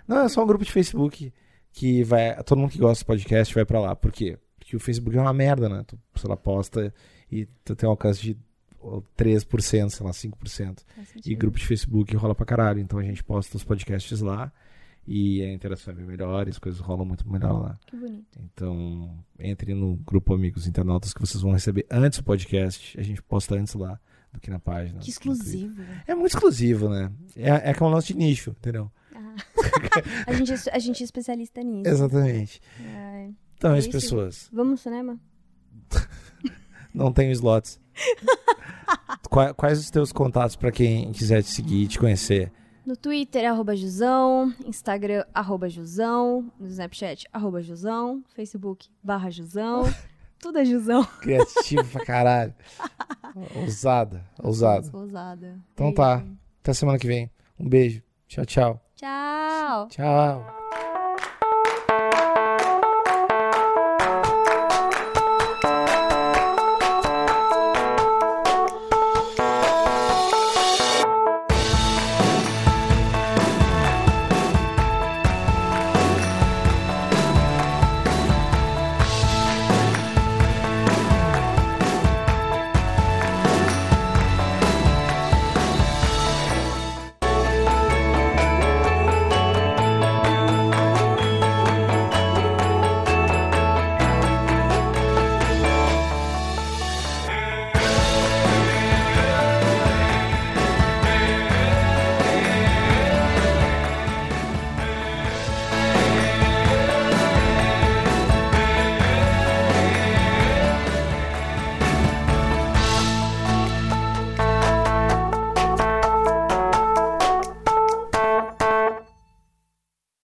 Não, 0.06 0.20
é 0.24 0.28
só 0.28 0.42
um 0.42 0.46
grupo 0.46 0.64
de 0.64 0.72
Facebook 0.72 1.32
que 1.72 2.02
vai. 2.02 2.42
Todo 2.44 2.58
mundo 2.58 2.70
que 2.70 2.78
gosta 2.78 3.02
de 3.02 3.04
podcast 3.06 3.54
vai 3.54 3.64
pra 3.66 3.80
lá. 3.80 3.94
Por 3.96 4.10
quê? 4.12 4.38
Porque 4.58 4.76
o 4.76 4.80
Facebook 4.80 5.16
é 5.16 5.20
uma 5.20 5.32
merda, 5.34 5.68
né? 5.68 5.84
Tu, 5.86 5.98
sei 6.16 6.28
lá, 6.30 6.36
posta 6.36 6.92
e 7.30 7.46
tu 7.64 7.74
tem 7.76 7.86
um 7.86 7.92
alcance 7.92 8.20
de 8.22 8.36
ó, 8.80 9.00
3%, 9.16 9.90
sei 9.90 10.06
lá, 10.06 10.12
5%. 10.12 10.78
Faz 10.94 11.08
E 11.26 11.34
grupo 11.34 11.58
de 11.58 11.66
Facebook 11.66 12.14
rola 12.16 12.34
pra 12.34 12.46
caralho. 12.46 12.80
Então 12.80 12.98
a 12.98 13.02
gente 13.02 13.22
posta 13.24 13.56
os 13.56 13.64
podcasts 13.64 14.20
lá 14.20 14.50
e 15.08 15.42
a 15.42 15.52
interação 15.52 15.92
é 15.92 15.96
bem 15.96 16.04
melhor, 16.06 16.48
as 16.48 16.58
coisas 16.58 16.80
rolam 16.80 17.06
muito 17.06 17.26
melhor 17.30 17.60
lá. 17.62 17.78
Que 17.86 17.96
bonito. 17.96 18.38
Então, 18.38 19.10
entre 19.38 19.72
no 19.74 19.96
grupo 19.96 20.34
Amigos 20.34 20.66
Internautas 20.66 21.14
que 21.14 21.20
vocês 21.20 21.42
vão 21.42 21.52
receber 21.52 21.86
antes 21.90 22.18
do 22.18 22.24
podcast. 22.24 22.98
A 23.00 23.02
gente 23.02 23.22
posta 23.22 23.54
antes 23.54 23.72
lá 23.74 23.98
do 24.32 24.38
que 24.40 24.50
na 24.50 24.58
página. 24.58 25.00
Que 25.00 25.08
exclusivo. 25.10 25.82
É 26.06 26.14
muito 26.14 26.34
exclusivo, 26.34 26.88
né? 26.90 27.10
É, 27.34 27.70
é 27.70 27.74
que 27.74 27.82
é 27.82 27.86
um 27.86 27.88
lance 27.88 28.08
de 28.08 28.18
nicho, 28.18 28.50
entendeu? 28.50 28.90
Ah. 29.14 29.34
a, 30.28 30.32
gente, 30.34 30.52
é- 30.52 30.74
a 30.76 30.78
gente 30.78 31.00
é 31.02 31.04
especialista 31.04 31.62
nisso. 31.62 31.88
Exatamente. 31.88 32.60
Ai. 32.80 33.34
Então, 33.56 33.74
É 33.74 33.78
isso. 33.78 33.90
pessoas 33.90 34.48
Vamos 34.52 34.70
no 34.72 34.76
cinema? 34.76 35.18
não 36.94 37.12
têm 37.12 37.30
slots. 37.32 37.80
Qua- 39.30 39.52
Quais 39.54 39.78
os 39.80 39.90
teus 39.90 40.12
contatos 40.12 40.56
pra 40.56 40.70
quem 40.70 41.10
quiser 41.12 41.42
te 41.42 41.50
seguir 41.50 41.84
e 41.84 41.88
te 41.88 41.98
conhecer? 41.98 42.52
No 42.88 42.96
Twitter, 42.96 43.44
arroba 43.44 43.76
Jusão. 43.76 44.50
Instagram, 44.64 45.22
arroba 45.34 45.68
Jusão. 45.68 46.50
No 46.58 46.68
Snapchat, 46.68 47.28
arroba 47.30 47.60
Jusão. 47.60 48.24
Facebook, 48.34 48.88
barra 49.02 49.28
Jusão. 49.28 49.82
Tudo 50.40 50.58
é 50.58 50.64
Jusão. 50.64 51.04
Criativo 51.20 51.84
pra 51.84 52.02
caralho. 52.02 52.54
Ousada, 53.60 54.24
ousada. 54.42 54.88
Ousada. 54.96 55.58
Então 55.74 55.92
tá. 55.92 56.22
isso. 56.24 56.38
Até 56.62 56.72
semana 56.72 56.98
que 56.98 57.06
vem. 57.06 57.30
Um 57.60 57.68
beijo. 57.68 58.02
Tchau, 58.26 58.46
tchau. 58.46 58.80
Tchau. 58.96 59.88
Tchau. 59.88 60.57